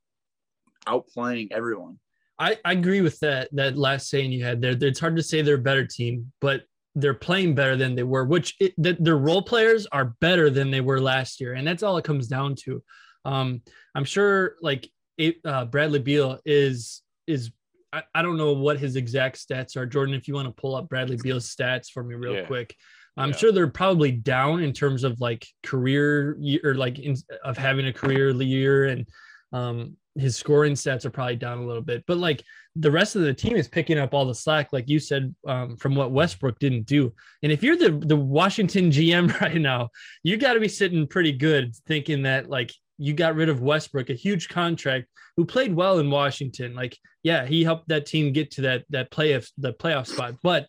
outplaying 0.86 1.48
everyone. 1.52 1.98
I, 2.38 2.58
I 2.64 2.72
agree 2.72 3.00
with 3.00 3.18
that 3.20 3.48
that 3.52 3.76
last 3.76 4.08
saying 4.08 4.32
you 4.32 4.44
had 4.44 4.60
there. 4.60 4.76
It's 4.80 5.00
hard 5.00 5.16
to 5.16 5.22
say 5.22 5.42
they're 5.42 5.54
a 5.54 5.58
better 5.58 5.86
team, 5.86 6.32
but 6.40 6.62
they're 6.96 7.14
playing 7.14 7.54
better 7.54 7.76
than 7.76 7.94
they 7.94 8.02
were. 8.02 8.24
Which 8.24 8.54
it, 8.60 8.74
the, 8.76 8.96
their 8.98 9.18
role 9.18 9.42
players 9.42 9.86
are 9.86 10.16
better 10.20 10.50
than 10.50 10.70
they 10.70 10.80
were 10.80 11.00
last 11.00 11.40
year, 11.40 11.54
and 11.54 11.66
that's 11.66 11.82
all 11.82 11.96
it 11.96 12.04
comes 12.04 12.26
down 12.28 12.54
to. 12.64 12.82
Um, 13.24 13.62
I'm 13.94 14.04
sure 14.04 14.56
like 14.62 14.88
it, 15.16 15.36
uh, 15.44 15.64
Bradley 15.66 16.00
Beal 16.00 16.38
is 16.44 17.02
is 17.26 17.52
I, 17.92 18.02
I 18.14 18.22
don't 18.22 18.36
know 18.36 18.52
what 18.52 18.78
his 18.78 18.96
exact 18.96 19.36
stats 19.38 19.76
are. 19.76 19.86
Jordan, 19.86 20.14
if 20.14 20.26
you 20.26 20.34
want 20.34 20.48
to 20.48 20.60
pull 20.60 20.74
up 20.74 20.88
Bradley 20.88 21.16
Beal's 21.22 21.54
stats 21.54 21.88
for 21.90 22.02
me 22.02 22.16
real 22.16 22.34
Yeah. 22.34 22.46
quick. 22.46 22.74
I'm 23.16 23.30
Yeah. 23.30 23.36
sure 23.36 23.52
they're 23.52 23.68
probably 23.68 24.12
down 24.12 24.62
in 24.62 24.72
terms 24.72 25.04
of 25.04 25.20
like 25.20 25.46
career 25.62 26.36
year 26.40 26.60
or 26.64 26.74
like 26.74 26.98
in, 26.98 27.16
of 27.44 27.56
having 27.56 27.86
a 27.86 27.92
career 27.92 28.30
year 28.30 28.86
and 28.86 29.06
um, 29.52 29.96
his 30.16 30.36
scoring 30.36 30.72
stats 30.74 31.04
are 31.04 31.10
probably 31.10 31.36
down 31.36 31.58
a 31.58 31.66
little 31.66 31.82
bit, 31.82 32.04
but 32.06 32.18
like 32.18 32.42
the 32.76 32.90
rest 32.90 33.14
of 33.14 33.22
the 33.22 33.32
team 33.34 33.54
is 33.56 33.68
picking 33.68 33.98
up 33.98 34.12
all 34.14 34.26
the 34.26 34.34
slack, 34.34 34.72
like 34.72 34.88
you 34.88 34.98
said, 34.98 35.32
um, 35.46 35.76
from 35.76 35.94
what 35.94 36.10
Westbrook 36.10 36.58
didn't 36.58 36.86
do. 36.86 37.12
And 37.42 37.52
if 37.52 37.62
you're 37.62 37.76
the 37.76 37.90
the 37.90 38.16
Washington 38.16 38.90
GM 38.90 39.40
right 39.40 39.60
now, 39.60 39.90
you 40.24 40.36
got 40.36 40.54
to 40.54 40.60
be 40.60 40.68
sitting 40.68 41.06
pretty 41.06 41.32
good, 41.32 41.74
thinking 41.86 42.22
that 42.22 42.48
like 42.50 42.72
you 42.98 43.12
got 43.12 43.34
rid 43.36 43.48
of 43.48 43.60
Westbrook, 43.60 44.10
a 44.10 44.14
huge 44.14 44.48
contract, 44.48 45.06
who 45.36 45.44
played 45.44 45.74
well 45.74 45.98
in 45.98 46.10
Washington. 46.10 46.74
Like, 46.74 46.96
yeah, 47.22 47.44
he 47.46 47.62
helped 47.64 47.88
that 47.88 48.06
team 48.06 48.32
get 48.32 48.50
to 48.52 48.62
that 48.62 48.84
that 48.90 49.10
playoff 49.10 49.50
the 49.58 49.72
playoff 49.72 50.06
spot, 50.08 50.34
but 50.42 50.66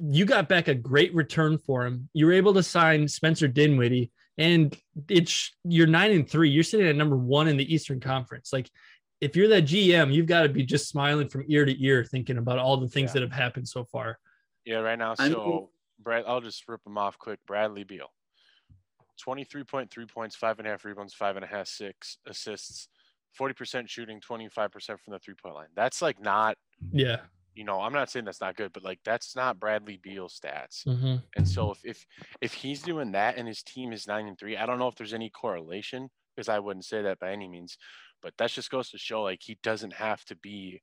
you 0.00 0.24
got 0.24 0.48
back 0.48 0.68
a 0.68 0.74
great 0.74 1.14
return 1.14 1.58
for 1.58 1.84
him. 1.86 2.08
You 2.12 2.26
were 2.26 2.32
able 2.32 2.54
to 2.54 2.62
sign 2.62 3.08
Spencer 3.08 3.48
Dinwiddie, 3.48 4.10
and 4.38 4.76
it's 5.08 5.52
you're 5.64 5.86
nine 5.86 6.12
and 6.12 6.28
three. 6.28 6.50
You're 6.50 6.62
sitting 6.62 6.86
at 6.86 6.96
number 6.96 7.16
one 7.16 7.48
in 7.48 7.56
the 7.56 7.74
Eastern 7.74 8.00
Conference. 8.00 8.52
Like, 8.52 8.70
if 9.20 9.36
you're 9.36 9.48
that 9.48 9.64
GM, 9.64 10.12
you've 10.12 10.26
got 10.26 10.42
to 10.42 10.48
be 10.48 10.64
just 10.64 10.88
smiling 10.88 11.28
from 11.28 11.44
ear 11.48 11.64
to 11.64 11.84
ear, 11.84 12.04
thinking 12.04 12.38
about 12.38 12.58
all 12.58 12.76
the 12.76 12.88
things 12.88 13.10
Yeah. 13.10 13.14
that 13.14 13.22
have 13.22 13.32
happened 13.32 13.68
so 13.68 13.84
far. 13.84 14.18
Yeah, 14.64 14.76
right 14.78 14.98
now. 14.98 15.14
So 15.14 15.70
Brad, 15.98 16.24
I'll 16.26 16.40
just 16.40 16.66
rip 16.68 16.82
them 16.84 16.98
off 16.98 17.18
quick. 17.18 17.40
Bradley 17.46 17.84
Beal, 17.84 18.12
twenty-three 19.20 19.64
point 19.64 19.90
three 19.90 20.06
points, 20.06 20.36
five 20.36 20.58
and 20.58 20.66
a 20.68 20.70
half 20.70 20.84
rebounds, 20.84 21.14
five 21.14 21.36
and 21.36 21.44
a 21.44 21.48
half 21.48 21.66
six 21.66 22.18
assists, 22.26 22.88
forty 23.32 23.54
percent 23.54 23.88
shooting, 23.90 24.20
twenty-five 24.20 24.70
percent 24.70 25.00
from 25.00 25.12
the 25.12 25.18
three-point 25.18 25.54
line. 25.54 25.68
That's 25.74 26.00
like 26.02 26.20
not, 26.20 26.56
Yeah. 26.92 27.18
You 27.54 27.64
know, 27.64 27.80
I'm 27.80 27.92
not 27.92 28.10
saying 28.10 28.24
that's 28.24 28.40
not 28.40 28.56
good, 28.56 28.72
but 28.72 28.82
like 28.84 29.00
that's 29.04 29.36
not 29.36 29.60
Bradley 29.60 29.98
Beal 29.98 30.28
stats. 30.28 30.86
hmm 30.86 31.16
And 31.36 31.46
so 31.48 31.70
if 31.72 31.84
if 31.84 32.06
if 32.40 32.54
he's 32.54 32.82
doing 32.82 33.12
that 33.12 33.36
and 33.36 33.48
his 33.48 33.62
team 33.62 33.92
is 33.92 34.06
nine 34.06 34.26
and 34.26 34.38
three, 34.38 34.56
I 34.56 34.66
don't 34.66 34.78
know 34.78 34.88
if 34.88 34.96
there's 34.96 35.14
any 35.14 35.30
correlation 35.30 36.10
because 36.36 36.48
I 36.48 36.58
wouldn't 36.60 36.84
say 36.86 37.02
that 37.02 37.18
by 37.18 37.32
any 37.32 37.48
means, 37.48 37.76
but 38.22 38.34
that 38.38 38.50
just 38.50 38.70
goes 38.70 38.90
to 38.90 38.98
show 38.98 39.22
like 39.22 39.40
he 39.42 39.58
doesn't 39.62 39.94
have 39.94 40.24
to 40.26 40.36
be 40.36 40.82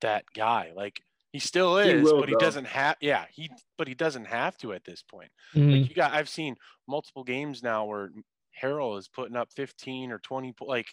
that 0.00 0.24
guy. 0.34 0.72
Like 0.74 1.00
he 1.32 1.38
still 1.38 1.78
He 1.82 1.92
is, 1.92 2.02
will, 2.02 2.18
but 2.18 2.28
he 2.28 2.34
though. 2.34 2.36
doesn't 2.36 2.66
have. 2.66 2.96
Yeah, 3.00 3.26
he 3.30 3.50
but 3.76 3.88
he 3.88 3.94
doesn't 3.94 4.26
have 4.26 4.56
to 4.58 4.72
at 4.72 4.84
this 4.84 5.02
point. 5.02 5.30
Mhm. 5.54 5.70
Like 5.70 5.88
you 5.88 5.94
got, 5.94 6.12
I've 6.12 6.28
seen 6.28 6.56
multiple 6.86 7.24
games 7.24 7.62
now 7.62 7.84
where 7.84 8.10
Harrell 8.60 8.98
is 8.98 9.08
putting 9.08 9.36
up 9.36 9.52
15 9.54 10.10
or 10.12 10.18
20. 10.18 10.54
Like, 10.60 10.88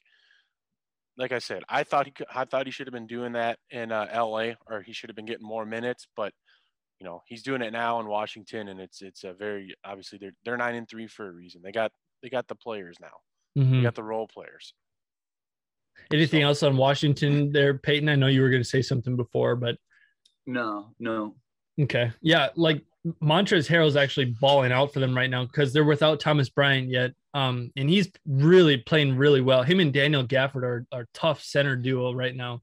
like 1.17 1.31
I 1.31 1.39
said, 1.39 1.63
I 1.69 1.83
thought 1.83 2.05
he 2.05 2.11
could, 2.11 2.27
I 2.33 2.45
thought 2.45 2.65
he 2.65 2.71
should 2.71 2.87
have 2.87 2.93
been 2.93 3.07
doing 3.07 3.33
that 3.33 3.57
in 3.71 3.91
uh, 3.91 4.07
L.A. 4.11 4.57
or 4.67 4.81
he 4.81 4.93
should 4.93 5.09
have 5.09 5.15
been 5.15 5.25
getting 5.25 5.45
more 5.47 5.65
minutes, 5.65 6.07
but 6.15 6.33
you 6.99 7.05
know 7.05 7.21
he's 7.27 7.43
doing 7.43 7.61
it 7.61 7.71
now 7.73 7.99
in 7.99 8.07
Washington, 8.07 8.67
and 8.69 8.79
it's 8.79 9.01
it's 9.01 9.23
a 9.23 9.33
very 9.33 9.75
obviously 9.83 10.17
they're 10.17 10.33
they're 10.43 10.57
nine 10.57 10.75
and 10.75 10.87
three 10.89 11.07
for 11.07 11.27
a 11.27 11.31
reason. 11.31 11.61
They 11.63 11.71
got 11.71 11.91
they 12.23 12.29
got 12.29 12.47
the 12.47 12.55
players 12.55 12.97
now. 13.01 13.61
Mhm. 13.61 13.71
They 13.71 13.81
got 13.83 13.95
the 13.95 14.03
role 14.03 14.27
players. 14.27 14.73
Anything 16.11 16.41
So- 16.41 16.47
else 16.47 16.63
on 16.63 16.77
Washington 16.77 17.51
there, 17.51 17.77
Peyton? 17.77 18.09
I 18.09 18.15
know 18.15 18.27
you 18.27 18.41
were 18.41 18.49
going 18.49 18.61
to 18.61 18.67
say 18.69 18.81
something 18.81 19.15
before, 19.15 19.55
but 19.55 19.77
No, 20.45 20.93
no. 20.99 21.35
okay. 21.81 22.11
Yeah, 22.21 22.49
like 22.55 22.83
Montrez 23.23 23.67
Harrell's 23.69 23.95
actually 23.95 24.35
balling 24.41 24.71
out 24.71 24.93
for 24.93 24.99
them 24.99 25.15
right 25.15 25.29
now 25.29 25.45
because 25.45 25.71
they're 25.73 25.83
without 25.85 26.19
Thomas 26.19 26.49
Bryant 26.49 26.89
yet. 26.89 27.11
Um, 27.35 27.69
and 27.75 27.89
he's 27.89 28.09
really 28.25 28.77
playing 28.77 29.17
really 29.17 29.41
well. 29.41 29.61
Him 29.61 29.81
and 29.81 29.91
Daniel 29.91 30.23
Gafford 30.23 30.63
are, 30.63 30.85
are 30.93 31.07
tough 31.13 31.43
center 31.43 31.75
duo 31.75 32.13
right 32.13 32.33
now. 32.33 32.61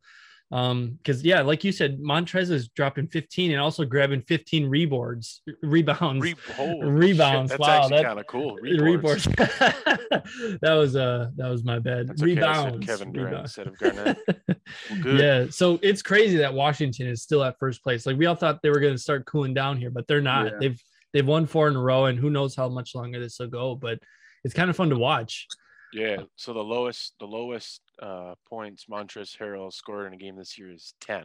Um, 0.51 0.99
because 0.99 1.23
yeah, 1.23 1.43
like 1.43 1.62
you 1.62 1.73
said, 1.73 1.99
Montrez 1.99 2.51
is 2.51 2.68
dropping 2.68 3.09
15 3.09 3.53
and 3.53 3.61
also 3.61 3.85
grabbing 3.85 4.23
15 4.23 4.70
reboards, 4.70 5.41
rebounds. 5.62 6.23
Re- 6.23 6.35
holy 6.55 6.81
shit, 6.81 6.89
Rebounds, 6.89 7.51
that's 7.51 7.61
wow, 7.61 7.85
actually 7.85 8.03
kind 8.03 8.20
of 8.20 8.27
cool. 8.27 8.59
Reboards. 8.62 9.29
Reboards. 9.29 10.61
that 10.61 10.75
was 10.75 10.95
uh 10.95 11.31
that 11.37 11.49
was 11.49 11.64
my 11.64 11.79
bad. 11.79 12.09
That's 12.09 12.23
okay. 12.23 12.35
Rebounds. 12.35 12.87
Kevin 12.87 13.12
Durant 13.12 13.31
Rebounds. 13.31 13.59
instead 13.59 13.66
of 13.66 13.79
Garnett. 13.79 14.18
Well. 15.05 15.20
Yeah, 15.20 15.47
so 15.51 15.79
it's 15.83 16.01
crazy 16.01 16.39
that 16.39 16.55
Washington 16.55 17.07
is 17.07 17.23
still 17.23 17.43
at 17.45 17.59
first 17.59 17.83
place. 17.83 18.07
Like 18.07 18.16
we 18.16 18.25
all 18.25 18.35
thought 18.35 18.61
they 18.62 18.70
were 18.70 18.81
going 18.81 18.95
to 18.95 18.99
start 18.99 19.27
cooling 19.27 19.53
down 19.53 19.77
here, 19.77 19.91
but 19.91 20.07
they're 20.07 20.23
not. 20.23 20.47
Yeah. 20.47 20.53
They've 20.61 20.83
they've 21.12 21.27
won 21.27 21.47
four 21.47 21.68
in 21.68 21.77
a 21.77 21.81
row, 21.81 22.07
and 22.07 22.18
who 22.18 22.31
knows 22.31 22.55
how 22.55 22.68
much 22.68 22.95
longer 22.95 23.20
this 23.20 23.39
will 23.39 23.49
go. 23.49 23.75
But 23.75 23.99
it's 24.45 24.55
kind 24.55 24.70
of 24.70 24.76
fun 24.76 24.90
to 24.90 24.99
watch. 24.99 25.47
Yeah. 25.93 26.22
So 26.36 26.53
the 26.55 26.61
lowest, 26.61 27.14
the 27.20 27.26
lowest 27.26 27.82
uh, 28.01 28.34
points 28.49 28.86
Montrezl 28.90 29.36
Harrell 29.38 29.72
scored 29.72 30.07
in 30.07 30.14
a 30.14 30.16
game 30.16 30.36
this 30.36 30.57
year 30.59 30.70
is 30.72 30.95
ten. 31.01 31.24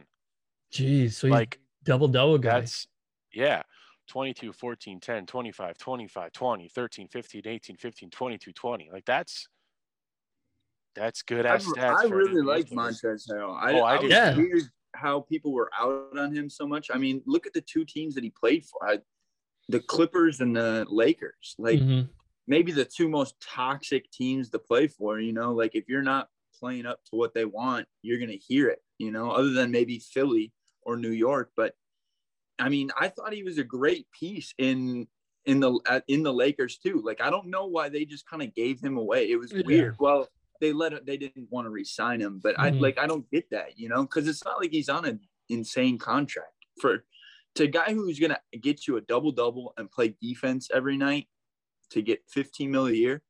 Jeez, 0.72 1.12
so 1.12 1.28
like 1.28 1.58
double 1.84 2.08
double 2.08 2.38
guy. 2.38 2.60
that's 2.60 2.86
yeah. 3.32 3.62
22, 4.08 4.52
14, 4.54 5.00
10, 5.00 5.26
25, 5.26 5.76
25, 5.76 6.32
20, 6.32 6.68
13, 6.68 7.08
15, 7.08 7.42
18, 7.46 7.76
15, 7.76 8.10
22, 8.10 8.52
20. 8.52 8.88
Like 8.90 9.04
that's 9.04 9.48
that's 10.94 11.22
good 11.22 11.46
I, 11.46 11.54
ass 11.56 11.66
stats. 11.66 12.04
I 12.04 12.08
for 12.08 12.16
really 12.16 12.42
like 12.42 12.68
players. 12.70 13.00
Montrez 13.02 13.30
Harrell. 13.30 13.54
I, 13.56 13.72
Oh, 13.74 13.82
I 13.82 13.94
I 13.94 13.98
do 13.98 14.04
was 14.04 14.12
Yeah. 14.12 14.36
weird 14.36 14.62
how 14.94 15.20
people 15.20 15.52
were 15.52 15.70
out 15.78 16.16
on 16.18 16.34
him 16.34 16.48
so 16.48 16.66
much. 16.66 16.88
I 16.92 16.98
mean, 16.98 17.22
look 17.26 17.46
at 17.46 17.52
the 17.52 17.60
two 17.60 17.84
teams 17.84 18.14
that 18.14 18.24
he 18.24 18.30
played 18.30 18.64
for. 18.64 18.88
I, 18.88 18.98
the 19.68 19.80
Clippers 19.80 20.40
and 20.40 20.56
the 20.56 20.86
Lakers. 20.88 21.54
Like 21.58 21.78
Mhm. 21.80 22.08
Maybe 22.48 22.72
the 22.72 22.84
two 22.84 23.08
most 23.08 23.40
toxic 23.40 24.10
teams 24.10 24.50
to 24.50 24.58
play 24.58 24.88
for, 24.88 25.20
you 25.20 25.32
know, 25.32 25.52
like 25.54 25.74
if 25.76 25.88
you're 25.88 26.02
not 26.02 26.30
playing 26.58 26.86
up 26.86 27.04
to 27.04 27.16
what 27.16 27.34
they 27.34 27.44
want, 27.44 27.86
you're 28.02 28.18
going 28.18 28.30
to 28.30 28.36
hear 28.38 28.68
it, 28.68 28.82
you 28.98 29.12
know, 29.12 29.30
other 29.30 29.52
than 29.52 29.70
maybe 29.70 30.00
Philly 30.00 30.52
or 30.82 30.96
New 30.96 31.12
York, 31.12 31.52
but 31.56 31.76
I 32.58 32.68
mean, 32.68 32.90
I 32.98 33.08
thought 33.08 33.32
he 33.32 33.42
was 33.42 33.58
a 33.58 33.64
great 33.64 34.10
piece 34.12 34.54
in 34.58 35.08
in 35.44 35.60
the 35.60 36.02
in 36.08 36.22
the 36.22 36.32
Lakers 36.32 36.78
too. 36.78 37.00
Like 37.04 37.20
I 37.20 37.30
don't 37.30 37.48
know 37.48 37.66
why 37.66 37.88
they 37.88 38.04
just 38.04 38.28
kind 38.28 38.42
of 38.42 38.54
gave 38.54 38.80
him 38.80 38.96
away. 38.96 39.30
It 39.30 39.36
was 39.36 39.54
Yeah. 39.54 39.64
weird. 39.64 39.96
Well, 39.98 40.28
they 40.60 40.72
let 40.72 40.92
it, 40.92 41.06
they 41.06 41.16
didn't 41.16 41.50
want 41.50 41.66
to 41.66 41.70
re-sign 41.70 42.20
him, 42.20 42.40
but 42.42 42.58
I 42.58 42.70
Mhm. 42.70 42.80
like 42.80 42.98
I 42.98 43.06
don't 43.06 43.30
get 43.30 43.50
that, 43.50 43.78
you 43.78 43.88
know, 43.88 44.02
because 44.02 44.26
it's 44.28 44.44
not 44.44 44.60
like 44.60 44.72
he's 44.72 44.88
on 44.88 45.04
an 45.04 45.20
insane 45.48 45.98
contract 45.98 46.52
for 46.80 47.04
to 47.54 47.64
a 47.64 47.68
guy 47.68 47.92
who's 47.94 48.18
gonna 48.18 48.40
get 48.60 48.86
you 48.86 48.96
a 48.96 49.00
double 49.00 49.32
double 49.32 49.72
and 49.76 49.90
play 49.90 50.16
defense 50.20 50.68
every 50.72 50.96
night 50.96 51.28
to 51.90 52.02
get 52.02 52.20
15 52.28 52.70
mil 52.70 52.86
a 52.86 52.92
year. 52.92 53.22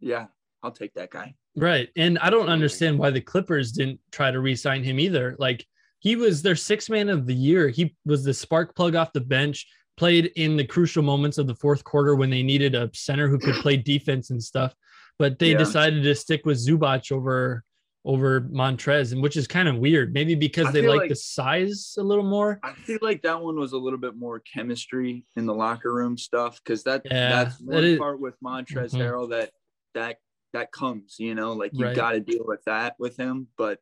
Yeah, 0.00 0.26
I'll 0.62 0.72
take 0.72 0.94
that 0.94 1.10
guy. 1.10 1.34
Right. 1.56 1.88
And 1.96 2.18
I 2.18 2.30
don't 2.30 2.48
understand 2.48 2.98
why 2.98 3.10
the 3.10 3.20
Clippers 3.20 3.72
didn't 3.72 4.00
try 4.12 4.30
to 4.30 4.40
re-sign 4.40 4.84
him 4.84 5.00
either. 5.00 5.36
Like 5.38 5.66
he 6.00 6.16
was 6.16 6.42
their 6.42 6.56
six 6.56 6.90
man 6.90 7.08
of 7.08 7.26
the 7.26 7.34
year. 7.34 7.68
He 7.68 7.96
was 8.04 8.24
the 8.24 8.34
spark 8.34 8.74
plug 8.76 8.94
off 8.94 9.12
the 9.12 9.20
bench, 9.20 9.66
played 9.96 10.26
in 10.36 10.56
the 10.56 10.64
crucial 10.66 11.02
moments 11.02 11.38
of 11.38 11.46
the 11.46 11.54
fourth 11.54 11.82
quarter 11.82 12.14
when 12.14 12.28
they 12.28 12.42
needed 12.42 12.74
a 12.74 12.90
center 12.92 13.28
who 13.28 13.38
could 13.38 13.54
play 13.56 13.76
defense 13.78 14.30
and 14.30 14.42
stuff. 14.42 14.74
But 15.18 15.38
they 15.38 15.52
Yeah. 15.52 15.58
decided 15.58 16.02
to 16.02 16.14
stick 16.14 16.44
with 16.44 16.58
Zubac 16.58 17.10
over 17.10 17.64
over 18.06 18.40
Montrez, 18.42 19.12
and 19.12 19.20
which 19.20 19.36
is 19.36 19.46
kind 19.48 19.66
of 19.68 19.76
weird. 19.78 20.14
Maybe 20.14 20.34
because 20.36 20.68
I 20.68 20.70
they 20.70 20.82
like, 20.88 21.00
like- 21.00 21.08
the 21.10 21.16
size 21.16 21.96
a 21.98 22.02
little 22.02 22.24
more. 22.24 22.60
I 22.62 22.72
feel 22.72 23.00
like 23.02 23.20
that 23.22 23.42
one 23.42 23.58
was 23.58 23.72
a 23.72 23.76
little 23.76 23.98
bit 23.98 24.14
more 24.16 24.38
chemistry 24.40 25.24
in 25.36 25.44
the 25.44 25.52
locker 25.54 25.92
room 25.92 26.16
stuff 26.16 26.60
because 26.64 26.84
that 26.84 27.02
Yeah, 27.04 27.44
that's 27.44 27.58
that 27.58 27.66
one 27.66 27.84
is- 27.84 27.98
part 27.98 28.20
with 28.20 28.40
Montrez 28.40 28.94
Mhm. 28.94 29.00
Harrell 29.00 29.30
that 29.30 29.50
that 29.94 30.18
that 30.52 30.70
comes, 30.72 31.16
you 31.18 31.34
know, 31.34 31.52
like 31.52 31.72
you 31.74 31.84
Right. 31.84 31.96
got 31.96 32.12
to 32.12 32.20
deal 32.20 32.44
with 32.46 32.62
that 32.64 32.94
with 32.98 33.16
him. 33.16 33.48
But 33.58 33.80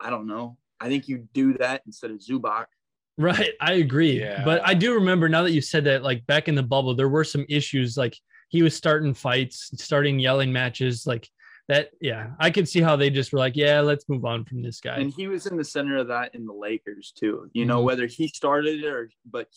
I 0.00 0.10
don't 0.10 0.26
know. 0.26 0.56
I 0.80 0.88
think 0.88 1.06
you 1.06 1.28
do 1.34 1.52
that 1.58 1.82
instead 1.86 2.10
of 2.10 2.18
Zubac. 2.18 2.66
Right, 3.18 3.50
I 3.60 3.74
agree. 3.74 4.18
Yeah. 4.20 4.44
But 4.44 4.62
I 4.66 4.74
do 4.74 4.94
remember 4.94 5.28
now 5.28 5.42
that 5.42 5.50
you 5.52 5.60
said 5.60 5.84
that, 5.84 6.02
like 6.02 6.24
back 6.26 6.48
in 6.48 6.54
the 6.54 6.62
bubble, 6.62 6.94
there 6.94 7.08
were 7.08 7.24
some 7.24 7.44
issues. 7.48 7.96
Like 7.98 8.16
he 8.48 8.62
was 8.62 8.74
starting 8.74 9.12
fights, 9.12 9.70
starting 9.76 10.18
yelling 10.18 10.52
matches, 10.52 11.06
like 11.06 11.28
that. 11.68 11.90
Yeah, 12.00 12.30
I 12.40 12.50
could 12.50 12.68
see 12.68 12.80
how 12.80 12.96
they 12.96 13.10
just 13.10 13.32
were 13.32 13.38
like, 13.38 13.56
"Yeah, 13.56 13.80
let's 13.80 14.08
move 14.08 14.24
on 14.24 14.44
from 14.44 14.62
this 14.62 14.80
guy." 14.80 14.96
And 14.96 15.12
he 15.12 15.26
was 15.28 15.46
in 15.46 15.56
the 15.56 15.64
center 15.64 15.96
of 15.98 16.08
that 16.08 16.34
in 16.34 16.44
the 16.46 16.52
Lakers 16.52 17.12
too. 17.16 17.50
You 17.52 17.64
know, 17.66 17.80
Mhm. 17.80 17.84
whether 17.84 18.06
he 18.06 18.28
started 18.28 18.82
it 18.82 18.86
or 18.86 19.10
but 19.24 19.48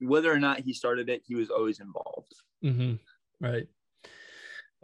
whether 0.00 0.32
or 0.32 0.38
not 0.38 0.60
he 0.60 0.72
started 0.72 1.08
it, 1.08 1.22
he 1.26 1.34
was 1.34 1.50
always 1.50 1.80
involved. 1.80 2.32
hmm 2.62 2.94
Right. 3.40 3.66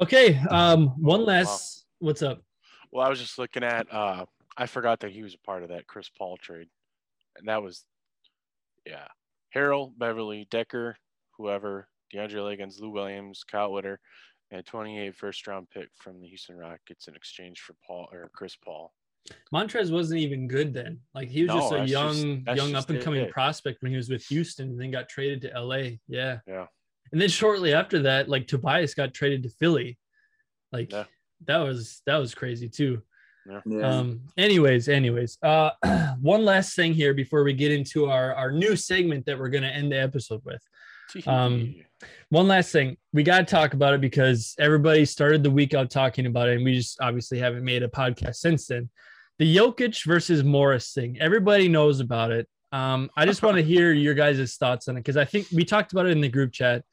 Okay. 0.00 0.38
Um. 0.50 0.88
One 1.00 1.24
last. 1.24 1.86
What's 1.98 2.22
up? 2.22 2.42
Well, 2.90 3.06
I 3.06 3.08
was 3.08 3.20
just 3.20 3.38
looking 3.38 3.62
at. 3.62 3.92
Uh, 3.92 4.26
I 4.56 4.66
forgot 4.66 5.00
that 5.00 5.12
he 5.12 5.22
was 5.22 5.34
a 5.34 5.38
part 5.46 5.62
of 5.62 5.68
that 5.70 5.86
Chris 5.86 6.10
Paul 6.10 6.36
trade, 6.36 6.68
and 7.38 7.48
that 7.48 7.62
was, 7.62 7.84
yeah, 8.84 9.06
Harold 9.50 9.98
Beverley, 9.98 10.46
Dekker, 10.50 10.94
whoever, 11.38 11.88
DeAndre 12.12 12.44
Liggins, 12.44 12.78
Lou 12.78 12.90
Williams, 12.90 13.44
Kyle 13.44 13.70
Wiltjer, 13.70 13.96
and 13.96 13.98
a 14.58 14.62
28 14.62 15.14
first 15.14 15.46
round 15.46 15.68
pick 15.70 15.88
from 15.96 16.20
the 16.20 16.28
Houston 16.28 16.56
Rockets 16.56 17.08
in 17.08 17.14
exchange 17.14 17.60
for 17.60 17.74
Paul 17.86 18.08
or 18.12 18.30
Chris 18.34 18.56
Paul. 18.56 18.92
Montrez 19.54 19.92
wasn't 19.92 20.20
even 20.20 20.48
good 20.48 20.74
then. 20.74 20.98
Like 21.14 21.28
he 21.28 21.42
was 21.42 21.48
No, 21.48 21.60
just 21.60 21.72
a 21.72 21.86
young, 21.86 22.44
just- 22.44 22.56
young 22.56 22.74
up 22.74 22.90
and 22.90 23.00
coming 23.00 23.28
prospect 23.30 23.80
when 23.82 23.90
he 23.92 23.96
was 23.96 24.08
with 24.08 24.24
Houston, 24.26 24.70
and 24.70 24.80
then 24.80 24.90
got 24.90 25.08
traded 25.08 25.42
to 25.42 25.60
LA. 25.60 25.98
Yeah. 26.08 26.38
Yeah. 26.46 26.66
And 27.12 27.20
then 27.20 27.28
shortly 27.28 27.72
after 27.72 28.00
that, 28.02 28.28
like 28.28 28.46
Tobias 28.48 28.94
got 28.94 29.14
traded 29.14 29.42
to 29.44 29.48
Philly. 29.50 29.98
Like 30.72 30.90
Yeah. 30.90 31.04
that 31.46 31.58
was 31.58 32.02
that 32.06 32.16
was 32.16 32.34
crazy 32.34 32.68
too. 32.68 33.02
Yeah. 33.46 33.60
Um. 33.98 34.22
Anyways, 34.36 34.88
anyways, 34.88 35.36
uh, 35.42 35.70
one 36.20 36.44
last 36.44 36.74
thing 36.76 36.92
here 36.94 37.12
before 37.12 37.42
we 37.44 37.52
get 37.52 37.72
into 37.72 38.06
our 38.08 38.34
our 38.34 38.50
new 38.52 38.76
segment 38.76 39.26
that 39.26 39.38
we're 39.38 39.48
gonna 39.50 39.66
end 39.68 39.92
the 39.92 40.00
episode 40.00 40.42
with. 40.44 40.62
Um, 41.26 41.74
One 42.30 42.48
last 42.48 42.72
thing, 42.72 42.96
we 43.12 43.22
got 43.22 43.38
to 43.38 43.44
talk 43.44 43.74
about 43.74 43.94
it 43.94 44.00
because 44.00 44.54
everybody 44.58 45.04
started 45.04 45.42
the 45.42 45.50
week 45.50 45.74
out 45.74 45.90
talking 45.90 46.26
about 46.26 46.48
it, 46.48 46.56
and 46.56 46.64
we 46.64 46.74
just 46.74 47.00
obviously 47.00 47.38
haven't 47.38 47.64
made 47.64 47.82
a 47.82 47.88
podcast 47.88 48.36
since 48.36 48.66
then. 48.66 48.90
The 49.38 49.56
Jokic 49.56 50.04
versus 50.04 50.42
Morris 50.42 50.92
thing, 50.92 51.18
everybody 51.20 51.68
knows 51.68 52.00
about 52.00 52.30
it. 52.30 52.48
Um, 52.72 53.10
I 53.16 53.26
just 53.26 53.42
want 53.42 53.56
to 53.56 53.62
hear 53.72 53.92
your 53.92 54.14
guys' 54.14 54.56
thoughts 54.56 54.88
on 54.88 54.96
it 54.96 55.00
because 55.00 55.16
I 55.16 55.24
think 55.24 55.46
we 55.52 55.64
talked 55.64 55.92
about 55.92 56.06
it 56.06 56.12
in 56.12 56.20
the 56.20 56.28
group 56.28 56.52
chat. 56.52 56.84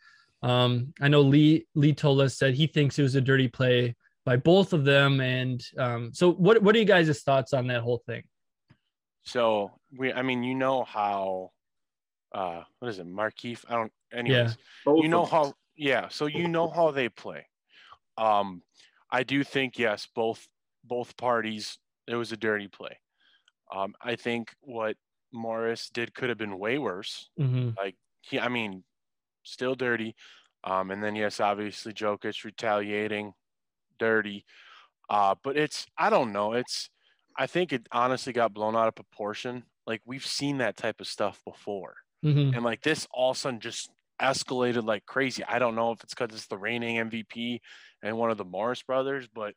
Um, 0.41 0.93
I 1.01 1.07
know 1.07 1.21
Lee 1.21 1.65
Lee 1.75 1.93
told 1.93 2.21
us 2.21 2.37
that 2.37 2.53
he 2.53 2.67
thinks 2.67 2.97
it 2.97 3.03
was 3.03 3.15
a 3.15 3.21
dirty 3.21 3.47
play 3.47 3.95
by 4.25 4.35
both 4.37 4.73
of 4.73 4.85
them, 4.85 5.21
and 5.21 5.63
um, 5.77 6.11
so 6.13 6.31
what 6.31 6.61
what 6.61 6.75
are 6.75 6.79
you 6.79 6.85
guys' 6.85 7.21
thoughts 7.21 7.53
on 7.53 7.67
that 7.67 7.81
whole 7.81 8.03
thing? 8.05 8.23
So 9.23 9.71
we, 9.97 10.13
I 10.13 10.21
mean, 10.21 10.43
you 10.43 10.55
know 10.55 10.83
how, 10.83 11.51
uh, 12.31 12.63
what 12.79 12.89
is 12.89 12.99
it, 12.99 13.07
Markieff? 13.07 13.65
I 13.67 13.75
don't. 13.75 13.91
Anyways, 14.13 14.57
Both 14.85 15.03
you 15.03 15.09
know 15.09 15.23
of 15.23 15.29
them. 15.29 15.43
how 15.43 15.53
yeah 15.77 16.07
so 16.09 16.25
you 16.25 16.47
know 16.47 16.67
how 16.69 16.91
they 16.91 17.09
play. 17.09 17.45
Um 18.17 18.63
i 19.11 19.23
do 19.23 19.43
think 19.43 19.79
yes 19.79 20.07
both 20.13 20.47
both 20.83 21.15
parties 21.17 21.77
it 22.07 22.15
was 22.15 22.31
a 22.31 22.37
dirty 22.37 22.67
play. 22.67 22.97
Um 23.73 23.93
i 24.01 24.15
think 24.15 24.53
what 24.61 24.97
morris 25.31 25.89
did 25.93 26.13
could 26.13 26.29
have 26.29 26.37
been 26.37 26.57
way 26.59 26.77
worse. 26.79 27.29
Mm-hmm. 27.39 27.69
like 27.77 27.95
he 28.21 28.39
i 28.39 28.47
mean 28.49 28.83
still 29.43 29.75
dirty. 29.75 30.15
Um 30.63 30.91
and 30.91 31.01
then 31.03 31.15
yes 31.15 31.39
obviously 31.39 31.93
jokic 31.93 32.43
retaliating 32.43 33.33
dirty. 33.99 34.43
Uh 35.09 35.35
but 35.43 35.55
it's 35.55 35.85
i 35.97 36.09
don't 36.09 36.33
know 36.33 36.53
it's 36.53 36.89
i 37.37 37.47
think 37.47 37.71
it 37.71 37.87
honestly 37.91 38.33
got 38.33 38.53
blown 38.53 38.75
out 38.75 38.87
of 38.87 38.95
proportion. 38.95 39.63
Like 39.87 40.01
we've 40.05 40.25
seen 40.25 40.57
that 40.57 40.77
type 40.77 40.99
of 40.99 41.07
stuff 41.07 41.39
before 41.45 41.95
Mm-hmm. 42.23 42.53
and 42.53 42.65
like 42.65 42.81
this 42.81 43.07
all 43.11 43.31
of 43.31 43.37
a 43.37 43.39
sudden 43.39 43.59
just 43.61 43.89
escalated 44.21 44.85
like 44.85 45.05
crazy. 45.05 45.43
I 45.43 45.59
don't 45.59 45.75
know 45.75 45.91
if 45.91 46.03
it's 46.03 46.13
because 46.13 46.35
it's 46.35 46.47
the 46.47 46.57
reigning 46.57 46.97
MVP 46.97 47.59
and 48.03 48.17
one 48.17 48.31
of 48.31 48.37
the 48.37 48.45
Morris 48.45 48.83
brothers, 48.83 49.27
but 49.33 49.53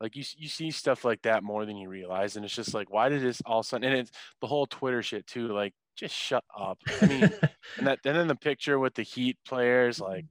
like 0.00 0.14
you 0.14 0.22
you 0.36 0.48
see 0.48 0.70
stuff 0.70 1.04
like 1.04 1.22
that 1.22 1.42
more 1.42 1.66
than 1.66 1.76
you 1.76 1.88
realize, 1.88 2.36
and 2.36 2.44
it's 2.44 2.54
just 2.54 2.74
like 2.74 2.92
why 2.92 3.08
did 3.08 3.22
this 3.22 3.42
all 3.44 3.60
of 3.60 3.66
a 3.66 3.68
sudden? 3.68 3.90
And 3.90 3.98
it's 3.98 4.12
the 4.40 4.46
whole 4.46 4.66
Twitter 4.66 5.02
shit 5.02 5.26
too. 5.26 5.48
Like 5.48 5.74
just 5.96 6.14
shut 6.14 6.44
up. 6.56 6.78
I 7.02 7.06
mean, 7.06 7.22
and 7.78 7.86
that 7.86 7.98
and 8.04 8.16
then 8.16 8.28
the 8.28 8.36
picture 8.36 8.78
with 8.78 8.94
the 8.94 9.02
Heat 9.02 9.36
players, 9.46 10.00
like 10.00 10.26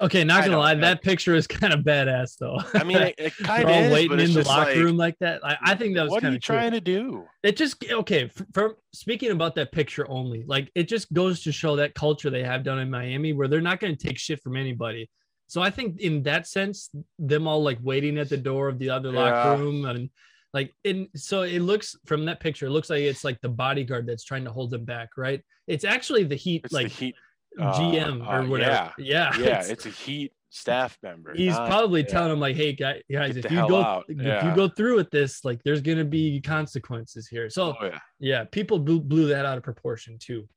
okay, 0.00 0.24
not 0.24 0.44
gonna 0.44 0.58
lie, 0.58 0.72
like- 0.72 0.80
that 0.82 1.02
picture 1.02 1.34
is 1.34 1.46
kind 1.46 1.72
of 1.72 1.80
badass 1.80 2.36
though. 2.38 2.58
I 2.74 2.84
mean, 2.84 2.98
it, 2.98 3.14
it 3.18 3.32
They're 3.38 3.46
kind 3.46 3.64
all 3.64 3.84
of 3.84 3.92
waiting 3.92 4.20
in 4.20 4.32
the 4.32 4.42
locker 4.44 4.70
like, 4.70 4.78
room 4.78 4.96
like 4.96 5.18
that. 5.20 5.44
I, 5.44 5.56
I 5.62 5.74
think 5.74 5.94
that 5.96 6.04
was 6.04 6.10
what 6.10 6.24
are 6.24 6.30
you 6.30 6.36
of 6.36 6.42
cool. 6.42 6.56
trying 6.56 6.72
to 6.72 6.80
do? 6.80 7.24
It 7.42 7.56
just 7.56 7.84
okay. 7.90 8.30
From 8.52 8.74
speaking 8.92 9.30
about 9.30 9.54
that 9.56 9.72
picture 9.72 10.08
only, 10.10 10.44
like 10.46 10.70
it 10.74 10.88
just 10.88 11.12
goes 11.12 11.42
to 11.44 11.52
show 11.52 11.76
that 11.76 11.94
culture 11.94 12.30
they 12.30 12.42
have 12.44 12.62
down 12.62 12.78
in 12.78 12.90
Miami, 12.90 13.32
where 13.32 13.48
they're 13.48 13.60
not 13.60 13.80
going 13.80 13.96
to 13.96 14.06
take 14.06 14.18
shit 14.18 14.42
from 14.42 14.56
anybody. 14.56 15.08
So 15.48 15.62
I 15.62 15.70
think 15.70 16.00
in 16.00 16.22
that 16.24 16.46
sense, 16.46 16.90
them 17.18 17.46
all 17.46 17.62
like 17.62 17.78
waiting 17.82 18.18
at 18.18 18.28
the 18.28 18.36
door 18.36 18.68
of 18.68 18.78
the 18.78 18.90
other 18.90 19.12
Yeah. 19.12 19.20
locker 19.20 19.62
room 19.62 19.84
and 19.84 20.10
like 20.52 20.74
in 20.84 21.08
so 21.14 21.42
it 21.42 21.60
looks 21.60 21.94
from 22.06 22.24
that 22.24 22.40
picture, 22.40 22.66
it 22.66 22.70
looks 22.70 22.90
like 22.90 23.02
it's 23.02 23.24
like 23.24 23.40
the 23.42 23.48
bodyguard 23.48 24.06
that's 24.06 24.24
trying 24.24 24.44
to 24.44 24.50
hold 24.50 24.70
them 24.70 24.84
back, 24.84 25.10
right? 25.16 25.42
It's 25.66 25.84
actually 25.84 26.24
the 26.24 26.34
Heat 26.34 26.62
It's 26.64 26.72
like 26.72 26.88
the 26.88 26.94
Heat. 26.94 27.14
Uh, 27.58 27.72
GM 27.78 28.26
or 28.26 28.34
uh, 28.40 28.46
whatever. 28.46 28.92
Yeah, 28.98 29.36
Yeah, 29.38 29.62
it's 29.66 29.86
a 29.86 29.90
Heat 29.90 30.32
staff 30.50 30.96
member. 31.02 31.34
he's 31.34 31.52
not- 31.52 31.68
probably 31.68 32.00
yeah. 32.00 32.06
telling 32.06 32.32
him 32.32 32.40
like, 32.40 32.56
"Hey 32.56 32.72
guys, 32.72 33.02
Get 33.10 33.36
if 33.36 33.50
you 33.50 33.68
go 33.68 33.82
out." 33.82 34.04
if 34.08 34.18
Yeah. 34.20 34.48
you 34.48 34.54
go 34.56 34.68
through 34.68 34.96
with 34.96 35.10
this, 35.10 35.44
like, 35.44 35.62
there's 35.64 35.80
gonna 35.82 36.04
be 36.04 36.40
consequences 36.40 37.28
here." 37.28 37.50
So 37.50 37.76
Oh 37.80 37.84
yeah. 37.86 37.98
yeah, 38.18 38.44
people 38.44 38.78
blew, 38.78 39.00
blew 39.00 39.26
that 39.28 39.44
out 39.44 39.58
of 39.58 39.64
proportion 39.64 40.18
too. 40.18 40.48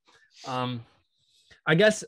Um, 0.48 0.86
I 1.66 1.76
guess 1.76 2.04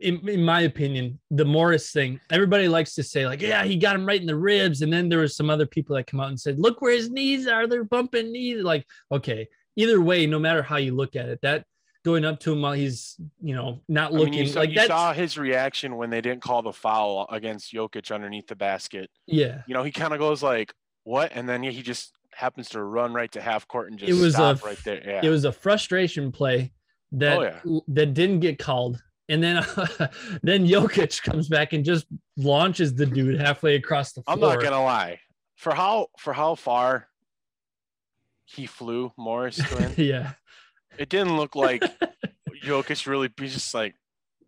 in, 0.00 0.28
in 0.28 0.42
my 0.42 0.62
opinion, 0.62 1.20
the 1.30 1.44
Morris 1.44 1.92
thing, 1.92 2.20
everybody 2.30 2.66
likes 2.68 2.94
to 2.96 3.02
say 3.04 3.24
like, 3.26 3.40
"Yeah, 3.40 3.64
he 3.64 3.76
got 3.76 3.94
him 3.96 4.04
right 4.04 4.20
in 4.20 4.26
the 4.26 4.36
ribs," 4.36 4.82
and 4.82 4.92
then 4.92 5.08
there 5.08 5.20
was 5.20 5.36
some 5.36 5.48
other 5.48 5.64
people 5.66 5.94
that 5.96 6.08
come 6.08 6.18
out 6.20 6.28
and 6.28 6.38
said, 6.40 6.58
"Look 6.58 6.82
where 6.82 6.92
his 6.94 7.08
knees 7.10 7.46
are; 7.46 7.66
they're 7.68 7.84
bumping 7.84 8.32
knees." 8.32 8.62
Like, 8.64 8.84
okay, 9.12 9.48
either 9.76 10.00
way, 10.00 10.26
no 10.26 10.38
matter 10.40 10.62
how 10.62 10.76
you 10.76 10.94
look 10.94 11.14
at 11.16 11.28
it, 11.28 11.38
that 11.42 11.64
going 12.04 12.24
up 12.24 12.40
to 12.40 12.52
him 12.52 12.62
while 12.62 12.72
he's 12.72 13.16
you 13.42 13.54
know 13.54 13.80
not 13.88 14.12
I 14.12 14.14
looking 14.16 14.30
mean, 14.32 14.40
you 14.40 14.46
saw, 14.46 14.60
like 14.60 14.70
you 14.70 14.86
saw 14.86 15.12
his 15.12 15.36
reaction 15.36 15.96
when 15.96 16.10
they 16.10 16.20
didn't 16.20 16.40
call 16.42 16.62
the 16.62 16.72
foul 16.72 17.26
against 17.30 17.72
Jokic 17.74 18.12
underneath 18.14 18.46
the 18.46 18.56
basket. 18.56 19.10
yeah. 19.26 19.62
You 19.66 19.74
know, 19.74 19.82
he 19.82 19.90
kind 19.92 20.12
of 20.12 20.18
goes 20.18 20.42
like, 20.42 20.72
"What?" 21.04 21.32
and 21.34 21.48
then 21.48 21.62
he 21.62 21.82
just 21.82 22.12
happens 22.32 22.68
to 22.70 22.82
run 22.82 23.12
right 23.12 23.30
to 23.32 23.40
half 23.40 23.66
court 23.68 23.90
and 23.90 23.98
just 23.98 24.10
It 24.10 24.14
was 24.14 24.34
a 24.34 24.56
stop 24.56 24.64
right 24.64 24.78
there. 24.84 25.02
Yeah. 25.04 25.20
it 25.22 25.28
was 25.28 25.44
a 25.44 25.52
frustration 25.52 26.32
play 26.32 26.72
that 27.12 27.38
Oh, 27.38 27.42
yeah. 27.42 27.80
that 27.88 28.14
didn't 28.14 28.40
get 28.40 28.58
called. 28.58 29.02
And 29.28 29.42
then 29.42 29.56
then 30.42 30.66
Jokic 30.66 31.22
comes 31.22 31.48
back 31.48 31.72
and 31.72 31.84
just 31.84 32.06
launches 32.36 32.94
the 32.94 33.06
dude 33.06 33.40
halfway 33.40 33.74
across 33.76 34.12
the 34.12 34.22
floor. 34.22 34.34
I'm 34.34 34.40
not 34.40 34.62
gonna 34.62 34.82
lie. 34.82 35.20
For 35.56 35.74
how 35.74 36.06
for 36.18 36.32
how 36.32 36.54
far 36.54 37.08
he 38.44 38.66
flew, 38.66 39.12
Morris 39.16 39.58
twin, 39.58 39.92
yeah. 39.96 40.32
It 40.98 41.08
didn't 41.08 41.36
look 41.36 41.54
like 41.56 41.82
Jokic 42.64 43.06
really. 43.06 43.28
be 43.28 43.48
just 43.48 43.72
like, 43.74 43.94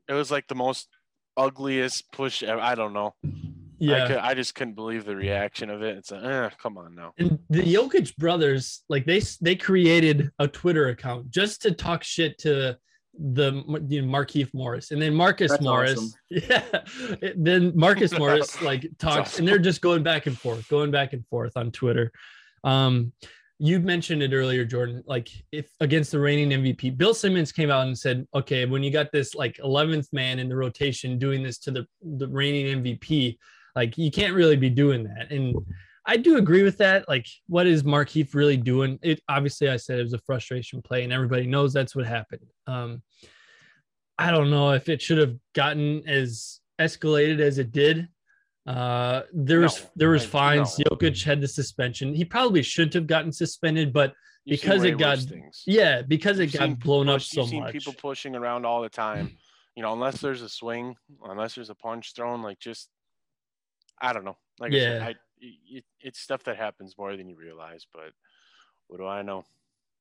it 0.08 0.12
was 0.14 0.30
like 0.30 0.48
the 0.48 0.54
most 0.54 0.88
ugliest 1.36 2.10
push. 2.12 2.42
ever. 2.42 2.60
I 2.60 2.74
don't 2.74 2.92
know. 2.92 3.14
I, 3.24 3.28
Yeah. 3.78 4.06
could, 4.06 4.16
I 4.18 4.34
just 4.34 4.54
couldn't 4.54 4.74
believe 4.74 5.04
the 5.04 5.16
reaction 5.16 5.70
of 5.70 5.82
it. 5.82 5.96
It's 5.98 6.10
like, 6.10 6.22
eh, 6.24 6.50
come 6.62 6.76
on 6.78 6.94
now. 6.94 7.12
And 7.18 7.38
the 7.50 7.62
Jokic 7.62 8.16
brothers, 8.16 8.82
like 8.88 9.06
they 9.06 9.20
they 9.40 9.56
created 9.56 10.30
a 10.38 10.46
Twitter 10.46 10.88
account 10.88 11.30
just 11.30 11.62
to 11.62 11.72
talk 11.72 12.04
shit 12.04 12.38
to 12.38 12.76
the 13.18 13.52
you 13.88 14.00
know, 14.02 14.08
Markieff 14.08 14.52
Morris, 14.54 14.90
and 14.90 15.00
then 15.02 15.14
Marcus 15.14 15.50
That's 15.50 15.62
Morris, 15.62 15.98
awesome. 15.98 16.12
yeah. 17.20 17.32
Then 17.36 17.72
Marcus 17.74 18.16
Morris 18.16 18.60
like 18.62 18.86
talks, 18.98 19.30
awesome. 19.32 19.40
and 19.40 19.48
they're 19.48 19.58
just 19.58 19.80
going 19.82 20.02
back 20.02 20.26
and 20.26 20.38
forth, 20.38 20.66
going 20.68 20.90
back 20.90 21.12
and 21.12 21.26
forth 21.26 21.56
on 21.56 21.70
Twitter. 21.72 22.10
Um, 22.64 23.12
you 23.64 23.78
mentioned 23.78 24.24
it 24.24 24.32
earlier, 24.32 24.64
Jordan. 24.64 25.04
Like 25.06 25.28
if 25.52 25.70
against 25.78 26.10
the 26.10 26.18
reigning 26.18 26.50
MVP, 26.50 26.98
Bill 26.98 27.14
Simmons 27.14 27.52
came 27.52 27.70
out 27.70 27.86
and 27.86 27.96
said, 27.96 28.26
"Okay, 28.34 28.66
when 28.66 28.82
you 28.82 28.90
got 28.90 29.12
this 29.12 29.36
like 29.36 29.56
11th 29.58 30.12
man 30.12 30.40
in 30.40 30.48
the 30.48 30.56
rotation 30.56 31.16
doing 31.16 31.44
this 31.44 31.58
to 31.58 31.70
the 31.70 31.86
the 32.02 32.26
reigning 32.26 32.82
MVP, 32.82 33.38
like 33.76 33.96
you 33.96 34.10
can't 34.10 34.34
really 34.34 34.56
be 34.56 34.68
doing 34.68 35.04
that." 35.04 35.30
And 35.30 35.54
I 36.04 36.16
do 36.16 36.38
agree 36.38 36.64
with 36.64 36.76
that. 36.78 37.08
Like, 37.08 37.28
what 37.46 37.68
is 37.68 37.84
Markieff 37.84 38.34
really 38.34 38.56
doing? 38.56 38.98
It 39.00 39.20
obviously, 39.28 39.68
I 39.68 39.76
said 39.76 40.00
it 40.00 40.02
was 40.02 40.12
a 40.12 40.18
frustration 40.18 40.82
play, 40.82 41.04
and 41.04 41.12
everybody 41.12 41.46
knows 41.46 41.72
that's 41.72 41.94
what 41.94 42.04
happened. 42.04 42.48
Um, 42.66 43.00
I 44.18 44.32
don't 44.32 44.50
know 44.50 44.72
if 44.72 44.88
it 44.88 45.00
should 45.00 45.18
have 45.18 45.36
gotten 45.54 46.02
as 46.08 46.58
escalated 46.80 47.38
as 47.38 47.58
it 47.58 47.70
did. 47.70 48.08
Uh, 48.66 49.22
there 49.32 49.60
was 49.60 49.80
No, 49.82 49.90
there 49.96 50.10
was 50.10 50.22
I- 50.24 50.26
fines. 50.28 50.78
no. 50.78 50.84
Jokic 50.96 51.24
had 51.24 51.40
the 51.40 51.48
suspension. 51.48 52.14
He 52.14 52.24
probably 52.24 52.62
shouldn't 52.62 52.94
have 52.94 53.06
gotten 53.06 53.32
suspended, 53.32 53.92
but 53.92 54.14
You've 54.44 54.60
Because 54.60 54.82
it 54.82 54.98
got- 54.98 55.24
yeah, 55.66 56.02
because 56.02 56.40
it 56.40 56.52
You've 56.52 56.58
got 56.58 56.78
blown 56.80 57.08
up 57.08 57.16
push- 57.20 57.28
so 57.28 57.42
you've 57.42 57.50
seen 57.50 57.62
much. 57.62 57.72
people 57.72 57.92
pushing 57.92 58.34
around 58.34 58.66
all 58.66 58.82
the 58.82 58.88
time. 58.88 59.38
You 59.76 59.82
know, 59.84 59.92
unless 59.92 60.20
there's 60.20 60.42
a 60.42 60.48
swing, 60.48 60.96
unless 61.22 61.54
there's 61.54 61.70
a 61.70 61.76
punch 61.76 62.12
thrown, 62.16 62.42
like 62.42 62.58
just 62.58 62.88
I 64.00 64.12
don't 64.12 64.24
know. 64.24 64.36
Like 64.58 64.72
I 64.72 64.78
said, 64.78 65.00
Yeah. 65.00 65.06
I, 65.06 65.14
it, 65.40 65.84
it's 66.00 66.18
stuff 66.18 66.42
that 66.44 66.56
happens 66.56 66.98
more 66.98 67.16
than 67.16 67.28
you 67.28 67.36
realize. 67.36 67.86
But 67.92 68.12
what 68.88 68.98
do 68.98 69.06
I 69.06 69.22
know? 69.22 69.44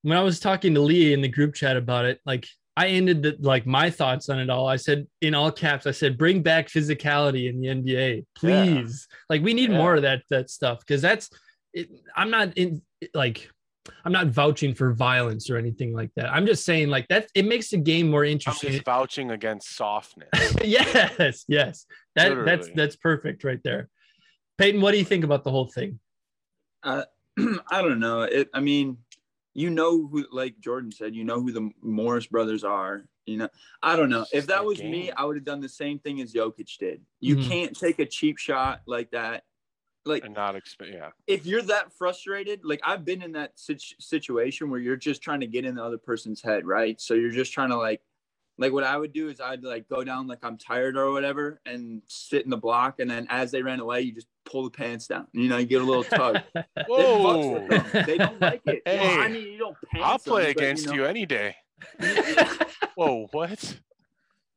when 0.02 0.18
I 0.18 0.24
was 0.24 0.40
talking 0.40 0.74
to 0.74 0.82
Lee 0.82 1.14
in 1.14 1.22
the 1.22 1.28
group 1.28 1.54
chat 1.54 1.78
about 1.78 2.06
it, 2.06 2.20
like 2.26 2.48
I 2.78 2.88
ended 2.88 3.22
the, 3.24 3.36
like 3.40 3.66
my 3.66 3.90
thoughts 3.90 4.30
on 4.30 4.40
it 4.40 4.50
all. 4.50 4.68
I 4.68 4.78
said 4.78 5.06
in 5.22 5.36
all 5.36 5.52
caps, 5.52 5.86
I 5.86 5.92
said, 5.92 6.18
bring 6.18 6.42
back 6.42 6.68
physicality 6.68 7.50
in 7.50 7.60
the 7.60 7.68
NBA, 7.68 8.26
please. 8.36 9.08
Like 9.30 9.42
we 9.42 9.54
need 9.54 9.72
Yeah. 9.72 9.78
more 9.78 9.96
of 9.96 10.04
that 10.04 10.24
that 10.30 10.50
stuff 10.50 10.80
because 10.80 11.02
that's 11.02 11.30
it, 11.74 11.90
I'm 12.16 12.30
not 12.30 12.58
in 12.58 12.82
like 13.14 13.50
I'm 14.06 14.12
not 14.12 14.28
vouching 14.28 14.74
for 14.74 14.94
violence 14.94 15.50
or 15.50 15.58
anything 15.58 15.94
like 15.94 16.12
that. 16.16 16.32
I'm 16.32 16.46
just 16.46 16.64
saying 16.64 16.90
like 16.90 17.08
that 17.10 17.28
it 17.36 17.46
makes 17.46 17.70
the 17.70 17.78
game 17.78 18.10
more 18.10 18.24
I'm 18.24 18.32
interesting. 18.32 18.72
just 18.72 18.86
vouching 18.86 19.32
against 19.32 19.76
softness. 19.76 20.30
yes, 20.64 21.44
yes. 21.48 21.86
That 22.16 22.46
that's 22.46 22.70
that's 22.74 22.96
perfect 22.96 23.44
right 23.44 23.60
there. 23.64 23.90
Peyton, 24.58 24.80
what 24.82 24.92
do 24.92 24.98
you 24.98 25.06
think 25.06 25.24
about 25.24 25.44
the 25.44 25.52
whole 25.52 25.68
thing? 25.68 26.00
Uh, 26.84 27.04
I 27.72 27.82
don't 27.82 28.00
know. 28.00 28.22
It. 28.22 28.50
I 28.54 28.60
mean, 28.60 28.98
you 29.54 29.70
know 29.70 30.08
who, 30.08 30.26
like 30.32 30.60
Jordan 30.60 30.92
said, 30.92 31.16
you 31.16 31.24
know 31.24 31.42
who 31.42 31.52
the 31.52 31.70
Morris 31.82 32.28
brothers 32.28 32.64
are. 32.64 33.06
You 33.26 33.38
know, 33.38 33.50
I 33.84 33.96
don't 33.96 34.10
know. 34.10 34.26
If 34.34 34.48
that 34.48 34.66
was 34.66 34.82
me. 34.82 35.12
I 35.12 35.24
would 35.26 35.36
have 35.36 35.46
done 35.46 35.62
the 35.62 35.70
same 35.70 36.00
thing 36.00 36.22
as 36.22 36.34
Jokic 36.34 36.78
did. 36.78 37.02
You 37.20 37.36
Mhm. 37.38 37.48
can't 37.48 37.80
take 37.80 38.00
a 38.00 38.06
cheap 38.06 38.38
shot 38.38 38.82
like 38.88 39.12
that. 39.12 39.44
Like 40.04 40.24
and 40.26 40.34
not 40.34 40.56
expect. 40.56 40.92
Yeah. 40.94 41.12
if 41.28 41.46
you're 41.46 41.62
that 41.64 41.94
frustrated, 41.94 42.62
like 42.66 42.80
I've 42.84 43.06
been 43.06 43.22
in 43.22 43.34
that 43.34 43.60
situ- 43.60 43.96
situation 44.00 44.72
where 44.72 44.80
you're 44.80 44.96
just 44.96 45.22
trying 45.22 45.42
to 45.42 45.48
get 45.48 45.64
in 45.64 45.76
the 45.76 45.84
other 45.84 46.00
person's 46.00 46.42
head, 46.42 46.66
right? 46.66 47.00
So 47.00 47.14
you're 47.14 47.30
just 47.30 47.54
trying 47.54 47.70
to 47.70 47.78
like, 47.78 48.02
like 48.58 48.74
what 48.74 48.84
I 48.84 48.98
would 48.98 49.14
do 49.14 49.30
is 49.30 49.40
I'd 49.40 49.64
like 49.64 49.88
go 49.88 50.04
down 50.04 50.26
like 50.28 50.40
I'm 50.44 50.58
tired 50.58 50.98
or 50.98 51.12
whatever 51.12 51.62
and 51.68 52.02
sit 52.08 52.44
in 52.44 52.50
the 52.50 52.58
block, 52.58 53.00
and 53.00 53.10
then 53.12 53.28
as 53.30 53.52
they 53.52 53.62
ran 53.62 53.80
away, 53.80 54.02
you 54.02 54.12
just 54.14 54.28
pull 54.46 54.64
the 54.64 54.70
pants 54.72 55.08
down. 55.08 55.28
You 55.34 55.48
know, 55.50 55.58
you 55.58 55.66
get 55.66 55.82
a 55.82 55.86
little 55.86 56.04
tug. 56.04 56.42
It 56.56 56.88
fucks. 56.88 58.06
They 58.06 58.18
don't 58.18 58.40
like 58.42 58.62
it. 58.66 58.82
Well, 58.86 59.20
I 59.20 59.28
mean, 59.28 59.48
you 59.54 59.58
don't 59.58 59.78
pants 59.92 60.06
I'll 60.08 60.20
play 60.20 60.46
them, 60.46 60.54
but, 60.56 60.62
against 60.64 60.88
know- 60.88 60.94
you 60.94 61.06
any 61.06 61.26
day. 61.26 61.56
Whoa, 62.96 63.28
what? 63.32 63.78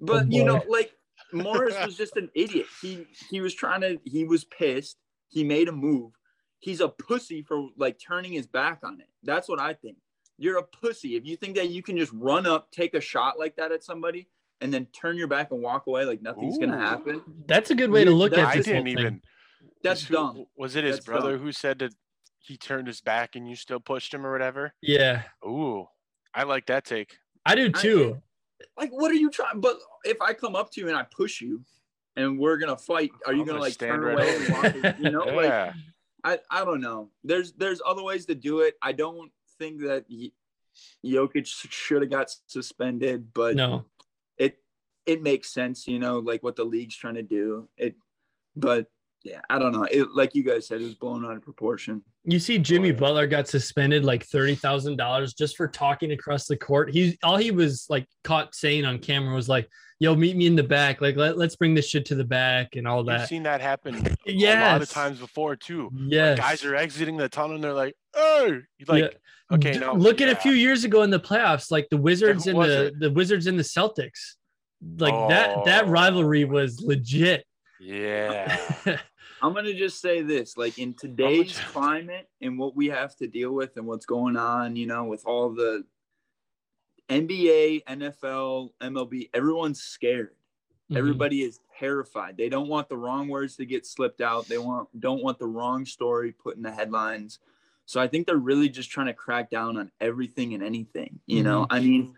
But 0.00 0.24
Oh, 0.24 0.26
you 0.28 0.44
know, 0.44 0.62
like 0.68 0.92
Morris 1.32 1.74
was 1.84 1.96
just 1.96 2.16
an 2.16 2.30
idiot. 2.34 2.66
He 2.82 3.06
he 3.30 3.40
was 3.40 3.54
trying 3.54 3.80
to. 3.82 3.98
He 4.04 4.24
was 4.24 4.44
pissed. 4.44 4.96
He 5.28 5.44
made 5.44 5.68
a 5.68 5.72
move. 5.72 6.12
He's 6.58 6.80
a 6.80 6.88
pussy 6.88 7.42
for 7.42 7.68
like 7.76 7.98
turning 8.04 8.32
his 8.32 8.46
back 8.46 8.80
on 8.84 9.00
it. 9.00 9.08
That's 9.22 9.48
what 9.48 9.60
I 9.60 9.74
think. 9.74 9.96
You're 10.38 10.58
a 10.58 10.62
pussy 10.62 11.16
if 11.16 11.24
you 11.24 11.36
think 11.36 11.54
that 11.56 11.70
you 11.70 11.82
can 11.82 11.96
just 11.96 12.12
run 12.12 12.46
up, 12.46 12.70
take 12.72 12.94
a 12.94 13.00
shot 13.00 13.38
like 13.38 13.56
that 13.56 13.70
at 13.72 13.84
somebody, 13.84 14.28
and 14.60 14.72
then 14.74 14.86
turn 14.86 15.16
your 15.16 15.28
back 15.28 15.50
and 15.52 15.62
walk 15.62 15.86
away 15.86 16.04
like 16.04 16.20
nothing's 16.22 16.58
gonna 16.58 16.78
happen. 16.78 17.22
That's 17.46 17.70
a 17.70 17.74
good 17.74 17.90
way 17.90 18.04
to 18.04 18.10
look 18.10 18.32
That- 18.32 18.40
at 18.40 18.46
I 18.48 18.56
this 18.56 18.66
whole 18.66 18.82
didn't 18.82 18.96
thing. 18.96 19.22
Even. 19.84 19.90
That's 19.90 20.00
was 20.02 20.08
who- 20.08 20.14
dumb. 20.14 20.46
Was 20.56 20.76
it 20.76 20.84
his 20.84 20.96
That's 20.96 21.06
brother 21.06 21.32
dumb. 21.36 21.40
who 21.46 21.52
said 21.52 21.78
that 21.80 21.94
he 22.38 22.56
turned 22.56 22.86
his 22.86 23.00
back 23.00 23.36
and 23.36 23.48
you 23.48 23.56
still 23.56 23.80
pushed 23.80 24.12
him 24.12 24.26
or 24.26 24.32
whatever? 24.32 24.74
Yeah, 24.82 25.22
Ooh, 25.44 25.86
I 26.34 26.42
like 26.44 26.66
that 26.66 26.84
take. 26.84 27.16
I 27.46 27.54
do 27.54 27.70
I 27.74 27.80
too. 27.80 28.22
Like, 28.76 28.90
what 28.90 29.10
are 29.10 29.14
you 29.14 29.30
trying? 29.30 29.60
But 29.60 29.78
if 30.04 30.20
I 30.20 30.32
come 30.32 30.56
up 30.56 30.70
to 30.72 30.80
you 30.80 30.88
and 30.88 30.96
I 30.96 31.02
push 31.04 31.40
you, 31.40 31.62
and 32.16 32.38
we're 32.38 32.56
gonna 32.58 32.76
fight, 32.76 33.10
are 33.26 33.32
you 33.32 33.40
gonna 33.40 33.52
gonna 33.52 33.60
like 33.60 33.72
stand 33.74 34.02
turn 34.02 34.14
right 34.14 34.14
away 34.14 34.36
and 34.72 34.82
walk? 34.84 34.98
You 35.00 35.10
know, 35.10 35.24
like 35.36 35.46
yeah. 35.46 35.72
I, 36.22 36.38
I 36.50 36.64
don't 36.64 36.80
know. 36.80 37.10
There's 37.24 37.52
there's 37.52 37.82
other 37.84 38.02
ways 38.02 38.24
to 38.26 38.34
do 38.34 38.60
it. 38.60 38.74
I 38.80 38.92
don't 38.92 39.30
think 39.58 39.82
that 39.82 40.04
y- 40.08 40.30
Jokic 41.04 41.46
should 41.46 42.02
have 42.02 42.10
got 42.10 42.34
suspended, 42.46 43.34
but 43.34 43.56
No, 43.56 43.84
it 44.38 44.58
it 45.06 45.22
makes 45.22 45.52
sense, 45.52 45.86
you 45.86 45.98
know, 45.98 46.18
like 46.20 46.42
what 46.42 46.56
the 46.56 46.64
league's 46.64 46.96
trying 46.96 47.14
to 47.16 47.22
do. 47.22 47.68
It, 47.76 47.94
but 48.56 48.86
yeah, 49.24 49.40
I 49.50 49.58
don't 49.58 49.72
know. 49.72 49.84
It 49.90 50.08
like 50.14 50.34
you 50.34 50.44
guys 50.44 50.66
said, 50.68 50.80
it 50.80 50.84
was 50.84 50.94
blown 50.94 51.24
out 51.24 51.34
of 51.36 51.42
proportion. 51.42 52.02
you 52.24 52.38
see, 52.38 52.58
Jimmy 52.58 52.88
yeah. 52.90 52.94
Uh, 52.94 52.98
Butler 52.98 53.26
got 53.26 53.48
suspended 53.48 54.04
like 54.04 54.24
thirty 54.24 54.54
thousand 54.54 54.96
dollars 54.96 55.32
just 55.34 55.56
for 55.56 55.66
talking 55.66 56.12
across 56.12 56.46
the 56.46 56.56
court. 56.56 56.90
He 56.92 57.18
all 57.22 57.36
he 57.38 57.50
was 57.50 57.86
like 57.88 58.06
caught 58.22 58.54
saying 58.54 58.84
on 58.84 58.98
camera 58.98 59.34
was 59.34 59.48
like, 59.48 59.66
"Yo, 59.98 60.14
meet 60.14 60.36
me 60.36 60.46
in 60.46 60.56
the 60.56 60.62
back. 60.62 61.00
Like, 61.00 61.16
let, 61.16 61.38
let's 61.38 61.56
bring 61.56 61.74
this 61.74 61.88
shit 61.88 62.04
to 62.06 62.14
the 62.14 62.24
back 62.24 62.76
and 62.76 62.86
all 62.86 63.02
that. 63.04 63.20
You've 63.20 63.28
seen 63.28 63.42
that 63.44 63.60
happen 63.62 63.94
a 64.28 64.56
lot 64.60 64.82
of 64.82 64.90
times 64.90 65.18
before 65.18 65.56
too. 65.56 65.90
Yes, 65.94 66.38
Guys 66.38 66.64
are 66.64 66.76
exiting 66.76 67.16
the 67.16 67.28
tunnel 67.28 67.54
and 67.54 67.64
they're 67.64 67.72
like, 67.72 67.94
"Oh, 68.14 68.60
you 68.78 68.84
like, 68.86 69.04
Yeah. 69.50 69.56
okay, 69.56 69.72
D- 69.72 69.78
no." 69.78 69.94
look 69.94 70.20
at 70.20 70.28
a 70.28 70.36
few 70.36 70.52
years 70.52 70.84
ago 70.84 71.02
in 71.02 71.08
the 71.10 71.18
playoffs, 71.20 71.70
like 71.70 71.88
the 71.90 71.96
Wizards 71.96 72.46
and 72.46 72.58
the 72.60 72.86
it? 72.88 73.00
the 73.00 73.10
Wizards 73.10 73.46
and 73.46 73.58
the 73.58 73.62
Celtics. 73.64 74.34
Like 74.98 75.30
that 75.30 75.64
that 75.64 75.84
Oh. 75.86 75.88
rivalry 75.88 76.44
was 76.44 76.78
legit. 76.82 77.46
Yeah. 77.80 78.54
I'm 79.44 79.52
gonna 79.52 79.74
just 79.74 80.00
say 80.00 80.22
this: 80.22 80.56
like 80.56 80.78
in 80.78 80.94
today's 80.94 81.58
climate 81.72 82.30
and 82.40 82.58
what 82.58 82.74
we 82.74 82.88
have 82.88 83.14
to 83.16 83.26
deal 83.26 83.52
with 83.52 83.76
and 83.76 83.86
what's 83.86 84.06
going 84.06 84.38
on, 84.38 84.74
you 84.74 84.86
know, 84.86 85.04
with 85.04 85.26
all 85.26 85.50
the 85.50 85.84
NBA, 87.10 87.84
NFL, 87.84 88.70
MLB, 88.80 89.28
everyone's 89.34 89.82
scared. 89.82 90.34
Mhm. 90.90 90.96
Everybody 90.96 91.42
is 91.42 91.60
terrified. 91.78 92.38
They 92.38 92.48
don't 92.48 92.68
want 92.68 92.88
the 92.88 92.96
wrong 92.96 93.28
words 93.28 93.56
to 93.56 93.66
get 93.66 93.84
slipped 93.84 94.22
out. 94.22 94.48
They 94.48 94.56
want 94.56 94.88
don't 94.98 95.22
want 95.22 95.38
the 95.38 95.46
wrong 95.46 95.84
story 95.84 96.32
put 96.32 96.56
in 96.56 96.62
the 96.62 96.72
headlines. 96.72 97.38
So 97.84 98.00
I 98.00 98.08
think 98.08 98.26
they're 98.26 98.38
really 98.38 98.70
just 98.70 98.90
trying 98.90 99.08
to 99.08 99.12
crack 99.14 99.50
down 99.50 99.76
on 99.76 99.90
everything 100.00 100.54
and 100.54 100.62
anything. 100.62 101.20
You 101.26 101.42
know, 101.42 101.66
I 101.68 101.80
mean, 101.80 102.14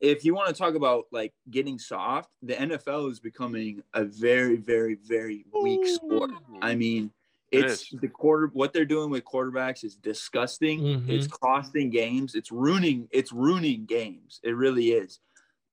if 0.00 0.24
you 0.24 0.34
want 0.34 0.48
to 0.48 0.54
talk 0.54 0.74
about 0.74 1.04
like 1.12 1.32
getting 1.50 1.78
soft, 1.78 2.30
the 2.42 2.54
NFL 2.54 3.10
is 3.10 3.20
becoming 3.20 3.82
a 3.94 4.04
very, 4.04 4.56
very, 4.56 4.96
very 5.06 5.44
weak 5.62 5.86
sport. 5.86 6.30
I 6.62 6.74
mean, 6.74 7.12
it's 7.52 7.92
is. 7.92 8.00
the 8.00 8.08
quarter. 8.08 8.50
What 8.52 8.72
they're 8.72 8.84
doing 8.84 9.10
with 9.10 9.24
quarterbacks 9.24 9.84
is 9.84 9.96
disgusting. 9.96 10.80
Mhm. 10.80 11.08
It's 11.08 11.26
costing 11.26 11.90
games. 11.90 12.34
It's 12.34 12.50
ruining. 12.50 13.08
It's 13.10 13.32
ruining 13.32 13.84
games. 13.84 14.40
It 14.42 14.56
really 14.56 14.92
is. 14.92 15.20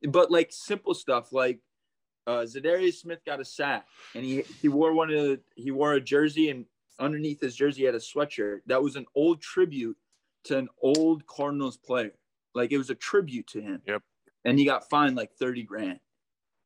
But 0.10 0.30
like 0.30 0.52
simple 0.52 0.94
stuff, 0.94 1.32
like 1.32 1.60
uh, 2.26 2.42
Za'Darius 2.42 2.96
Smith 2.96 3.20
got 3.26 3.40
a 3.40 3.46
sack, 3.46 3.88
and 4.14 4.26
he 4.26 4.42
he 4.62 4.68
wore 4.68 4.94
one 4.94 5.10
of 5.10 5.24
the, 5.24 5.40
he 5.56 5.72
wore 5.72 5.94
a 5.94 6.02
jersey, 6.02 6.50
and 6.50 6.66
underneath 7.00 7.40
his 7.40 7.56
jersey 7.56 7.82
he 7.82 7.86
had 7.86 7.96
a 7.96 8.00
sweatshirt 8.00 8.60
that 8.66 8.82
was 8.82 8.96
an 8.96 9.06
old 9.16 9.42
tribute 9.42 9.96
to 10.44 10.58
an 10.58 10.68
old 10.82 11.26
Cardinals 11.28 11.78
player. 11.78 12.14
Like 12.54 12.72
it 12.72 12.78
was 12.78 12.90
a 12.90 12.96
tribute 12.96 13.48
to 13.48 13.62
him. 13.62 13.82
Yep. 13.86 14.02
And 14.48 14.58
he 14.58 14.66
got 14.66 14.90
fined 14.90 15.16
like 15.16 15.34
thirty 15.40 15.64
grand. 15.64 16.00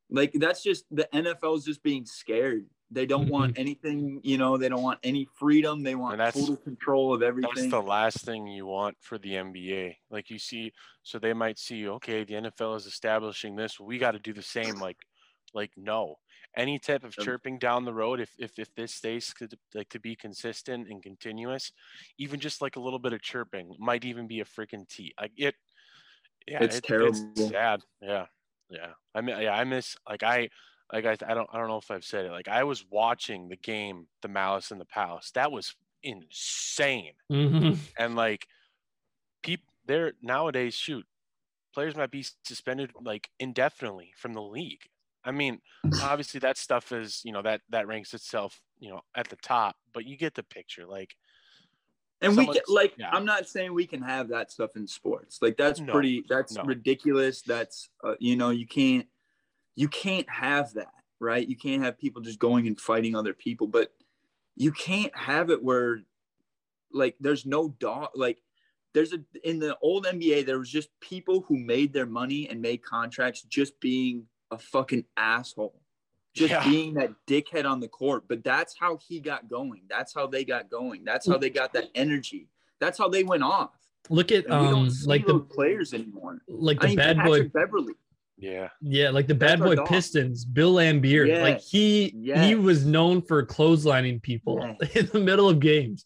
Like 0.09 0.31
that's 0.33 0.61
just 0.61 0.85
the 0.91 1.07
NFL 1.13 1.57
is 1.57 1.65
just 1.65 1.83
being 1.83 2.05
scared. 2.05 2.65
They 2.93 3.05
don't 3.05 3.29
want 3.29 3.53
mm-hmm. 3.53 3.61
anything, 3.61 4.19
you 4.21 4.37
know. 4.37 4.57
They 4.57 4.67
don't 4.67 4.83
want 4.83 4.99
any 5.03 5.25
freedom. 5.39 5.81
They 5.81 5.95
want 5.95 6.19
total 6.19 6.57
control 6.57 7.13
of 7.13 7.23
everything. 7.23 7.51
That's 7.55 7.69
the 7.69 7.81
last 7.81 8.25
thing 8.25 8.47
you 8.47 8.65
want 8.65 8.97
for 8.99 9.17
the 9.17 9.31
NBA. 9.31 9.95
Like 10.09 10.29
you 10.29 10.37
see, 10.37 10.73
so 11.01 11.17
they 11.17 11.33
might 11.33 11.57
see, 11.57 11.87
okay, 11.87 12.25
the 12.25 12.33
NFL 12.33 12.75
is 12.75 12.85
establishing 12.85 13.55
this. 13.55 13.79
We 13.79 13.97
got 13.97 14.11
to 14.11 14.19
do 14.19 14.33
the 14.33 14.41
same. 14.41 14.75
Like, 14.75 14.97
like 15.53 15.71
no, 15.77 16.17
any 16.57 16.79
type 16.79 17.05
of 17.05 17.15
chirping 17.15 17.59
down 17.59 17.85
the 17.85 17.93
road, 17.93 18.19
if 18.19 18.31
if 18.37 18.59
if 18.59 18.73
this 18.75 18.93
stays 18.93 19.33
to, 19.39 19.47
like 19.73 19.87
to 19.89 19.99
be 20.01 20.17
consistent 20.17 20.89
and 20.89 21.01
continuous, 21.01 21.71
even 22.17 22.41
just 22.41 22.61
like 22.61 22.75
a 22.75 22.81
little 22.81 22.99
bit 22.99 23.13
of 23.13 23.21
chirping 23.21 23.73
might 23.79 24.03
even 24.03 24.27
be 24.27 24.41
a 24.41 24.45
freaking 24.45 24.85
T. 24.89 25.13
Like 25.19 25.31
it, 25.37 25.55
yeah, 26.47 26.63
It's 26.63 26.77
it- 26.77 26.83
terrible. 26.83 27.31
It's 27.35 27.49
sad. 27.49 27.81
Yeah, 28.01 28.25
yeah. 28.69 28.93
I 29.15 29.21
mean, 29.21 29.39
yeah, 29.41 29.55
I 29.55 29.63
miss 29.63 29.95
like 30.09 30.23
I. 30.23 30.49
Like 30.93 31.05
I, 31.05 31.11
I 31.25 31.33
don't 31.33 31.49
I 31.53 31.57
don't 31.57 31.69
know 31.69 31.77
if 31.77 31.89
I've 31.89 32.03
said 32.03 32.25
it. 32.25 32.31
Like 32.31 32.49
I 32.49 32.65
was 32.65 32.83
watching 32.89 33.47
the 33.47 33.55
game, 33.55 34.07
The 34.21 34.27
Malice 34.27 34.71
in 34.71 34.77
the 34.77 34.83
Palace. 34.83 35.31
That 35.35 35.49
was 35.49 35.73
insane 36.03 37.13
Mhm. 37.31 37.77
and 37.97 38.15
like 38.15 38.45
people 39.43 39.71
there 39.85 40.13
nowadays 40.21 40.73
shoot 40.73 41.05
players 41.73 41.95
might 41.95 42.11
be 42.11 42.25
suspended 42.43 42.91
like 43.03 43.29
indefinitely 43.39 44.11
from 44.17 44.33
the 44.33 44.41
league 44.41 44.81
i 45.23 45.31
mean 45.31 45.59
obviously 46.01 46.39
that 46.39 46.57
stuff 46.57 46.91
is 46.91 47.21
you 47.23 47.31
know 47.31 47.41
that 47.41 47.61
that 47.69 47.87
ranks 47.87 48.13
itself 48.15 48.59
you 48.79 48.89
know 48.89 49.01
at 49.15 49.27
the 49.29 49.35
top 49.37 49.75
but 49.93 50.05
you 50.05 50.17
get 50.17 50.33
the 50.33 50.43
picture 50.43 50.85
like 50.87 51.15
And 52.21 52.37
we 52.37 52.45
can, 52.45 52.61
like, 52.67 52.93
yeah. 52.97 53.09
I'm 53.11 53.25
not 53.25 53.47
saying 53.47 53.73
we 53.73 53.87
can 53.87 54.01
have 54.03 54.29
that 54.29 54.51
stuff 54.51 54.75
in 54.75 54.87
sports. 54.87 55.39
Like, 55.41 55.57
that's 55.57 55.79
No, 55.79 55.91
pretty, 55.91 56.23
that's 56.29 56.53
no. 56.53 56.63
ridiculous. 56.63 57.41
That's, 57.41 57.89
uh, 58.03 58.13
you 58.19 58.35
know, 58.35 58.51
you 58.51 58.67
can't, 58.67 59.07
you 59.75 59.87
can't 59.87 60.29
have 60.29 60.73
that, 60.75 60.93
right? 61.19 61.47
You 61.47 61.55
can't 61.55 61.83
have 61.83 61.97
people 61.97 62.21
just 62.21 62.37
going 62.39 62.67
and 62.67 62.79
fighting 62.79 63.15
other 63.15 63.33
people, 63.33 63.67
but 63.67 63.91
you 64.55 64.71
can't 64.71 65.15
have 65.15 65.49
it 65.49 65.63
where, 65.63 66.01
like, 66.93 67.15
there's 67.19 67.45
no 67.45 67.69
dog, 67.79 68.09
like, 68.13 68.39
there's 68.93 69.13
a, 69.13 69.19
in 69.43 69.59
the 69.59 69.77
old 69.81 70.05
NBA, 70.05 70.45
there 70.45 70.59
was 70.59 70.69
just 70.69 70.89
people 70.99 71.45
who 71.47 71.57
made 71.57 71.93
their 71.93 72.05
money 72.05 72.49
and 72.49 72.61
made 72.61 72.83
contracts 72.83 73.41
just 73.41 73.79
being 73.79 74.27
a 74.51 74.57
fucking 74.57 75.05
asshole. 75.17 75.80
Just 76.33 76.51
Yeah. 76.51 76.63
being 76.63 76.93
that 76.93 77.11
dickhead 77.27 77.65
on 77.69 77.79
the 77.81 77.87
court, 77.89 78.23
but 78.29 78.43
that's 78.43 78.73
how 78.79 78.97
he 79.05 79.19
got 79.19 79.49
going. 79.49 79.81
That's 79.89 80.13
how 80.13 80.27
they 80.27 80.45
got 80.45 80.69
going. 80.69 81.03
That's 81.03 81.27
how 81.27 81.37
they 81.37 81.49
got 81.49 81.73
that 81.73 81.89
energy. 81.93 82.47
That's 82.79 82.97
how 82.97 83.09
they 83.09 83.23
went 83.23 83.43
off. 83.43 83.71
Look 84.09 84.31
at 84.31 84.45
And 84.45 84.61
we 84.61 84.67
um 84.67 84.73
don't 84.73 84.89
see 84.91 85.07
like 85.07 85.25
those 85.27 85.41
the 85.41 85.53
players 85.53 85.93
anymore. 85.93 86.41
like 86.47 86.77
I 86.79 86.81
the 86.81 86.87
mean, 86.87 86.97
bad 86.97 87.23
boy 87.23 87.49
Beverley. 87.49 87.93
yeah 88.37 88.69
Yeah, 88.81 89.09
like 89.11 89.27
the 89.27 89.33
That's 89.33 89.59
bad 89.59 89.65
boy 89.65 89.75
dog. 89.75 89.87
Pistons, 89.87 90.45
Bill 90.45 90.73
Laimbeer. 90.73 91.41
Like 91.41 91.55
Yes, 91.55 91.69
he 91.69 92.03
he 92.09 92.09
yes. 92.23 92.55
was 92.57 92.85
known 92.85 93.21
for 93.21 93.45
clotheslining 93.45 94.21
people 94.21 94.75
Yes. 94.81 94.95
in 94.95 95.05
the 95.07 95.19
middle 95.19 95.49
of 95.49 95.59
games. 95.59 96.05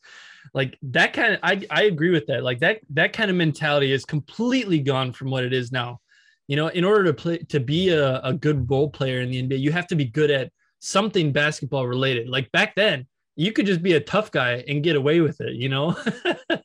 Like 0.54 0.78
that 0.84 1.14
kind 1.14 1.36
of 1.36 1.40
I 1.44 1.66
I 1.70 1.84
agree 1.84 2.10
with 2.12 2.26
that. 2.28 2.44
Like 2.44 2.60
that 2.62 2.80
that 2.92 3.14
kind 3.14 3.30
of 3.30 3.38
mentality 3.38 3.92
is 3.94 4.06
completely 4.06 4.80
gone 4.80 5.14
from 5.14 5.30
what 5.30 5.44
it 5.44 5.54
is 5.54 5.72
now. 5.72 6.02
You 6.48 6.56
know, 6.56 6.68
in 6.68 6.84
order 6.84 7.04
to 7.06 7.14
play 7.14 7.38
to 7.40 7.60
be 7.60 7.90
a, 7.90 8.20
a 8.22 8.34
good 8.34 8.70
role 8.70 8.90
player 8.90 9.22
in 9.22 9.32
the 9.32 9.42
NBA, 9.42 9.60
you 9.60 9.72
have 9.72 9.88
to 9.88 9.96
be 9.96 10.06
good 10.06 10.30
at 10.30 10.52
something 10.80 11.32
basketball 11.32 11.88
related. 11.88 12.30
Like 12.30 12.52
back 12.52 12.76
then, 12.76 13.08
you 13.36 13.52
could 13.52 13.66
just 13.66 13.82
be 13.82 13.94
a 13.94 14.00
tough 14.00 14.32
guy 14.32 14.64
and 14.68 14.84
get 14.84 14.96
away 14.96 15.22
with 15.22 15.42
it, 15.42 15.56
you 15.56 15.70
know? 15.70 15.96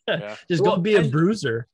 Yeah. 0.08 0.34
just 0.48 0.62
Well, 0.62 0.76
go 0.76 0.82
be 0.82 0.96
a 0.96 1.00
and- 1.00 1.10
bruiser. 1.12 1.68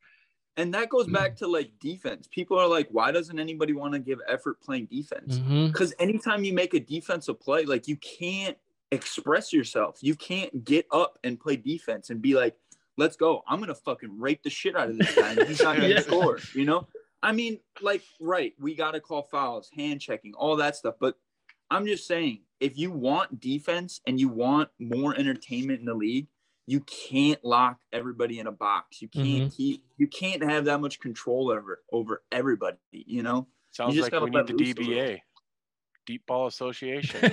And 0.58 0.72
that 0.74 0.88
goes 0.90 1.06
back 1.06 1.32
mm. 1.32 1.38
to 1.38 1.46
like 1.48 1.70
defense. 1.80 2.28
People 2.30 2.58
are 2.58 2.66
like, 2.68 2.88
why 2.90 3.12
doesn't 3.12 3.38
anybody 3.38 3.72
want 3.74 3.92
to 3.94 3.98
give 3.98 4.20
effort 4.28 4.60
playing 4.60 4.86
defense? 4.86 5.38
Mm-hmm. 5.38 5.66
Because 5.66 5.92
anytime 5.98 6.44
you 6.44 6.52
make 6.54 6.72
a 6.74 6.80
defensive 6.80 7.38
play, 7.40 7.64
like 7.64 7.88
you 7.88 7.96
can't 7.96 8.56
express 8.90 9.52
yourself. 9.52 9.98
You 10.00 10.14
can't 10.14 10.64
get 10.64 10.86
up 10.92 11.18
and 11.24 11.38
play 11.38 11.56
defense 11.56 12.08
and 12.10 12.22
be 12.22 12.34
like, 12.34 12.56
let's 12.96 13.16
go. 13.16 13.42
I'm 13.46 13.60
gonna 13.60 13.74
fucking 13.74 14.18
rape 14.18 14.42
the 14.42 14.50
shit 14.50 14.76
out 14.76 14.88
of 14.88 14.96
this 14.98 15.14
guy. 15.14 15.34
He's 15.44 15.62
not 15.62 15.76
gonna 15.76 15.88
Yeah. 15.94 16.00
score. 16.00 16.38
You 16.54 16.64
know? 16.64 16.86
I 17.22 17.32
mean, 17.32 17.60
like, 17.80 18.02
right, 18.20 18.52
we 18.58 18.74
gotta 18.74 19.00
call 19.00 19.22
fouls, 19.22 19.70
hand 19.74 20.00
checking, 20.00 20.34
all 20.34 20.56
that 20.56 20.76
stuff. 20.76 20.94
But 21.00 21.16
I'm 21.70 21.86
just 21.86 22.06
saying, 22.06 22.40
if 22.60 22.78
you 22.78 22.90
want 22.90 23.40
defense 23.40 24.00
and 24.06 24.20
you 24.20 24.28
want 24.28 24.68
more 24.78 25.14
entertainment 25.16 25.80
in 25.80 25.86
the 25.86 25.94
league, 25.94 26.28
you 26.66 26.80
can't 26.80 27.42
lock 27.44 27.78
everybody 27.92 28.38
in 28.40 28.46
a 28.46 28.52
box. 28.52 29.00
You 29.00 29.08
can't 29.08 29.26
mm-hmm. 29.26 29.48
keep 29.48 29.84
you 29.96 30.08
can't 30.08 30.42
have 30.42 30.64
that 30.66 30.80
much 30.80 31.00
control 31.00 31.50
over 31.50 31.82
over 31.92 32.22
everybody, 32.32 32.78
you 32.90 33.22
know? 33.22 33.46
Sounds 33.70 33.94
just 33.94 34.10
like 34.10 34.22
we 34.22 34.30
need 34.30 34.46
the 34.46 34.54
loose. 34.54 34.74
DBA, 34.74 35.20
Deep 36.06 36.26
Ball 36.26 36.46
Association. 36.46 37.20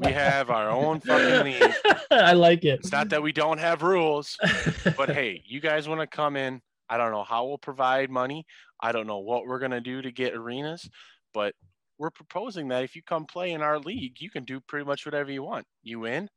we 0.00 0.12
have 0.12 0.50
our 0.50 0.68
own 0.68 1.00
fucking 1.00 1.44
league. 1.44 1.74
I 2.10 2.32
like 2.32 2.64
it. 2.64 2.80
It's 2.80 2.92
not 2.92 3.08
that 3.10 3.22
we 3.22 3.32
don't 3.32 3.58
have 3.58 3.82
rules, 3.82 4.36
but 4.96 5.10
hey, 5.10 5.42
you 5.46 5.60
guys 5.60 5.88
want 5.88 6.00
to 6.00 6.06
come 6.06 6.36
in? 6.36 6.60
I 6.88 6.96
don't 6.96 7.12
know 7.12 7.24
how 7.24 7.46
we'll 7.46 7.58
provide 7.58 8.10
money. 8.10 8.46
I 8.80 8.92
don't 8.92 9.06
know 9.06 9.18
what 9.18 9.46
we're 9.46 9.58
gonna 9.58 9.80
do 9.80 10.02
to 10.02 10.12
get 10.12 10.34
arenas, 10.34 10.88
but 11.34 11.54
we're 11.98 12.10
proposing 12.10 12.68
that 12.68 12.84
if 12.84 12.94
you 12.96 13.02
come 13.02 13.26
play 13.26 13.52
in 13.52 13.62
our 13.62 13.78
league, 13.78 14.20
you 14.20 14.30
can 14.30 14.44
do 14.44 14.60
pretty 14.60 14.86
much 14.86 15.04
whatever 15.04 15.30
you 15.30 15.42
want. 15.42 15.66
You 15.82 16.00
win, 16.00 16.28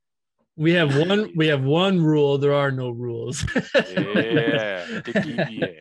we 0.58 0.72
have 0.74 0.96
one 0.98 1.32
we 1.36 1.48
have 1.48 1.64
one 1.64 2.02
rule, 2.02 2.38
there 2.38 2.54
are 2.54 2.72
no 2.72 2.90
rules. 2.90 3.44
yeah, 3.56 4.86
the 5.02 5.78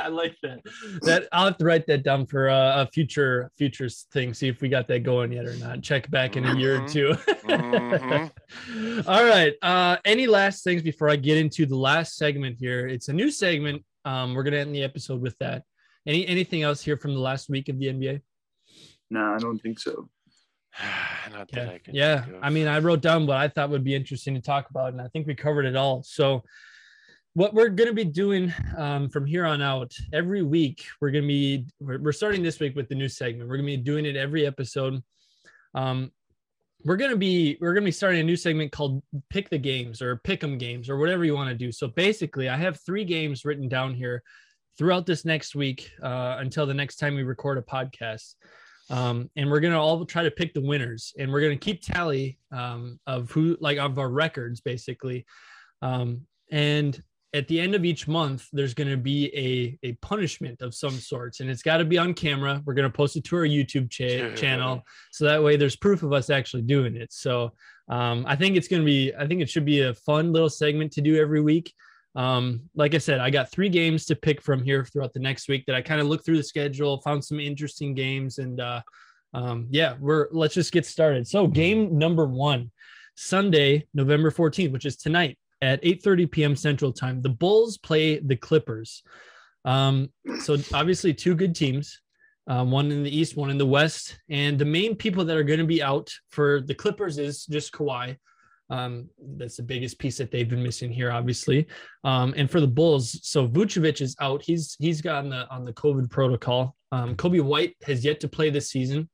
I 0.00 0.08
like 0.08 0.36
that. 0.42 0.60
That 1.02 1.28
I'll 1.32 1.46
have 1.46 1.56
to 1.58 1.64
write 1.64 1.86
that 1.86 2.02
down 2.02 2.26
for 2.26 2.48
uh, 2.48 2.82
a 2.82 2.86
future 2.92 3.50
future 3.56 3.88
thing. 4.12 4.32
See 4.34 4.48
if 4.48 4.60
we 4.60 4.68
got 4.68 4.86
that 4.88 5.02
going 5.02 5.32
yet 5.32 5.46
or 5.46 5.56
not. 5.56 5.82
Check 5.82 6.10
back 6.10 6.36
in 6.36 6.44
a 6.44 6.54
year 6.56 6.76
or 6.76 6.80
Mhm. 6.82 6.92
2 6.92 7.08
Mhm. 7.48 8.30
All 9.08 9.24
right. 9.24 9.54
Uh, 9.62 9.96
any 10.04 10.26
last 10.26 10.62
things 10.64 10.82
before 10.82 11.08
I 11.08 11.16
get 11.16 11.38
into 11.38 11.66
the 11.66 11.76
last 11.76 12.16
segment 12.16 12.56
here? 12.58 12.86
It's 12.86 13.08
a 13.08 13.12
new 13.12 13.30
segment. 13.30 13.84
Um, 14.04 14.34
we're 14.34 14.42
gonna 14.44 14.58
end 14.58 14.74
the 14.74 14.82
episode 14.82 15.20
with 15.20 15.36
that. 15.38 15.62
Any 16.06 16.26
anything 16.26 16.62
else 16.62 16.82
here 16.82 16.96
from 16.96 17.14
the 17.14 17.20
last 17.20 17.48
week 17.50 17.68
of 17.68 17.78
the 17.78 17.86
NBA? 17.86 18.20
No, 19.10 19.34
I 19.34 19.38
don't 19.38 19.58
think 19.58 19.78
so. 19.78 20.08
Not 21.32 21.50
that 21.52 21.66
Yeah, 21.66 21.72
I 21.72 21.78
can 21.78 21.94
yeah. 21.94 22.24
I 22.42 22.50
mean, 22.50 22.66
I 22.66 22.78
wrote 22.78 23.00
down 23.00 23.26
what 23.26 23.36
I 23.36 23.48
thought 23.48 23.70
would 23.70 23.84
be 23.84 23.94
interesting 23.94 24.34
to 24.34 24.40
talk 24.40 24.70
about, 24.70 24.92
and 24.92 25.00
I 25.00 25.08
think 25.08 25.26
we 25.26 25.34
covered 25.34 25.66
it 25.66 25.76
all. 25.76 26.02
So, 26.02 26.42
what 27.34 27.54
we're 27.54 27.68
going 27.68 27.88
to 27.88 27.94
be 27.94 28.04
doing 28.04 28.52
um, 28.76 29.08
from 29.08 29.24
here 29.24 29.46
on 29.46 29.62
out, 29.62 29.92
every 30.12 30.42
week, 30.42 30.84
we're 31.00 31.10
going 31.10 31.24
to 31.24 31.28
be 31.28 31.66
we're, 31.80 32.00
we're 32.00 32.12
starting 32.12 32.42
this 32.42 32.60
week 32.60 32.74
with 32.76 32.88
the 32.88 32.94
new 32.94 33.08
segment. 33.08 33.48
We're 33.48 33.56
going 33.56 33.68
to 33.68 33.76
be 33.76 33.82
doing 33.82 34.06
it 34.06 34.16
every 34.16 34.46
episode. 34.46 35.02
Um, 35.74 36.10
we're 36.84 36.96
going 36.96 37.10
to 37.10 37.16
be 37.16 37.58
we're 37.60 37.74
going 37.74 37.84
to 37.84 37.88
be 37.88 37.92
starting 37.92 38.20
a 38.20 38.24
new 38.24 38.36
segment 38.36 38.72
called 38.72 39.02
Pick 39.28 39.50
the 39.50 39.58
Games 39.58 40.00
or 40.00 40.16
Pick 40.16 40.42
'em 40.42 40.56
Games 40.58 40.88
or 40.88 40.96
whatever 40.98 41.24
you 41.24 41.34
want 41.34 41.50
to 41.50 41.54
do. 41.54 41.70
So 41.70 41.88
basically, 41.88 42.48
I 42.48 42.56
have 42.56 42.80
three 42.80 43.04
games 43.04 43.44
written 43.44 43.68
down 43.68 43.94
here 43.94 44.22
throughout 44.78 45.04
this 45.04 45.24
next 45.24 45.54
week 45.54 45.90
uh, 46.02 46.36
until 46.38 46.66
the 46.66 46.74
next 46.74 46.96
time 46.96 47.14
we 47.14 47.22
record 47.22 47.58
a 47.58 47.62
podcast 47.62 48.34
um, 48.90 49.30
and 49.36 49.50
we're 49.50 49.60
gonna 49.60 49.80
all 49.80 50.04
try 50.04 50.22
to 50.22 50.30
pick 50.30 50.52
the 50.54 50.60
winners 50.60 51.14
and 51.18 51.32
we're 51.32 51.40
gonna 51.40 51.56
keep 51.56 51.82
tally 51.82 52.38
um, 52.52 52.98
of 53.06 53.30
who 53.30 53.56
like 53.60 53.78
of 53.78 53.98
our 53.98 54.10
records 54.10 54.60
basically. 54.60 55.24
Um, 55.82 56.26
and 56.50 57.02
at 57.32 57.46
the 57.46 57.60
end 57.60 57.74
of 57.76 57.84
each 57.84 58.08
month 58.08 58.48
there's 58.52 58.74
going 58.74 58.90
to 58.90 58.96
be 58.96 59.26
a, 59.36 59.78
a 59.86 59.92
punishment 60.02 60.60
of 60.62 60.74
some 60.74 60.90
sorts 60.90 61.38
and 61.38 61.48
it's 61.48 61.62
got 61.62 61.76
to 61.76 61.84
be 61.84 61.96
on 61.96 62.12
camera. 62.12 62.60
We're 62.66 62.74
going 62.74 62.90
to 62.90 62.96
post 62.96 63.14
it 63.14 63.22
to 63.24 63.36
our 63.36 63.46
youtube 63.46 63.88
cha- 63.88 64.34
channel 64.34 64.82
so 65.12 65.26
that 65.26 65.42
way 65.42 65.56
there's 65.56 65.76
proof 65.76 66.02
of 66.02 66.12
us 66.12 66.28
actually 66.28 66.62
doing 66.62 66.96
it. 66.96 67.12
So 67.12 67.52
um, 67.90 68.24
i 68.26 68.36
think 68.36 68.56
it's 68.56 68.68
going 68.68 68.82
to 68.82 68.86
be 68.86 69.12
i 69.18 69.26
think 69.26 69.42
it 69.42 69.50
should 69.50 69.64
be 69.64 69.82
a 69.82 69.94
fun 69.94 70.32
little 70.32 70.48
segment 70.48 70.92
to 70.92 71.00
do 71.00 71.20
every 71.20 71.40
week 71.40 71.74
um, 72.16 72.62
like 72.74 72.94
I 72.94 72.98
said, 72.98 73.20
I 73.20 73.30
got 73.30 73.50
three 73.50 73.68
games 73.68 74.04
to 74.06 74.16
pick 74.16 74.42
from 74.42 74.62
here 74.62 74.84
throughout 74.84 75.12
the 75.12 75.20
next 75.20 75.48
week 75.48 75.64
that 75.66 75.76
I 75.76 75.82
kind 75.82 76.00
of 76.00 76.06
looked 76.06 76.24
through 76.24 76.38
the 76.38 76.42
schedule, 76.42 77.00
found 77.02 77.24
some 77.24 77.38
interesting 77.38 77.94
games, 77.94 78.38
and 78.38 78.60
uh, 78.60 78.82
um, 79.32 79.68
yeah, 79.70 79.94
we're 80.00 80.28
let's 80.32 80.54
just 80.54 80.72
get 80.72 80.86
started. 80.86 81.26
So, 81.26 81.46
game 81.46 81.96
number 81.96 82.26
one, 82.26 82.70
Sunday, 83.14 83.86
November 83.94 84.30
14th, 84.30 84.72
which 84.72 84.86
is 84.86 84.96
tonight 84.96 85.38
at 85.62 85.82
8:30 85.82 86.30
p.m. 86.30 86.56
Central 86.56 86.92
Time. 86.92 87.22
The 87.22 87.28
Bulls 87.28 87.78
play 87.78 88.18
the 88.18 88.36
Clippers. 88.36 89.02
Um, 89.64 90.08
so 90.40 90.56
obviously 90.72 91.12
two 91.12 91.34
good 91.34 91.54
teams, 91.54 92.00
um, 92.46 92.70
one 92.70 92.90
in 92.90 93.02
the 93.02 93.14
East, 93.14 93.36
one 93.36 93.50
in 93.50 93.58
the 93.58 93.66
West, 93.66 94.18
and 94.30 94.58
the 94.58 94.64
main 94.64 94.96
people 94.96 95.24
that 95.26 95.36
are 95.36 95.42
going 95.42 95.58
to 95.58 95.66
be 95.66 95.82
out 95.82 96.10
for 96.30 96.62
the 96.62 96.74
Clippers 96.74 97.18
is 97.18 97.44
just 97.44 97.72
Kawhi. 97.72 98.16
Um, 98.70 99.10
that's 99.36 99.56
the 99.56 99.62
biggest 99.62 99.98
piece 99.98 100.16
that 100.18 100.30
they've 100.30 100.48
been 100.48 100.62
missing 100.62 100.92
here, 100.92 101.10
obviously. 101.10 101.66
Um, 102.04 102.32
and 102.36 102.50
for 102.50 102.60
the 102.60 102.68
Bulls, 102.68 103.18
so 103.22 103.46
Vucevic 103.46 104.00
is 104.00 104.16
out. 104.20 104.42
He's 104.42 104.76
he's 104.78 105.02
got 105.02 105.24
on 105.24 105.30
the 105.30 105.48
on 105.50 105.64
the 105.64 105.72
COVID 105.72 106.08
protocol. 106.08 106.76
Um, 106.92 107.16
Coby 107.16 107.42
White 107.42 107.76
has 107.84 108.04
yet 108.04 108.20
to 108.20 108.28
play 108.28 108.48
this 108.48 108.70
season, 108.70 109.08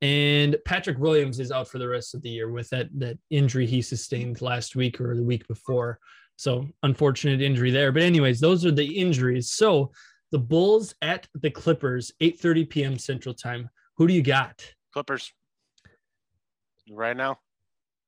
and 0.00 0.56
Patrick 0.64 0.98
Williams 0.98 1.40
is 1.40 1.50
out 1.50 1.68
for 1.68 1.78
the 1.78 1.88
rest 1.88 2.14
of 2.14 2.22
the 2.22 2.30
year 2.30 2.50
with 2.50 2.68
that 2.70 2.88
that 2.98 3.18
injury 3.30 3.66
he 3.66 3.82
sustained 3.82 4.40
last 4.40 4.76
week 4.76 5.00
or 5.00 5.16
the 5.16 5.24
week 5.24 5.46
before. 5.48 5.98
So 6.36 6.66
unfortunate 6.84 7.42
injury 7.42 7.70
there. 7.70 7.92
But 7.92 8.02
anyways, 8.02 8.40
those 8.40 8.64
are 8.64 8.70
the 8.70 8.98
injuries. 8.98 9.50
So 9.50 9.90
the 10.30 10.38
Bulls 10.38 10.94
at 11.02 11.26
the 11.34 11.50
Clippers, 11.50 12.12
8:30 12.22 12.70
p.m. 12.70 12.98
Central 12.98 13.34
Time. 13.34 13.68
Who 13.96 14.06
do 14.06 14.14
you 14.14 14.22
got? 14.22 14.64
Clippers. 14.92 15.32
Right 16.90 17.16
now, 17.16 17.38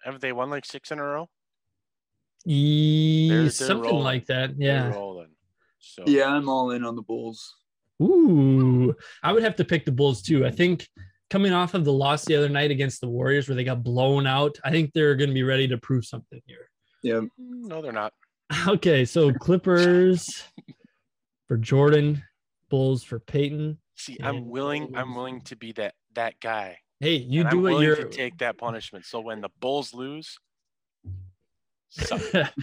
have 0.04 0.20
they 0.20 0.32
won 0.32 0.50
like 0.50 0.64
six 0.64 0.90
in 0.90 0.98
a 0.98 1.04
row? 1.04 1.28
E- 2.46 3.28
They're- 3.28 3.42
they're 3.42 3.50
something 3.50 3.90
rolling. 3.90 4.04
like 4.04 4.26
that. 4.26 4.50
Yeah. 4.58 4.92
So 5.84 6.04
Yeah, 6.06 6.28
I'm 6.28 6.48
all 6.48 6.70
in 6.70 6.84
on 6.84 6.96
the 6.96 7.02
Bulls. 7.02 7.56
Ooh, 8.00 8.94
I 9.22 9.32
would 9.32 9.42
have 9.42 9.56
to 9.56 9.64
pick 9.64 9.84
the 9.84 9.92
Bulls 9.92 10.22
too. 10.22 10.44
I 10.46 10.50
think 10.50 10.88
coming 11.30 11.52
off 11.52 11.74
of 11.74 11.84
the 11.84 11.92
loss 11.92 12.24
the 12.24 12.36
other 12.36 12.48
night 12.48 12.70
against 12.70 13.00
the 13.00 13.08
Warriors 13.08 13.48
where 13.48 13.54
they 13.56 13.64
got 13.64 13.82
blown 13.82 14.26
out, 14.26 14.58
I 14.64 14.70
think 14.70 14.92
they're 14.92 15.14
going 15.16 15.30
to 15.30 15.34
be 15.34 15.42
ready 15.44 15.68
to 15.68 15.78
prove 15.78 16.04
something 16.04 16.40
here. 16.46 16.68
Yeah, 17.02 17.14
mm, 17.14 17.28
no, 17.38 17.80
they're 17.82 17.92
not. 17.92 18.12
Okay, 18.68 19.04
so 19.06 19.32
Clippers 19.32 20.44
for 21.48 21.56
Jordan, 21.56 22.22
Bulls 22.68 23.02
for 23.02 23.18
Peyton. 23.18 23.78
See, 23.96 24.18
I'm 24.22 24.48
willing. 24.50 24.94
I'm 24.96 25.14
willing 25.14 25.40
to 25.42 25.56
be 25.56 25.72
that 25.72 25.94
that 26.14 26.38
guy. 26.40 26.78
Hey, 27.02 27.16
you 27.16 27.40
and 27.40 27.50
do 27.50 27.56
I'm 27.56 27.74
what 27.74 27.82
you're. 27.82 27.96
to 27.96 28.08
take 28.08 28.38
that 28.38 28.56
punishment. 28.56 29.04
So 29.04 29.18
when 29.18 29.40
the 29.40 29.48
Bulls 29.58 29.92
lose, 29.92 30.38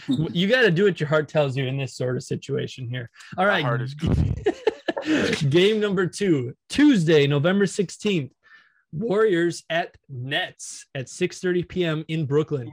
you 0.07 0.47
got 0.47 0.61
to 0.61 0.71
do 0.71 0.85
what 0.85 0.97
your 0.97 1.09
heart 1.09 1.27
tells 1.27 1.57
you 1.57 1.65
in 1.65 1.75
this 1.77 1.93
sort 1.97 2.15
of 2.15 2.23
situation 2.23 2.87
here. 2.87 3.09
All 3.37 3.45
right. 3.45 3.61
My 3.61 3.67
heart 3.67 3.81
is 3.81 3.93
goofy. 3.95 4.33
Game 5.49 5.81
number 5.81 6.07
two, 6.07 6.53
Tuesday, 6.69 7.27
November 7.27 7.65
16th. 7.65 8.31
Warriors 8.91 9.65
at 9.69 9.95
Nets 10.07 10.85
at 10.95 11.07
6:30 11.07 11.67
p.m. 11.67 12.05
in 12.07 12.25
Brooklyn. 12.25 12.71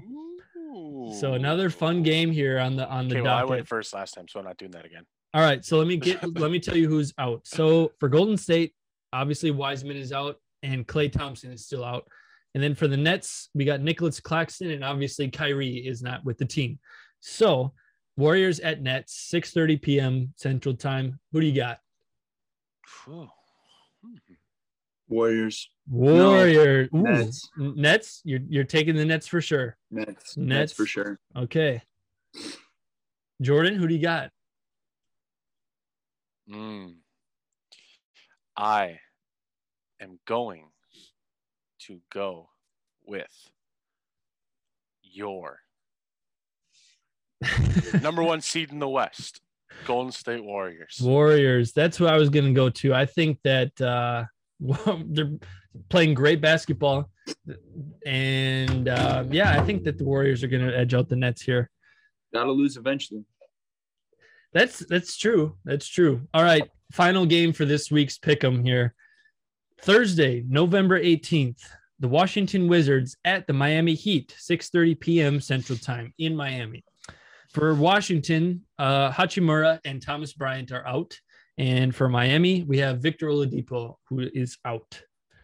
So 1.21 1.35
another 1.35 1.69
fun 1.69 2.03
game 2.03 2.31
here 2.31 2.59
on 2.59 2.77
the 2.77 2.89
on 2.89 3.09
the 3.09 3.17
Okay, 3.17 3.23
well, 3.23 3.37
I 3.37 3.45
went 3.45 3.69
first 3.69 3.93
last 3.93 4.13
time, 4.13 4.27
so 4.27 4.39
I'm 4.39 4.47
not 4.47 4.57
doing 4.57 4.71
that 4.71 4.87
again. 4.87 5.03
All 5.35 5.43
right, 5.43 5.63
so 5.63 5.77
let 5.77 5.87
me 5.87 5.97
get 5.99 6.23
let 6.39 6.51
me 6.51 6.59
tell 6.59 6.75
you 6.77 6.89
who's 6.89 7.13
out. 7.19 7.43
So 7.45 7.93
for 8.01 8.09
Golden 8.09 8.39
State, 8.39 8.73
obviously 9.13 9.51
Wiseman 9.51 9.99
is 9.99 10.11
out 10.11 10.39
and 10.67 10.87
Klay 10.87 11.11
Thompson 11.11 11.53
is 11.53 11.65
still 11.65 11.85
out. 11.85 12.07
And 12.55 12.63
then 12.63 12.75
for 12.75 12.89
the 12.89 12.97
Nets, 12.97 13.51
we 13.55 13.65
got 13.65 13.81
Nicolas 13.81 14.21
Claxton 14.21 14.71
and 14.71 14.83
obviously 14.83 15.29
Kyrie 15.29 15.87
is 15.87 16.03
not 16.03 16.25
with 16.25 16.39
the 16.39 16.45
team. 16.45 16.79
So 17.21 17.73
Warriors 18.17 18.61
at 18.61 18.83
Nets, 18.83 19.31
6:30 19.33 19.83
p.m. 19.83 20.33
Central 20.37 20.75
Time. 20.75 21.21
Who 21.33 21.41
do 21.41 21.47
you 21.47 21.55
got? 21.55 21.79
Phew. 22.87 23.29
Warriors, 25.09 25.71
Warrior 25.89 26.89
Ooh, 26.95 27.03
Nets. 27.03 27.49
Nets. 27.57 28.21
You're 28.25 28.41
you're 28.49 28.65
taking 28.65 28.97
the 28.97 29.05
Nets 29.05 29.27
for 29.27 29.41
sure. 29.41 29.77
Nets, 29.91 30.37
Nets. 30.37 30.37
Nets 30.37 30.73
for 30.73 30.87
sure. 30.87 31.21
Okay. 31.37 31.83
Jordan, 33.41 33.77
who 33.77 33.87
do 33.87 33.95
you 33.95 34.03
got? 34.03 34.31
Mm. 36.51 36.95
I 38.57 38.99
am 40.01 40.19
going 40.27 40.65
to 41.81 42.01
go 42.13 42.49
with 43.07 43.33
your 45.03 45.61
number 48.03 48.23
one 48.23 48.41
seed 48.41 48.73
in 48.73 48.79
the 48.79 48.89
West, 48.89 49.41
Golden 49.87 50.13
State 50.13 50.45
Warriors. 50.45 50.99
Warriors. 51.03 51.73
That's 51.73 51.97
who 51.97 52.07
I 52.07 52.17
was 52.17 52.31
going 52.31 52.47
to 52.47 52.53
go 52.53 52.71
to. 52.71 52.95
I 52.95 53.07
think 53.07 53.39
that 53.45 53.79
uh, 53.81 54.25
they're 55.07 55.33
playing 55.89 56.15
great 56.15 56.41
basketball, 56.41 57.11
and 58.07 58.89
uh, 58.89 59.25
yeah, 59.31 59.59
I 59.59 59.65
think 59.65 59.85
that 59.85 59.99
the 59.99 60.05
Warriors 60.05 60.43
are 60.43 60.49
going 60.49 60.67
to 60.67 60.77
edge 60.77 60.95
out 60.95 61.09
the 61.09 61.17
Nets 61.17 61.43
here. 61.43 61.71
Got 62.33 62.45
to 62.45 62.53
lose 62.53 62.77
eventually. 62.77 63.25
That's 64.53 64.79
that's 64.79 65.17
true. 65.17 65.57
That's 65.65 65.87
true. 65.87 66.27
All 66.33 66.43
right, 66.43 66.69
final 66.93 67.27
game 67.27 67.53
for 67.53 67.65
this 67.65 67.91
week's 67.91 68.19
pick'em 68.19 68.65
here. 68.65 68.95
Thursday, 69.81 70.45
November 70.49 71.01
18th, 71.01 71.61
the 72.01 72.09
Washington 72.09 72.69
Wizards 72.69 73.17
at 73.25 73.47
the 73.47 73.53
Miami 73.53 73.95
Heat, 73.95 74.35
6:30 74.39 75.01
p.m. 75.01 75.41
Central 75.41 75.79
Time 75.79 76.13
in 76.19 76.35
Miami. 76.37 76.85
For 77.53 77.75
Washington, 77.75 78.63
uh, 78.79 79.11
Hachimura 79.11 79.81
and 79.85 80.03
Thomas 80.03 80.33
Bryant 80.33 80.73
are 80.73 80.87
out, 80.87 81.19
and 81.59 81.95
for 81.95 82.09
Miami, 82.09 82.65
we 82.65 82.79
have 82.79 83.01
Victor 83.01 83.29
Oladipo 83.29 83.97
who 84.09 84.21
is 84.21 84.59
out. 84.65 85.01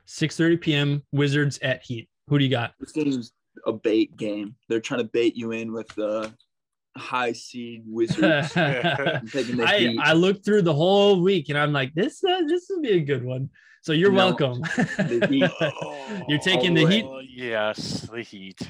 6:30 0.06 0.60
p.m. 0.60 1.02
Wizards 1.12 1.58
at 1.62 1.82
Heat. 1.82 2.08
Who 2.28 2.38
do 2.38 2.44
you 2.44 2.50
got? 2.50 2.74
This 2.80 2.92
game's 2.92 3.32
a 3.66 3.72
bait 3.72 4.16
game. 4.16 4.54
They're 4.68 4.80
trying 4.80 5.00
to 5.00 5.08
bait 5.08 5.36
you 5.36 5.52
in 5.52 5.72
with 5.72 5.88
the 5.94 6.32
high 6.96 7.32
seed 7.32 7.84
Wizards. 7.86 8.52
I, 8.56 9.20
Heat. 9.78 9.98
I 10.00 10.12
looked 10.12 10.44
through 10.44 10.62
the 10.62 10.74
whole 10.74 11.22
week 11.22 11.48
and 11.48 11.58
I'm 11.58 11.72
like, 11.72 11.94
this 11.94 12.22
uh, 12.24 12.42
this 12.46 12.66
will 12.68 12.80
be 12.80 12.92
a 12.92 13.00
good 13.00 13.24
one. 13.24 13.50
So 13.82 13.92
you're 13.92 14.12
No, 14.12 14.16
welcome. 14.16 14.60
the 14.96 16.24
You're 16.28 16.38
taking 16.38 16.70
all 16.70 16.76
the 16.76 16.84
the 16.86 16.90
Heat. 16.90 17.04
Oh, 17.06 17.20
yes, 17.20 18.00
the 18.02 18.22
Heat. 18.22 18.60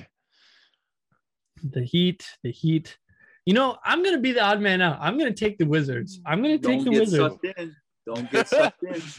the 1.62 1.82
Heat, 1.84 2.26
the 2.42 2.50
Heat. 2.50 2.96
You 3.44 3.52
know, 3.54 3.76
I'm 3.84 4.02
gonna 4.02 4.18
be 4.20 4.32
the 4.32 4.40
odd 4.40 4.60
man 4.60 4.80
out. 4.80 4.98
I'm 5.00 5.18
gonna 5.18 5.34
take 5.34 5.58
the 5.58 5.66
Wizards. 5.66 6.20
I'm 6.24 6.40
gonna 6.42 6.58
take 6.58 6.62
Don't 6.78 6.84
the 6.84 6.90
get 6.92 7.00
Wizards. 7.00 7.34
sucked 7.34 7.58
in. 7.58 7.76
Don't 8.06 8.30
get 8.30 8.48
sucked 8.48 8.82
in. 8.82 9.02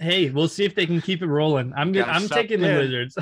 Hey, 0.00 0.28
we'll 0.28 0.48
see 0.48 0.64
if 0.64 0.74
they 0.74 0.86
can 0.86 1.00
keep 1.00 1.22
it 1.22 1.28
rolling. 1.28 1.72
I'm 1.76 1.92
gonna, 1.92 2.10
I'm 2.10 2.22
suck 2.26 2.36
taking 2.38 2.60
the. 2.60 2.66
Wizards. 2.66 3.16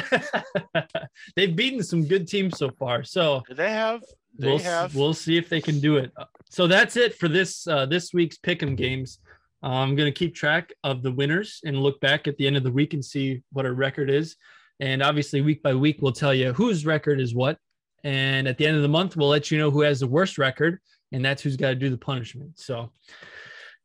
They've 1.37 1.55
beaten 1.55 1.83
some 1.83 2.07
good 2.07 2.27
teams 2.27 2.57
so 2.57 2.71
far, 2.71 3.05
so 3.05 3.43
they 3.51 3.71
have? 3.71 4.01
They 4.39 4.49
we'll 4.49 4.59
have. 4.59 4.95
we'll 4.97 5.13
see 5.13 5.37
if 5.37 5.51
they 5.51 5.61
can 5.61 5.81
do 5.81 5.99
it. 5.99 6.11
So 6.49 6.67
that's 6.67 6.97
it 6.97 7.15
for 7.15 7.29
this 7.29 7.67
uh, 7.69 7.85
this 7.87 8.15
week's 8.15 8.39
pick'em 8.39 8.75
games. 8.75 9.19
I'm 9.63 9.95
gonna 9.95 10.13
keep 10.13 10.35
track 10.35 10.73
of 10.83 11.03
the 11.03 11.13
winners 11.13 11.61
and 11.65 11.79
look 11.79 12.01
back 12.01 12.27
at 12.27 12.37
the 12.37 12.47
end 12.47 12.57
of 12.57 12.63
the 12.63 12.73
week 12.73 12.95
and 12.95 13.05
see 13.05 13.43
what 13.53 13.67
our 13.67 13.75
record 13.75 14.11
is. 14.11 14.37
And 14.81 15.03
obviously, 15.03 15.41
week 15.41 15.63
by 15.63 15.75
week, 15.75 15.99
we'll 16.01 16.13
tell 16.13 16.35
you 16.35 16.53
whose 16.53 16.85
record 16.85 17.21
is 17.21 17.35
what. 17.35 17.59
And 18.05 18.49
at 18.49 18.59
the 18.59 18.67
end 18.67 18.77
of 18.77 18.83
the 18.83 18.89
month, 18.89 19.17
we'll 19.17 19.29
let 19.29 19.51
you 19.51 19.59
know 19.59 19.71
who 19.71 19.83
has 19.83 20.01
the 20.01 20.09
worst 20.09 20.39
record, 20.39 20.81
and 21.13 21.25
that's 21.25 21.43
who's 21.43 21.57
got 21.57 21.69
to 21.69 21.75
do 21.77 21.89
the 21.89 21.97
punishment. 21.97 22.59
So, 22.59 22.91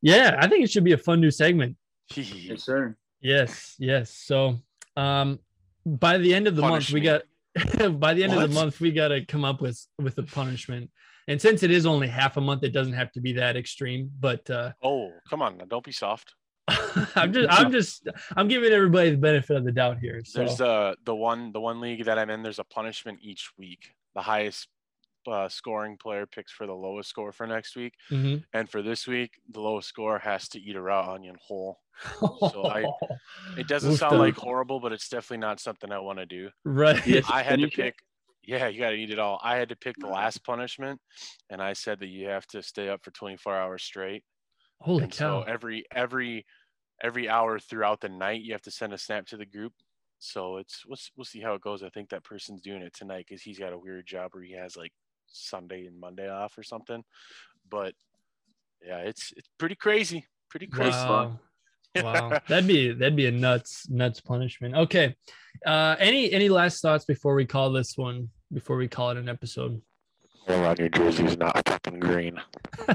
yeah, 0.02 0.36
I 0.40 0.48
think 0.48 0.64
it 0.64 0.70
should 0.70 0.82
be 0.82 0.92
a 0.92 0.98
fun 0.98 1.20
new 1.20 1.30
segment. 1.30 1.76
Yes, 2.16 2.64
sir. 2.64 2.96
Yes, 3.20 3.74
yes. 3.78 4.10
So, 4.10 4.58
um, 4.96 5.38
by 5.86 6.18
the 6.18 6.34
end 6.34 6.48
of 6.48 6.56
the 6.56 6.62
month, 6.62 6.90
we 6.90 7.00
got 7.00 7.22
by 7.92 8.14
the 8.14 8.24
end 8.24 8.32
of 8.34 8.40
the 8.40 8.54
month 8.54 8.80
we 8.80 8.92
got 8.92 9.08
to 9.08 9.24
come 9.24 9.44
up 9.44 9.60
with 9.60 9.84
with 9.98 10.18
a 10.18 10.22
punishment. 10.22 10.90
And 11.28 11.40
since 11.40 11.62
it 11.62 11.70
is 11.70 11.84
only 11.84 12.08
half 12.08 12.38
a 12.38 12.40
month, 12.40 12.64
it 12.64 12.72
doesn't 12.72 12.94
have 12.94 13.12
to 13.12 13.20
be 13.20 13.34
that 13.34 13.56
extreme. 13.56 14.10
But 14.18 14.48
uh, 14.48 14.72
oh, 14.82 15.10
come 15.28 15.42
on, 15.42 15.60
don't 15.68 15.84
be 15.84 15.92
soft. 15.92 16.34
I'm 17.14 17.32
just, 17.32 17.50
I'm 17.50 17.70
just, 17.70 18.08
I'm 18.36 18.48
giving 18.48 18.72
everybody 18.72 19.10
the 19.10 19.16
benefit 19.16 19.56
of 19.56 19.64
the 19.64 19.72
doubt 19.72 19.98
here. 19.98 20.22
So, 20.24 20.40
There's 20.40 20.56
the 20.56 20.96
the 21.04 21.14
one 21.14 21.52
the 21.52 21.60
one 21.60 21.80
league 21.80 22.04
that 22.04 22.18
I'm 22.18 22.30
in. 22.30 22.42
There's 22.42 22.58
a 22.58 22.64
punishment 22.64 23.18
each 23.22 23.50
week. 23.58 23.94
The 24.14 24.22
highest 24.22 24.68
uh, 25.30 25.48
scoring 25.48 25.96
player 25.96 26.26
picks 26.26 26.52
for 26.52 26.66
the 26.66 26.74
lowest 26.74 27.08
score 27.10 27.32
for 27.32 27.46
next 27.46 27.76
week, 27.76 27.94
Mhm. 28.10 28.44
and 28.52 28.68
for 28.70 28.82
this 28.82 29.06
week, 29.06 29.40
the 29.50 29.60
lowest 29.60 29.88
score 29.88 30.18
has 30.18 30.48
to 30.50 30.60
eat 30.60 30.76
a 30.76 30.80
raw 30.82 31.12
onion 31.12 31.36
whole. 31.40 31.80
So 32.20 32.64
I- 32.66 32.84
It 33.56 33.66
doesn't 33.68 33.92
Oof, 33.92 33.98
sound 33.98 34.14
the- 34.14 34.18
like 34.18 34.36
horrible, 34.36 34.80
but 34.80 34.92
it's 34.92 35.08
definitely 35.08 35.38
not 35.38 35.60
something 35.60 35.90
I 35.92 35.98
want 35.98 36.18
to 36.18 36.26
do. 36.26 36.50
right. 36.64 37.04
Yes. 37.06 37.24
I 37.30 37.42
had 37.42 37.60
to 37.60 37.68
pick. 37.68 37.94
Yeah, 38.42 38.68
you 38.68 38.78
got 38.80 38.90
to 38.90 38.96
eat 38.96 39.10
it 39.10 39.18
all. 39.18 39.38
I 39.42 39.56
had 39.56 39.68
to 39.68 39.76
pick 39.76 39.96
the 39.98 40.06
last 40.06 40.38
punishment, 40.44 41.00
and 41.50 41.60
I 41.60 41.74
said 41.74 42.00
that 42.00 42.06
you 42.08 42.28
have 42.28 42.46
to 42.48 42.62
stay 42.62 42.88
up 42.88 43.04
for 43.04 43.10
24 43.10 43.54
hours 43.54 43.82
straight. 43.82 44.24
Holy 44.80 45.02
and 45.04 45.12
cow! 45.12 45.42
so 45.42 45.50
every 45.52 45.84
every 45.94 46.46
every 47.02 47.28
hour 47.28 47.58
throughout 47.58 48.00
the 48.00 48.08
night, 48.08 48.40
you 48.42 48.52
have 48.52 48.62
to 48.62 48.70
send 48.70 48.92
a 48.94 48.98
snap 48.98 49.26
to 49.26 49.36
the 49.36 49.44
group. 49.44 49.72
So 50.20 50.56
it's 50.56 50.84
we'll, 50.86 50.96
we'll 51.16 51.24
see 51.24 51.40
how 51.40 51.54
it 51.54 51.60
goes. 51.60 51.82
I 51.82 51.90
think 51.90 52.08
that 52.10 52.24
person's 52.24 52.62
doing 52.62 52.80
it 52.82 52.94
tonight 52.94 53.26
because 53.28 53.42
he's 53.42 53.58
got 53.58 53.72
a 53.72 53.78
weird 53.78 54.06
job 54.06 54.30
where 54.32 54.42
he 54.42 54.52
has 54.54 54.76
like 54.76 54.92
Sunday 55.30 55.86
and 55.86 55.98
Monday 55.98 56.28
off 56.28 56.56
or 56.58 56.62
something. 56.62 57.02
But 57.70 57.94
yeah, 58.84 58.98
it's 58.98 59.32
it's 59.36 59.48
pretty 59.58 59.74
crazy. 59.74 60.24
Pretty 60.50 60.66
crazy. 60.66 60.90
Wow. 60.90 61.40
wow. 61.96 62.40
That'd 62.48 62.66
be 62.66 62.92
that'd 62.92 63.16
be 63.16 63.26
a 63.26 63.30
nuts 63.30 63.88
nuts 63.88 64.20
punishment. 64.20 64.74
Okay. 64.74 65.14
Uh, 65.66 65.96
any 65.98 66.30
any 66.32 66.48
last 66.48 66.80
thoughts 66.80 67.04
before 67.04 67.34
we 67.34 67.46
call 67.46 67.72
this 67.72 67.96
one? 67.96 68.28
Before 68.52 68.76
we 68.76 68.88
call 68.88 69.10
it 69.10 69.16
an 69.16 69.28
episode? 69.28 69.80
Well, 70.46 70.64
on 70.64 70.76
your 70.78 70.88
jersey's 70.88 71.36
not 71.36 71.60
fucking 71.68 72.00
green. 72.00 72.40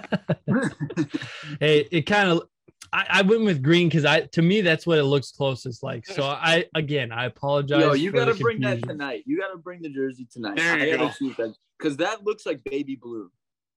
hey, 1.59 1.87
it 1.91 2.07
kind 2.07 2.29
of. 2.29 2.43
I, 2.91 3.05
I 3.09 3.21
went 3.21 3.43
with 3.43 3.63
green 3.63 3.87
because 3.87 4.05
I, 4.05 4.21
to 4.21 4.41
me, 4.41 4.61
that's 4.61 4.85
what 4.85 4.97
it 4.97 5.03
looks 5.03 5.31
closest 5.31 5.83
like. 5.83 6.05
So 6.05 6.23
I, 6.23 6.65
again, 6.75 7.11
I 7.11 7.25
apologize. 7.25 7.81
Yo, 7.81 7.93
you 7.93 8.11
for 8.11 8.17
gotta 8.17 8.35
bring 8.35 8.61
that 8.61 8.83
tonight. 8.83 9.23
You 9.25 9.39
gotta 9.39 9.57
bring 9.57 9.81
the 9.81 9.89
jersey 9.89 10.27
tonight. 10.31 10.57
There 10.57 10.77
you 10.85 10.93
I 10.95 10.97
go. 10.97 11.09
see 11.09 11.29
that 11.37 11.55
because 11.77 11.97
that 11.97 12.23
looks 12.23 12.45
like 12.45 12.63
baby 12.63 12.95
blue. 12.95 13.31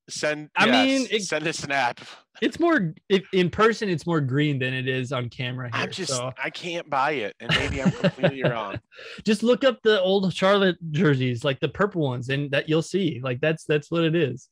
Send. 0.08 0.50
I 0.56 0.66
yes, 0.66 0.72
mean, 0.86 1.08
it- 1.10 1.22
send 1.22 1.46
a 1.46 1.52
snap. 1.52 2.00
It's 2.42 2.60
more 2.60 2.94
if, 3.08 3.24
in 3.32 3.48
person. 3.48 3.88
It's 3.88 4.06
more 4.06 4.20
green 4.20 4.58
than 4.58 4.74
it 4.74 4.86
is 4.86 5.10
on 5.10 5.30
camera 5.30 5.70
here. 5.72 5.82
I'm 5.82 5.90
just. 5.90 6.12
so 6.12 6.32
I 6.42 6.50
can't 6.50 6.88
buy 6.90 7.12
it, 7.12 7.34
and 7.40 7.50
maybe 7.56 7.82
I'm 7.82 7.90
completely 7.92 8.42
wrong. 8.42 8.78
just 9.24 9.42
look 9.42 9.64
up 9.64 9.80
the 9.82 10.00
old 10.02 10.32
Charlotte 10.34 10.76
jerseys, 10.90 11.44
like 11.44 11.58
the 11.60 11.68
purple 11.68 12.02
ones, 12.02 12.28
and 12.28 12.50
that 12.50 12.68
you'll 12.68 12.82
see. 12.82 13.20
Like 13.22 13.40
that's 13.40 13.64
that's 13.64 13.90
what 13.90 14.04
it 14.04 14.14
is. 14.14 14.48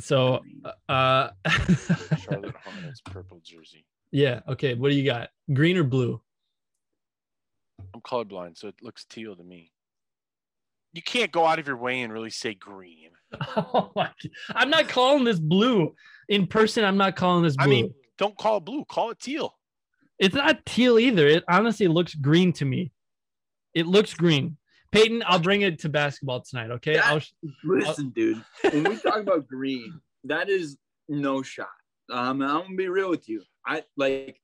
So, 0.00 0.40
uh, 0.88 1.30
Charlotte 2.22 2.54
Hornets 2.64 3.00
purple 3.04 3.40
jersey. 3.42 3.84
yeah. 4.12 4.40
Okay. 4.48 4.74
What 4.74 4.90
do 4.90 4.96
you 4.96 5.04
got? 5.04 5.30
Green 5.52 5.76
or 5.76 5.84
blue? 5.84 6.20
I'm 7.94 8.00
colorblind, 8.00 8.56
so 8.58 8.68
it 8.68 8.76
looks 8.82 9.04
teal 9.04 9.34
to 9.36 9.42
me. 9.42 9.72
You 10.92 11.02
can't 11.02 11.30
go 11.32 11.44
out 11.46 11.58
of 11.58 11.66
your 11.66 11.76
way 11.76 12.02
and 12.02 12.12
really 12.12 12.30
say 12.30 12.54
green. 12.54 13.10
Oh 13.56 13.92
my! 13.94 14.08
I'm 14.54 14.70
not 14.70 14.88
calling 14.88 15.24
this 15.24 15.38
blue. 15.38 15.94
In 16.30 16.46
person, 16.46 16.82
I'm 16.82 16.96
not 16.96 17.14
calling 17.14 17.42
this 17.42 17.56
blue. 17.56 17.64
I 17.64 17.68
mean, 17.68 17.94
don't 18.16 18.36
call 18.38 18.56
it 18.56 18.64
blue. 18.64 18.84
Call 18.88 19.10
it 19.10 19.20
teal. 19.20 19.54
It's 20.18 20.34
not 20.34 20.64
teal 20.64 20.98
either. 20.98 21.26
It 21.26 21.44
honestly 21.48 21.88
looks 21.88 22.14
green 22.14 22.54
to 22.54 22.64
me. 22.64 22.90
It 23.74 23.86
looks 23.86 24.14
green. 24.14 24.56
Peyton, 24.92 25.22
I'll 25.26 25.38
bring 25.38 25.62
it 25.62 25.78
to 25.80 25.88
basketball 25.88 26.40
tonight. 26.42 26.70
Okay. 26.72 26.94
That- 26.94 27.04
I'll, 27.06 27.20
sh- 27.20 27.32
Listen, 27.64 28.10
dude. 28.10 28.42
When 28.70 28.84
we 28.84 28.96
talk 28.98 29.16
about 29.18 29.46
green, 29.46 30.00
that 30.24 30.48
is 30.48 30.76
no 31.08 31.42
shot. 31.42 31.68
Um, 32.10 32.40
I'm 32.42 32.62
gonna 32.62 32.76
be 32.76 32.88
real 32.88 33.10
with 33.10 33.28
you. 33.28 33.42
I 33.66 33.84
like 33.96 34.40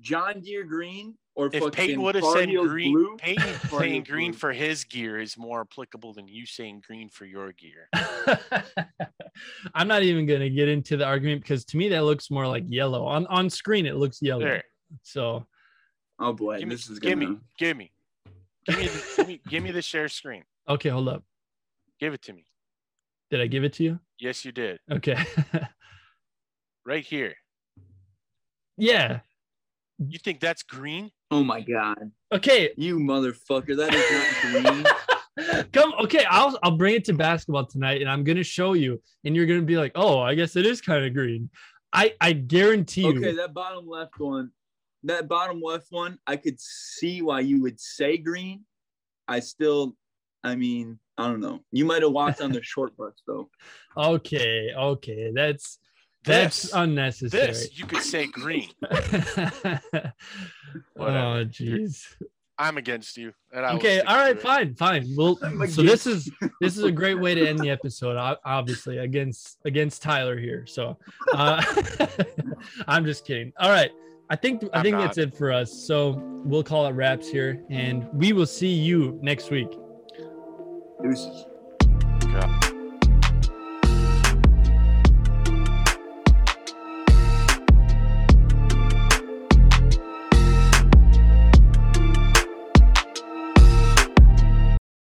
John 0.00 0.40
Deere 0.40 0.62
green 0.64 1.14
or 1.34 1.50
If 1.52 1.72
Peyton 1.72 2.00
would 2.02 2.14
have 2.14 2.24
said 2.24 2.48
green, 2.48 2.92
blue. 2.92 3.16
Peyton 3.18 3.54
saying 3.70 4.04
green 4.04 4.30
blue. 4.30 4.38
for 4.38 4.52
his 4.52 4.84
gear 4.84 5.18
is 5.18 5.36
more 5.36 5.62
applicable 5.62 6.12
than 6.14 6.28
you 6.28 6.46
saying 6.46 6.82
green 6.86 7.08
for 7.08 7.24
your 7.24 7.52
gear. 7.52 7.88
I'm 9.74 9.88
not 9.88 10.02
even 10.02 10.26
gonna 10.26 10.50
get 10.50 10.68
into 10.68 10.96
the 10.96 11.04
argument 11.04 11.42
because 11.42 11.64
to 11.66 11.76
me 11.76 11.88
that 11.88 12.04
looks 12.04 12.30
more 12.30 12.46
like 12.46 12.64
yellow. 12.68 13.04
On 13.06 13.26
on 13.26 13.50
screen, 13.50 13.86
it 13.86 13.96
looks 13.96 14.20
yellow. 14.22 14.44
There, 14.44 14.62
So 15.02 15.46
Oh 16.18 16.32
boy, 16.32 16.58
give 16.60 16.68
me, 16.68 16.74
this 16.74 16.88
is 16.88 16.98
give 16.98 17.18
gonna. 17.18 17.30
me, 17.32 17.38
give 17.58 17.76
me, 17.76 17.90
give 18.66 18.78
me, 18.78 18.86
the, 18.86 19.12
give 19.16 19.26
me, 19.28 19.40
give 19.48 19.62
me 19.62 19.70
the 19.72 19.82
share 19.82 20.08
screen. 20.08 20.44
okay, 20.68 20.88
hold 20.88 21.08
up. 21.08 21.22
Give 22.00 22.12
it 22.14 22.22
to 22.22 22.32
me. 22.32 22.44
Did 23.30 23.40
I 23.40 23.46
give 23.46 23.64
it 23.64 23.72
to 23.74 23.84
you? 23.84 23.98
Yes, 24.18 24.44
you 24.44 24.52
did. 24.52 24.78
Okay. 24.90 25.16
Right 26.84 27.04
here. 27.04 27.34
yeah. 28.76 29.20
You 29.98 30.18
think 30.18 30.40
that's 30.40 30.64
green? 30.64 31.12
Oh 31.30 31.44
my 31.44 31.60
god, 31.60 32.10
Okay. 32.32 32.70
you 32.76 32.98
motherfucker! 32.98 33.76
That 33.76 33.94
is 33.94 34.64
not 34.64 34.74
green. 34.74 35.64
Come 35.72 35.92
okay, 36.02 36.24
I'll 36.28 36.58
I'll 36.64 36.76
bring 36.76 36.96
it 36.96 37.04
to 37.04 37.12
basketball 37.12 37.66
tonight 37.66 38.00
and 38.00 38.10
I'm 38.10 38.24
gonna 38.24 38.42
show 38.42 38.72
you 38.72 39.00
and 39.24 39.36
you're 39.36 39.46
gonna 39.46 39.62
be 39.62 39.76
like, 39.76 39.92
oh, 39.94 40.18
I 40.18 40.34
guess 40.34 40.56
it 40.56 40.66
is 40.66 40.80
kind 40.80 41.04
of 41.04 41.14
green. 41.14 41.50
I 41.92 42.14
I 42.20 42.32
guarantee 42.32 43.02
you. 43.02 43.16
Okay, 43.18 43.32
that 43.36 43.54
bottom 43.54 43.86
left 43.86 44.18
one, 44.18 44.50
that 45.04 45.28
bottom 45.28 45.60
left 45.60 45.86
one, 45.90 46.18
I 46.26 46.36
could 46.36 46.60
see 46.60 47.22
why 47.22 47.40
you 47.40 47.60
would 47.62 47.80
say 47.80 48.16
green. 48.18 48.64
I 49.28 49.40
still, 49.40 49.96
I 50.44 50.54
mean, 50.56 50.98
I 51.18 51.28
don't 51.28 51.40
know. 51.40 51.60
You 51.72 51.84
might 51.84 52.02
have 52.02 52.12
walked 52.12 52.40
on 52.40 52.52
the 52.52 52.62
short 52.62 52.96
bus 52.96 53.14
though. 53.26 53.50
Okay, 53.96 54.70
okay, 54.76 55.32
that's 55.34 55.78
that's 56.24 56.62
This, 56.62 56.72
unnecessary. 56.72 57.46
this, 57.48 57.78
you 57.78 57.84
could 57.86 58.02
say 58.02 58.26
green. 58.26 58.70
oh 60.98 61.44
jeez. 61.44 62.04
I'm 62.58 62.76
against 62.76 63.16
you. 63.16 63.32
And 63.52 63.66
I 63.66 63.74
Okay, 63.74 64.00
all 64.00 64.16
right, 64.16 64.26
all 64.26 64.30
it. 64.32 64.40
fine, 64.40 64.74
fine. 64.74 65.14
Well, 65.16 65.36
so 65.68 65.82
this 65.82 66.06
is 66.06 66.30
this 66.60 66.76
is 66.78 66.84
a 66.84 66.92
great 66.92 67.18
way 67.18 67.34
to 67.34 67.46
end 67.48 67.58
the 67.58 67.70
episode. 67.70 68.16
Obviously, 68.44 68.98
against 68.98 69.58
against 69.64 70.02
Tyler 70.02 70.38
here. 70.38 70.64
So 70.66 70.96
uh, 71.32 71.62
I'm 72.86 73.04
just 73.04 73.26
kidding. 73.26 73.52
All 73.58 73.70
right, 73.70 73.90
I 74.32 74.36
think 74.36 74.64
I 74.72 74.80
I 74.80 74.82
think 74.82 74.94
not. 74.94 75.02
that's 75.02 75.18
it 75.18 75.36
for 75.36 75.52
us. 75.52 75.70
So 75.70 76.12
we'll 76.42 76.62
call 76.62 76.86
it 76.86 76.92
wraps 76.92 77.28
here, 77.28 77.62
and 77.68 78.08
we 78.14 78.32
will 78.32 78.46
see 78.46 78.72
you 78.72 79.18
next 79.20 79.50
week. 79.50 79.68
Deuces. 81.02 81.44
Yeah. 82.24 82.61